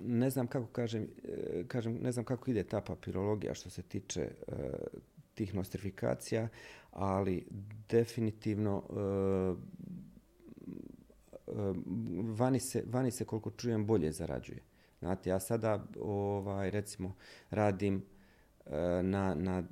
ne 0.00 0.30
znam 0.30 0.46
kako 0.46 0.66
kažem, 0.66 1.08
e, 1.24 1.64
kažem, 1.68 1.98
ne 2.02 2.12
znam 2.12 2.24
kako 2.24 2.50
ide 2.50 2.64
ta 2.64 2.80
papirologija 2.80 3.54
što 3.54 3.70
se 3.70 3.82
tiče 3.82 4.20
e, 4.20 4.52
tih 5.34 5.54
nostrifikacija, 5.54 6.48
ali 6.90 7.46
definitivno 7.88 8.82
e, 8.88 8.92
Ehm, 11.52 11.80
vani 12.34 12.60
se, 12.60 12.84
vani 12.86 13.10
se 13.10 13.24
koliko 13.24 13.50
čujem 13.50 13.86
bolje 13.86 14.12
zarađuje. 14.12 14.62
Znate, 15.00 15.30
ja 15.30 15.40
sada 15.40 15.84
ovaj, 16.00 16.70
recimo 16.70 17.14
radim 17.50 18.02
e, 18.66 19.02
na, 19.02 19.34
na 19.34 19.62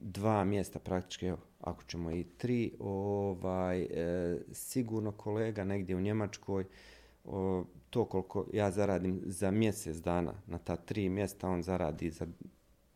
dva 0.00 0.44
mjesta 0.44 0.78
praktički, 0.78 1.26
evo, 1.26 1.38
ako 1.60 1.82
ćemo 1.84 2.10
i 2.10 2.24
tri, 2.24 2.72
ovaj, 2.80 3.82
e, 3.82 4.38
sigurno 4.52 5.12
kolega 5.12 5.64
negdje 5.64 5.96
u 5.96 6.00
Njemačkoj, 6.00 6.64
o, 7.24 7.64
to 7.90 8.04
koliko 8.04 8.46
ja 8.52 8.70
zaradim 8.70 9.20
za 9.24 9.50
mjesec 9.50 9.96
dana 9.96 10.34
na 10.46 10.58
ta 10.58 10.76
tri 10.76 11.08
mjesta, 11.08 11.48
on 11.48 11.62
zaradi 11.62 12.10
za 12.10 12.26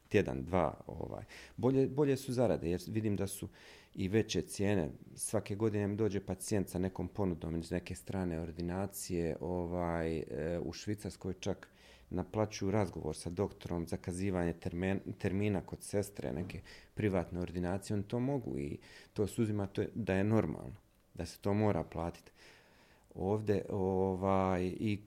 tjedan, 0.08 0.44
dva. 0.44 0.74
Ovaj. 0.86 1.24
Bolje, 1.56 1.88
bolje 1.88 2.16
su 2.16 2.32
zarade, 2.32 2.70
jer 2.70 2.80
vidim 2.86 3.16
da 3.16 3.26
su 3.26 3.48
i 3.95 4.09
veće 4.09 4.43
cijene. 4.43 4.91
Svake 5.14 5.55
godine 5.55 5.86
mi 5.86 5.97
dođe 5.97 6.20
pacijent 6.20 6.68
sa 6.68 6.78
nekom 6.78 7.09
ponudom 7.09 7.57
iz 7.57 7.70
neke 7.70 7.95
strane 7.95 8.41
ordinacije. 8.41 9.36
Ovaj, 9.41 10.18
e, 10.18 10.24
u 10.64 10.72
Švicarskoj 10.72 11.34
čak 11.41 11.68
naplaćuju 12.11 12.70
razgovor 12.70 13.16
sa 13.16 13.30
doktorom, 13.30 13.86
zakazivanje 13.86 14.53
termen, 14.53 15.01
termina 15.18 15.61
kod 15.61 15.82
sestre, 15.82 16.32
neke 16.32 16.61
privatne 16.95 17.41
ordinacije. 17.41 17.95
Oni 17.95 18.05
to 18.05 18.20
mogu 18.20 18.59
i 18.59 18.78
to 19.12 19.26
se 19.26 19.43
uzima 19.43 19.66
to 19.66 19.80
je, 19.82 19.88
da 19.95 20.14
je 20.14 20.24
normalno, 20.24 20.76
da 21.14 21.26
se 21.26 21.38
to 21.38 21.55
mora 21.55 21.84
platiti. 21.84 22.32
Ovde 23.14 23.62
ovaj, 23.68 24.64
i 24.64 25.01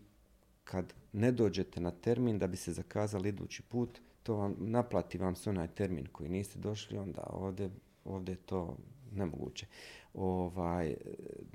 kad 0.64 0.94
ne 1.14 1.32
dođete 1.32 1.82
na 1.82 1.92
termin 1.92 2.40
da 2.40 2.48
bi 2.48 2.58
se 2.58 2.74
zakazali 2.74 3.30
idući 3.30 3.62
put, 3.62 4.00
to 4.24 4.36
vam 4.36 4.56
naplati 4.60 5.18
vam 5.18 5.36
se 5.36 5.50
onaj 5.50 5.68
termin 5.68 6.08
koji 6.12 6.30
niste 6.30 6.60
došli, 6.60 6.98
onda 6.98 7.24
ovde 7.30 7.70
ovdje 8.06 8.34
je 8.34 8.38
to 8.45 8.78
nemoguće. 9.12 9.66
Ovaj, 10.14 10.95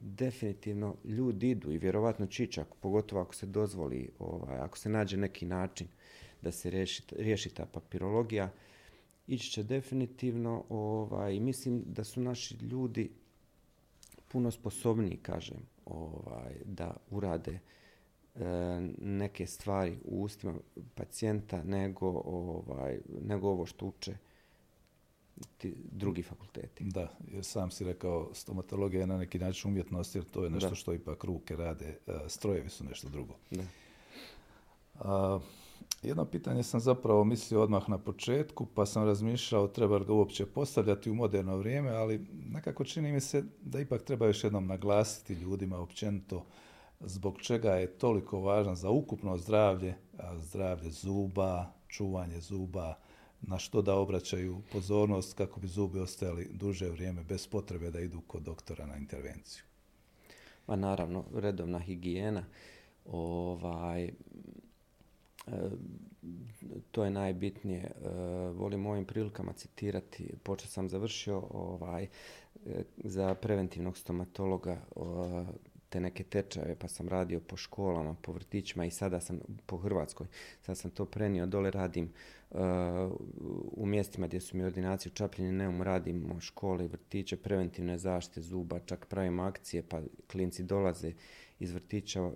definitivno 0.02 0.94
ljudi 1.04 1.50
idu 1.50 1.72
i 1.72 1.78
vjerovatno 1.78 2.26
Čičak, 2.26 2.68
pogotovo 2.80 3.22
ako 3.22 3.34
se 3.34 3.46
dozvoli, 3.46 4.10
ovaj, 4.18 4.58
ako 4.58 4.78
se 4.78 4.88
nađe 4.88 5.16
neki 5.16 5.46
način 5.46 5.86
da 6.42 6.52
se 6.52 6.70
riješi, 6.70 7.02
riješi 7.16 7.50
ta 7.50 7.66
papirologija, 7.66 8.50
ići 9.26 9.50
će 9.50 9.62
definitivno 9.62 10.64
ovaj, 10.68 11.40
mislim 11.40 11.82
da 11.86 12.04
su 12.04 12.20
naši 12.20 12.54
ljudi 12.54 13.10
puno 14.28 14.50
sposobniji, 14.50 15.18
kažem, 15.22 15.56
ovaj, 15.86 16.54
da 16.64 16.96
urade 17.10 17.58
e, 18.34 18.40
neke 18.98 19.46
stvari 19.46 19.98
u 20.04 20.22
ustima 20.22 20.54
pacijenta 20.94 21.62
nego, 21.64 22.22
ovaj, 22.24 22.98
nego 23.20 23.48
ovo 23.48 23.66
što 23.66 23.86
uče 23.86 24.16
ti 25.58 25.74
drugi 25.92 26.22
fakulteti. 26.22 26.84
Da, 26.84 27.08
jer 27.32 27.44
sam 27.44 27.70
si 27.70 27.84
rekao, 27.84 28.30
stomatologija 28.32 29.00
je 29.00 29.06
na 29.06 29.18
neki 29.18 29.38
način 29.38 29.70
umjetnost, 29.70 30.14
jer 30.14 30.24
to 30.24 30.44
je 30.44 30.50
nešto 30.50 30.68
da. 30.68 30.74
što 30.74 30.94
ipak 30.94 31.24
ruke 31.24 31.56
rade, 31.56 31.98
strojevi 32.28 32.68
su 32.68 32.84
nešto 32.84 33.08
drugo. 33.08 33.34
Da. 33.50 33.62
A, 35.00 35.40
jedno 36.02 36.24
pitanje 36.24 36.62
sam 36.62 36.80
zapravo 36.80 37.24
mislio 37.24 37.62
odmah 37.62 37.88
na 37.88 37.98
početku, 37.98 38.66
pa 38.66 38.86
sam 38.86 39.04
razmišljao 39.04 39.68
treba 39.68 39.98
ga 39.98 40.12
uopće 40.12 40.46
postavljati 40.46 41.10
u 41.10 41.14
moderno 41.14 41.56
vrijeme, 41.56 41.90
ali 41.90 42.26
nekako 42.46 42.84
čini 42.84 43.12
mi 43.12 43.20
se 43.20 43.44
da 43.60 43.80
ipak 43.80 44.02
treba 44.02 44.26
još 44.26 44.44
jednom 44.44 44.66
naglasiti 44.66 45.34
ljudima 45.34 45.78
općenito 45.78 46.44
zbog 47.00 47.40
čega 47.40 47.70
je 47.70 47.98
toliko 47.98 48.40
važan 48.40 48.76
za 48.76 48.90
ukupno 48.90 49.38
zdravlje, 49.38 49.94
zdravlje 50.38 50.90
zuba, 50.90 51.66
čuvanje 51.88 52.40
zuba, 52.40 52.94
na 53.42 53.58
što 53.58 53.82
da 53.82 53.94
obraćaju 53.94 54.62
pozornost 54.72 55.36
kako 55.36 55.60
bi 55.60 55.66
zubi 55.66 55.98
ostali 55.98 56.48
duže 56.52 56.88
vrijeme 56.88 57.24
bez 57.24 57.46
potrebe 57.46 57.90
da 57.90 58.00
idu 58.00 58.20
kod 58.20 58.42
doktora 58.42 58.86
na 58.86 58.96
intervenciju. 58.96 59.62
Pa 60.66 60.76
naravno, 60.76 61.24
redovna 61.34 61.78
higijena, 61.78 62.44
ovaj, 63.06 64.04
e, 64.04 64.12
to 66.90 67.04
je 67.04 67.10
najbitnije. 67.10 67.80
E, 67.80 68.08
volim 68.48 68.86
ovim 68.86 69.04
prilikama 69.04 69.52
citirati, 69.52 70.30
počeo 70.42 70.68
sam 70.68 70.88
završio 70.88 71.42
ovaj, 71.50 72.02
e, 72.04 72.08
za 72.96 73.34
preventivnog 73.34 73.98
stomatologa 73.98 74.80
te 75.88 76.00
neke 76.00 76.24
tečaje, 76.24 76.76
pa 76.78 76.88
sam 76.88 77.08
radio 77.08 77.40
po 77.40 77.56
školama, 77.56 78.14
po 78.22 78.32
vrtićima 78.32 78.84
i 78.86 78.90
sada 78.90 79.20
sam 79.20 79.40
po 79.66 79.76
Hrvatskoj. 79.76 80.26
Sad 80.60 80.78
sam 80.78 80.90
to 80.90 81.04
prenio, 81.04 81.46
dole 81.46 81.70
radim 81.70 82.12
uh, 82.50 82.58
u 83.72 83.86
mjestima 83.86 84.26
gdje 84.26 84.40
su 84.40 84.56
mi 84.56 84.64
ordinacije 84.64 85.12
u 85.12 85.16
Čapljini, 85.16 85.52
Neum, 85.52 85.82
radimo 85.82 86.40
škole 86.40 86.84
i 86.84 86.88
vrtiće, 86.88 87.36
preventivne 87.36 87.98
zaštite 87.98 88.40
zuba, 88.40 88.78
čak 88.78 89.06
pravimo 89.06 89.42
akcije, 89.42 89.82
pa 89.82 90.00
klinci 90.32 90.62
dolaze 90.62 91.12
iz 91.58 91.72
vrtića, 91.72 92.30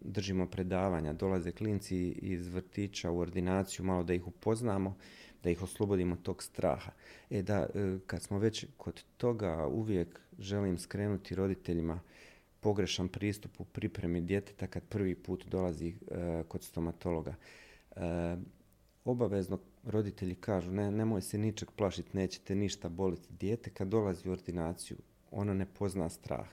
držimo 0.00 0.46
predavanja, 0.46 1.12
dolaze 1.12 1.52
klinci 1.52 1.96
iz 2.08 2.48
vrtića 2.48 3.10
u 3.10 3.18
ordinaciju, 3.18 3.84
malo 3.84 4.02
da 4.02 4.14
ih 4.14 4.26
upoznamo, 4.26 4.96
da 5.42 5.50
ih 5.50 5.62
oslobodimo 5.62 6.16
tog 6.16 6.42
straha. 6.42 6.92
E 7.30 7.42
da, 7.42 7.66
uh, 7.74 8.00
kad 8.06 8.22
smo 8.22 8.38
već 8.38 8.66
kod 8.76 9.04
toga, 9.16 9.66
uvijek 9.66 10.20
želim 10.38 10.78
skrenuti 10.78 11.34
roditeljima 11.34 11.94
uh, 11.94 12.00
pogrešan 12.64 13.08
pristup 13.08 13.60
u 13.60 13.64
pripremi 13.64 14.20
djeteta 14.20 14.66
kad 14.66 14.82
prvi 14.82 15.14
put 15.14 15.46
dolazi 15.46 15.88
e, 15.88 16.42
kod 16.48 16.62
stomatologa. 16.62 17.34
E, 17.96 18.00
obavezno 19.04 19.58
roditelji 19.84 20.34
kažu 20.34 20.72
ne, 20.72 20.90
nemoj 20.90 21.22
se 21.22 21.38
ničeg 21.38 21.70
plašiti, 21.76 22.16
nećete 22.16 22.54
ništa 22.54 22.88
boliti. 22.88 23.28
Dijete 23.40 23.70
kad 23.70 23.88
dolazi 23.88 24.28
u 24.28 24.32
ordinaciju, 24.32 24.96
ono 25.30 25.54
ne 25.54 25.66
pozna 25.66 26.08
strah. 26.08 26.48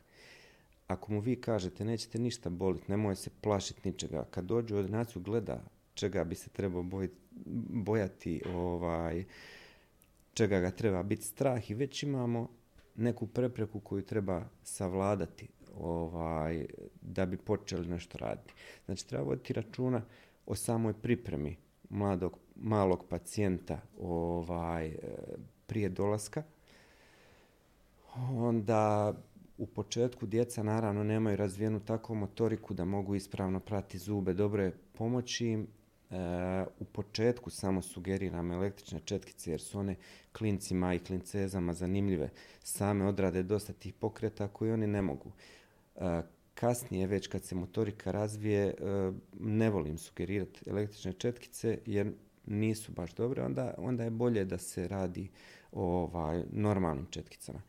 Ako 0.87 1.13
mu 1.13 1.19
vi 1.19 1.35
kažete 1.35 1.85
nećete 1.85 2.19
ništa 2.19 2.49
boliti, 2.49 2.91
nemoj 2.91 3.15
se 3.15 3.29
plašiti 3.41 3.89
ničega, 3.89 4.25
kad 4.31 4.45
dođe 4.45 4.75
u 4.75 4.77
ordinaciju 4.77 5.21
gleda 5.21 5.63
čega 5.93 6.23
bi 6.23 6.35
se 6.35 6.49
trebao 6.49 6.83
bojiti, 6.83 7.15
bojati, 7.69 8.41
ovaj, 8.53 9.23
čega 10.33 10.59
ga 10.59 10.71
treba 10.71 11.03
biti 11.03 11.23
strah 11.23 11.71
i 11.71 11.73
već 11.73 12.03
imamo 12.03 12.49
neku 12.95 13.27
prepreku 13.27 13.79
koju 13.79 14.01
treba 14.01 14.49
savladati 14.63 15.47
ovaj, 15.79 16.65
da 17.01 17.25
bi 17.25 17.37
počeli 17.37 17.87
nešto 17.87 18.17
raditi. 18.17 18.53
Znači, 18.85 19.07
treba 19.07 19.23
voditi 19.23 19.53
računa 19.53 20.01
o 20.45 20.55
samoj 20.55 20.93
pripremi 20.93 21.57
mladog, 21.89 22.37
malog 22.55 23.05
pacijenta 23.09 23.79
ovaj, 23.99 24.87
e, 24.87 24.97
prije 25.67 25.89
dolaska. 25.89 26.43
Onda 28.31 29.13
u 29.57 29.65
početku 29.65 30.25
djeca 30.25 30.63
naravno 30.63 31.03
nemaju 31.03 31.37
razvijenu 31.37 31.79
takvu 31.79 32.15
motoriku 32.15 32.73
da 32.73 32.85
mogu 32.85 33.15
ispravno 33.15 33.59
prati 33.59 33.97
zube. 33.97 34.33
Dobro 34.33 34.63
je 34.63 34.77
pomoći 34.93 35.47
im 35.47 35.67
e, 36.09 36.15
u 36.79 36.85
početku 36.85 37.49
samo 37.49 37.81
sugeriram 37.81 38.51
električne 38.51 38.99
četkice 38.99 39.51
jer 39.51 39.61
su 39.61 39.79
one 39.79 39.95
klincima 40.31 40.93
i 40.93 40.99
klincezama 40.99 41.73
zanimljive. 41.73 42.29
Same 42.63 43.05
odrade 43.05 43.43
dosta 43.43 43.73
tih 43.73 43.93
pokreta 43.93 44.47
koji 44.47 44.71
oni 44.71 44.87
ne 44.87 45.01
mogu. 45.01 45.31
Eh, 45.95 46.21
kasnije, 46.53 47.07
već 47.07 47.27
kad 47.27 47.43
se 47.43 47.55
motorika 47.55 48.11
razvije, 48.11 48.67
eh, 48.67 49.11
ne 49.39 49.69
volim 49.69 49.97
sugerirati 49.97 50.69
električne 50.69 51.13
četkice 51.13 51.79
jer 51.85 52.11
nisu 52.45 52.91
baš 52.91 53.13
dobre, 53.13 53.43
onda, 53.43 53.73
onda 53.77 54.03
je 54.03 54.09
bolje 54.09 54.45
da 54.45 54.57
se 54.57 54.87
radi 54.87 55.29
o 55.71 55.83
ovaj, 55.83 56.43
normalnim 56.51 57.05
četkicama. 57.09 57.61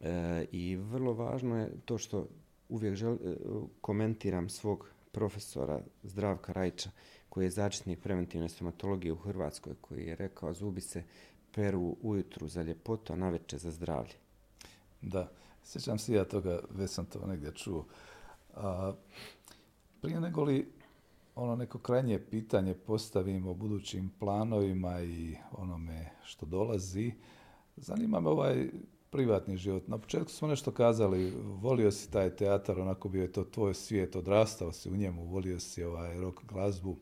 E, 0.00 0.44
I 0.52 0.76
vrlo 0.76 1.12
važno 1.12 1.58
je 1.58 1.70
to 1.84 1.98
što 1.98 2.28
uvijek 2.68 2.94
žel, 2.94 3.16
komentiram 3.80 4.48
svog 4.48 4.90
profesora 5.12 5.80
Zdravka 6.02 6.52
Rajča, 6.52 6.90
koji 7.28 7.44
je 7.44 7.50
začetnik 7.50 8.00
preventivne 8.00 8.48
stomatologije 8.48 9.12
u 9.12 9.16
Hrvatskoj, 9.16 9.74
koji 9.80 10.06
je 10.06 10.16
rekao 10.16 10.54
zubi 10.54 10.80
se 10.80 11.02
peru 11.52 11.96
ujutru 12.02 12.48
za 12.48 12.62
ljepotu, 12.62 13.12
a 13.12 13.16
naveče 13.16 13.58
za 13.58 13.70
zdravlje. 13.70 14.14
Da, 15.02 15.30
sjećam 15.64 15.98
se 15.98 16.14
ja 16.14 16.24
toga, 16.24 16.60
već 16.70 16.90
sam 16.90 17.06
to 17.06 17.26
negdje 17.26 17.52
čuo. 17.54 17.86
A, 18.54 18.92
prije 20.00 20.20
nego 20.20 20.44
li 20.44 20.72
ono 21.34 21.56
neko 21.56 21.78
krajnje 21.78 22.18
pitanje 22.18 22.74
postavimo 22.74 23.50
o 23.50 23.54
budućim 23.54 24.10
planovima 24.18 25.00
i 25.02 25.36
onome 25.52 26.10
što 26.24 26.46
dolazi, 26.46 27.12
zanima 27.76 28.20
me 28.20 28.28
ovaj 28.28 28.68
privatni 29.10 29.56
život. 29.56 29.88
Na 29.88 29.98
početku 29.98 30.30
smo 30.30 30.48
nešto 30.48 30.72
kazali, 30.72 31.32
volio 31.44 31.90
si 31.90 32.10
taj 32.10 32.36
teatar, 32.36 32.80
onako 32.80 33.08
bio 33.08 33.22
je 33.22 33.32
to 33.32 33.44
tvoj 33.44 33.74
svijet, 33.74 34.16
odrastao 34.16 34.72
si 34.72 34.90
u 34.90 34.96
njemu, 34.96 35.24
volio 35.24 35.60
si 35.60 35.84
ovaj 35.84 36.20
rock 36.20 36.44
glazbu. 36.44 36.96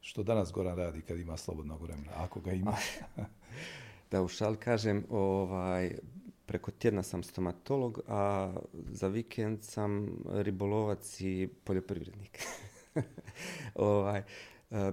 Što 0.00 0.22
danas 0.22 0.52
Goran 0.52 0.76
radi 0.76 1.00
kad 1.00 1.18
ima 1.18 1.36
slobodnog 1.36 1.82
vremena, 1.82 2.12
ako 2.16 2.40
ga 2.40 2.52
ima? 2.52 2.74
da 4.10 4.22
u 4.22 4.28
šal 4.28 4.56
kažem, 4.56 5.04
ovaj, 5.10 5.98
preko 6.46 6.70
tjedna 6.70 7.02
sam 7.02 7.22
stomatolog, 7.22 8.00
a 8.08 8.52
za 8.72 9.08
vikend 9.08 9.62
sam 9.62 10.08
ribolovac 10.30 11.20
i 11.20 11.48
poljoprivrednik. 11.64 12.38
ovaj, 13.74 14.22
eh, 14.70 14.92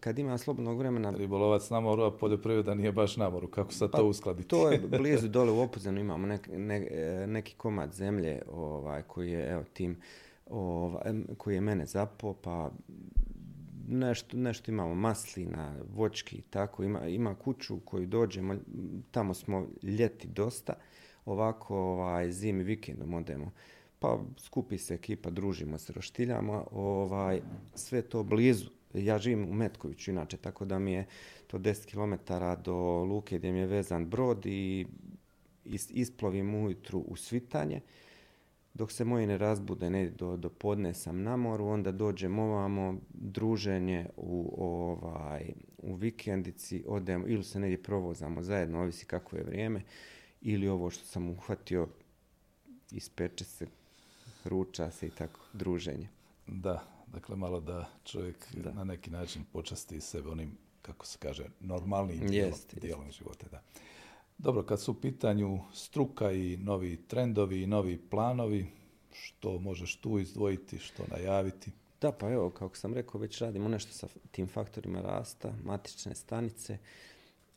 kad 0.00 0.18
ima 0.18 0.38
slobodnog 0.38 0.78
vremena... 0.78 1.10
Ribolovac 1.10 1.70
na 1.70 1.80
moru, 1.80 2.02
a 2.02 2.10
poljoprivreda 2.10 2.74
nije 2.74 2.92
baš 2.92 3.16
na 3.16 3.30
moru. 3.30 3.48
Kako 3.48 3.72
sad 3.72 3.90
pa, 3.90 3.98
to 3.98 4.06
uskladiti? 4.06 4.48
to 4.48 4.70
je 4.70 4.78
blizu 4.98 5.28
dole 5.28 5.52
u 5.52 5.60
Opuzenu 5.60 6.00
imamo 6.00 6.26
nek, 6.26 6.48
ne, 6.52 6.88
eh, 6.90 7.26
neki 7.26 7.54
komad 7.54 7.92
zemlje 7.92 8.42
ovaj, 8.52 9.02
koji 9.02 9.30
je 9.30 9.52
evo, 9.52 9.64
tim 9.72 10.00
ovaj, 10.50 11.12
koji 11.38 11.54
je 11.54 11.60
mene 11.60 11.86
zapao, 11.86 12.34
pa 12.34 12.70
nešto, 13.88 14.36
nešto 14.36 14.70
imamo 14.70 14.94
maslina, 14.94 15.76
vočki, 15.94 16.42
tako, 16.50 16.84
ima, 16.84 17.08
ima 17.08 17.34
kuću 17.34 17.80
koju 17.80 18.06
dođemo, 18.06 18.56
tamo 19.10 19.34
smo 19.34 19.66
ljeti 19.82 20.28
dosta, 20.28 20.74
ovako 21.24 21.76
ovaj, 21.76 22.30
zimi 22.30 22.64
vikendom 22.64 23.14
odemo, 23.14 23.52
pa 23.98 24.18
skupi 24.38 24.78
se 24.78 24.94
ekipa, 24.94 25.30
družimo 25.30 25.78
se, 25.78 25.92
roštiljamo, 25.92 26.66
ovaj, 26.70 27.40
sve 27.74 28.02
to 28.02 28.22
blizu. 28.22 28.70
Ja 28.94 29.18
živim 29.18 29.48
u 29.48 29.52
Metkoviću 29.52 30.10
inače, 30.10 30.36
tako 30.36 30.64
da 30.64 30.78
mi 30.78 30.92
je 30.92 31.06
to 31.46 31.58
10 31.58 31.90
km 31.90 32.34
do 32.62 33.04
luke 33.04 33.38
gdje 33.38 33.52
mi 33.52 33.58
je 33.58 33.66
vezan 33.66 34.06
brod 34.06 34.46
i 34.46 34.86
isplovim 35.90 36.54
ujutru 36.54 36.98
u 36.98 37.16
svitanje 37.16 37.80
dok 38.74 38.92
se 38.92 39.04
moji 39.04 39.26
ne 39.26 39.38
razbude 39.38 39.90
ne 39.90 40.10
do, 40.10 40.36
do 40.36 40.48
podne 40.48 40.94
sam 40.94 41.22
na 41.22 41.36
moru, 41.36 41.66
onda 41.66 41.92
dođemo 41.92 42.42
ovamo, 42.42 42.98
druženje 43.08 44.06
u, 44.16 44.54
ovaj, 44.58 45.52
u 45.78 45.94
vikendici, 45.94 46.84
odemo 46.86 47.26
ili 47.26 47.44
se 47.44 47.60
negdje 47.60 47.82
provozamo 47.82 48.42
zajedno, 48.42 48.80
ovisi 48.80 49.06
kako 49.06 49.36
je 49.36 49.42
vrijeme, 49.44 49.82
ili 50.40 50.68
ovo 50.68 50.90
što 50.90 51.04
sam 51.04 51.28
uhvatio, 51.28 51.88
ispeče 52.90 53.44
se, 53.44 53.66
ruča 54.44 54.90
se 54.90 55.06
i 55.06 55.10
tako, 55.10 55.40
druženje. 55.52 56.08
Da, 56.46 56.84
dakle 57.06 57.36
malo 57.36 57.60
da 57.60 57.90
čovjek 58.04 58.36
da. 58.56 58.72
na 58.72 58.84
neki 58.84 59.10
način 59.10 59.44
počasti 59.52 60.00
sebe 60.00 60.28
onim, 60.28 60.58
kako 60.82 61.06
se 61.06 61.18
kaže, 61.18 61.44
normalnim 61.60 62.26
dijelom, 62.26 62.58
dijelom 62.80 63.10
života. 63.10 63.46
Da. 63.50 63.62
Dobro, 64.38 64.62
kad 64.62 64.80
su 64.80 64.92
u 64.92 65.00
pitanju 65.00 65.60
struka 65.72 66.32
i 66.32 66.56
novi 66.56 66.96
trendovi 66.96 67.62
i 67.62 67.66
novi 67.66 67.98
planovi, 68.10 68.66
što 69.12 69.58
možeš 69.58 69.96
tu 69.96 70.18
izdvojiti, 70.18 70.78
što 70.78 71.02
najaviti? 71.10 71.70
Da, 72.00 72.12
pa 72.12 72.30
evo, 72.30 72.50
kako 72.50 72.76
sam 72.76 72.94
rekao, 72.94 73.20
već 73.20 73.38
radimo 73.38 73.68
nešto 73.68 73.92
sa 73.92 74.08
tim 74.30 74.46
faktorima 74.46 75.00
rasta, 75.00 75.52
matične 75.64 76.14
stanice, 76.14 76.78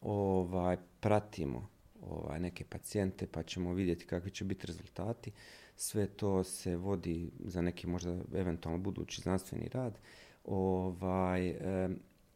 ovaj, 0.02 0.78
pratimo 1.00 1.70
ovaj, 2.02 2.40
neke 2.40 2.64
pacijente 2.64 3.28
pa 3.28 3.44
ćemo 3.44 3.74
vidjeti 3.74 4.06
kakvi 4.06 4.32
će 4.32 4.46
biti 4.46 4.68
rezultati. 4.68 5.32
Sve 5.76 6.08
to 6.08 6.44
se 6.44 6.76
vodi 6.76 7.32
za 7.40 7.62
neki 7.62 7.88
možda 7.88 8.18
eventualno 8.34 8.80
budući 8.80 9.22
znanstveni 9.22 9.70
rad. 9.70 10.00
Ovaj, 10.46 11.50
e, 11.50 11.90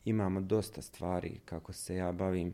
imamo 0.06 0.42
dosta 0.42 0.82
stvari 0.82 1.39
kako 1.46 1.74
se 1.74 1.96
ja 1.96 2.12
bavim 2.12 2.54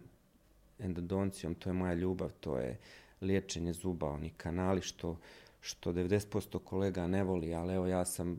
endodoncijom, 0.79 1.55
to 1.55 1.69
je 1.69 1.73
moja 1.73 1.93
ljubav, 1.93 2.31
to 2.39 2.57
je 2.57 2.77
liječenje 3.21 3.73
zuba, 3.73 4.07
oni 4.07 4.29
kanali 4.29 4.81
što, 4.81 5.17
što 5.61 5.93
90% 5.93 6.59
kolega 6.59 7.07
ne 7.07 7.23
voli, 7.23 7.53
ali 7.53 7.73
evo 7.73 7.87
ja 7.87 8.05
sam, 8.05 8.37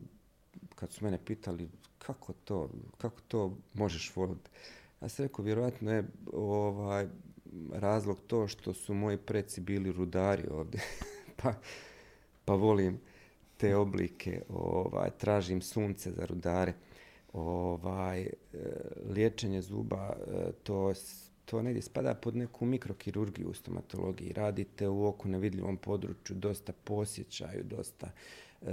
kad 0.75 0.91
su 0.91 1.05
mene 1.05 1.17
pitali 1.25 1.69
kako 1.97 2.33
to, 2.33 2.69
kako 2.97 3.21
to 3.27 3.57
možeš 3.73 4.15
voliti, 4.15 4.49
ja 5.01 5.09
sam 5.09 5.25
rekao, 5.25 5.45
vjerojatno 5.45 5.91
je 5.91 6.03
ovaj, 6.33 7.07
razlog 7.71 8.21
to 8.27 8.47
što 8.47 8.73
su 8.73 8.93
moji 8.93 9.17
preci 9.17 9.61
bili 9.61 9.91
rudari 9.91 10.47
ovdje, 10.51 10.81
pa, 11.43 11.53
pa 12.45 12.53
volim 12.53 12.99
te 13.57 13.75
oblike, 13.75 14.41
ovaj, 14.49 15.09
tražim 15.17 15.61
sunce 15.61 16.11
za 16.11 16.25
rudare, 16.25 16.73
ovaj, 17.33 18.21
e, 18.21 18.29
liječenje 19.09 19.61
zuba, 19.61 20.13
e, 20.27 20.51
to 20.63 20.93
to 20.93 21.28
to 21.49 21.61
negdje 21.61 21.81
spada 21.81 22.13
pod 22.13 22.35
neku 22.35 22.65
mikrokirurgiju 22.65 23.49
u 23.49 23.53
stomatologiji. 23.53 24.33
Radite 24.33 24.87
u 24.87 25.07
oku 25.07 25.27
nevidljivom 25.27 25.77
području, 25.77 26.35
dosta 26.35 26.73
posjećaju, 26.83 27.63
dosta 27.63 28.11
e, 28.61 28.67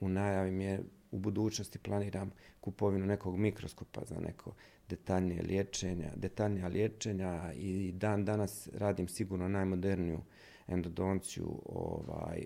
u 0.00 0.08
najavi 0.08 0.50
mi 0.50 0.64
je 0.64 0.80
u 1.10 1.18
budućnosti 1.18 1.78
planiram 1.78 2.30
kupovinu 2.60 3.06
nekog 3.06 3.36
mikroskopa 3.36 4.00
za 4.04 4.20
neko 4.20 4.54
detaljnije 4.88 5.42
liječenja, 5.42 6.10
detaljnija 6.16 6.68
liječenja 6.68 7.52
i 7.56 7.92
dan 7.92 8.24
danas 8.24 8.68
radim 8.72 9.08
sigurno 9.08 9.48
najmoderniju 9.48 10.20
endodonciju 10.66 11.62
ovaj, 11.66 12.44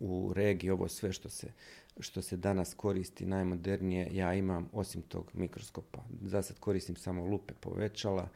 u 0.00 0.32
regiji, 0.34 0.70
ovo 0.70 0.88
sve 0.88 1.12
što 1.12 1.28
se 1.28 1.52
što 2.00 2.22
se 2.22 2.36
danas 2.36 2.74
koristi 2.74 3.26
najmodernije, 3.26 4.08
ja 4.12 4.34
imam 4.34 4.68
osim 4.72 5.02
tog 5.02 5.30
mikroskopa. 5.34 6.04
Za 6.22 6.42
sad 6.42 6.58
koristim 6.58 6.96
samo 6.96 7.24
lupe 7.24 7.54
povećala, 7.60 8.28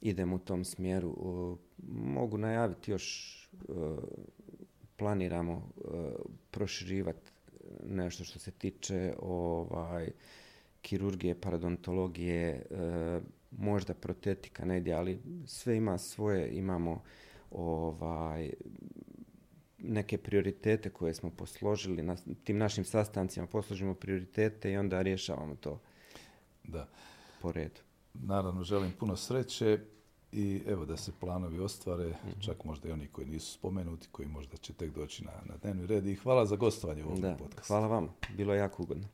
idem 0.00 0.32
u 0.32 0.38
tom 0.38 0.64
smjeru. 0.64 1.16
Mogu 1.88 2.38
najaviti 2.38 2.90
još, 2.90 3.36
planiramo 4.96 5.68
proširivati 6.50 7.30
nešto 7.84 8.24
što 8.24 8.38
se 8.38 8.50
tiče 8.50 9.14
ovaj, 9.22 10.10
kirurgije, 10.82 11.40
paradontologije, 11.40 12.48
e, 12.50 13.20
možda 13.50 13.94
protetika 13.94 14.64
negdje, 14.64 14.94
ali 14.94 15.18
sve 15.46 15.76
ima 15.76 15.98
svoje, 15.98 16.56
imamo 16.56 17.02
ovaj, 17.50 18.52
neke 19.86 20.18
prioritete 20.18 20.90
koje 20.90 21.14
smo 21.14 21.30
posložili 21.30 22.02
na 22.02 22.16
tim 22.44 22.58
našim 22.58 22.84
sastancima, 22.84 23.46
posložimo 23.46 23.94
prioritete 23.94 24.72
i 24.72 24.76
onda 24.76 25.02
rješavamo 25.02 25.54
to 25.56 25.80
Da. 26.64 26.88
po 27.42 27.52
redu. 27.52 27.80
Naravno, 28.14 28.62
želim 28.62 28.92
puno 28.92 29.16
sreće 29.16 29.78
i 30.32 30.62
evo 30.66 30.84
da 30.84 30.96
se 30.96 31.12
planovi 31.20 31.58
ostvare, 31.60 32.14
čak 32.40 32.64
možda 32.64 32.88
i 32.88 32.92
oni 32.92 33.06
koji 33.06 33.26
nisu 33.26 33.52
spomenuti, 33.52 34.08
koji 34.12 34.28
možda 34.28 34.56
će 34.56 34.72
tek 34.72 34.90
doći 34.90 35.24
na, 35.24 35.32
na 35.44 35.56
dnevni 35.56 35.86
red. 35.86 36.06
I 36.06 36.14
hvala 36.14 36.46
za 36.46 36.56
gostovanje 36.56 37.04
u 37.04 37.08
ovom 37.08 37.20
Da, 37.20 37.34
podcastu. 37.34 37.66
hvala 37.66 37.86
vam. 37.86 38.08
Bilo 38.30 38.54
je 38.54 38.58
jako 38.58 38.82
ugodno. 38.82 39.08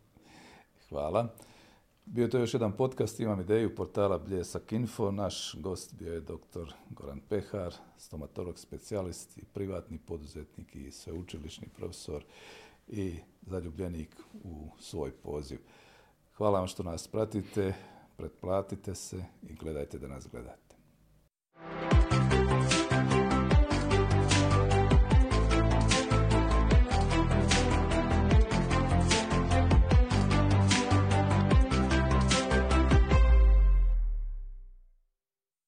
Hvala. 0.89 1.35
Bio 2.05 2.23
je 2.23 2.31
to 2.31 2.39
još 2.39 2.55
jedan 2.55 2.77
podcast, 2.77 3.21
imam 3.21 3.41
ideju 3.41 3.75
portala 3.75 4.19
Bljesak 4.19 4.73
Info. 4.73 5.11
Naš 5.11 5.55
gost 5.61 5.95
bio 5.95 6.13
je 6.13 6.21
dr. 6.21 6.73
Goran 6.91 7.21
Pehar, 7.29 7.75
stomatolog 7.97 8.59
specijalist 8.59 9.39
i 9.39 9.45
privatni 9.45 9.99
poduzetnik 9.99 10.77
i 10.77 10.91
sveučilišni 10.91 11.69
profesor 11.69 12.25
i 12.89 13.17
zaljubljenik 13.43 14.17
u 14.45 14.69
svoj 14.79 15.11
poziv. 15.11 15.59
Hvala 16.35 16.59
vam 16.59 16.69
što 16.69 16.83
nas 16.83 17.09
pratite, 17.09 17.75
pretplatite 18.17 18.95
se 18.95 19.25
i 19.43 19.55
gledajte 19.55 19.99
da 19.99 20.09
nas 20.09 20.29
gledate. 20.31 20.77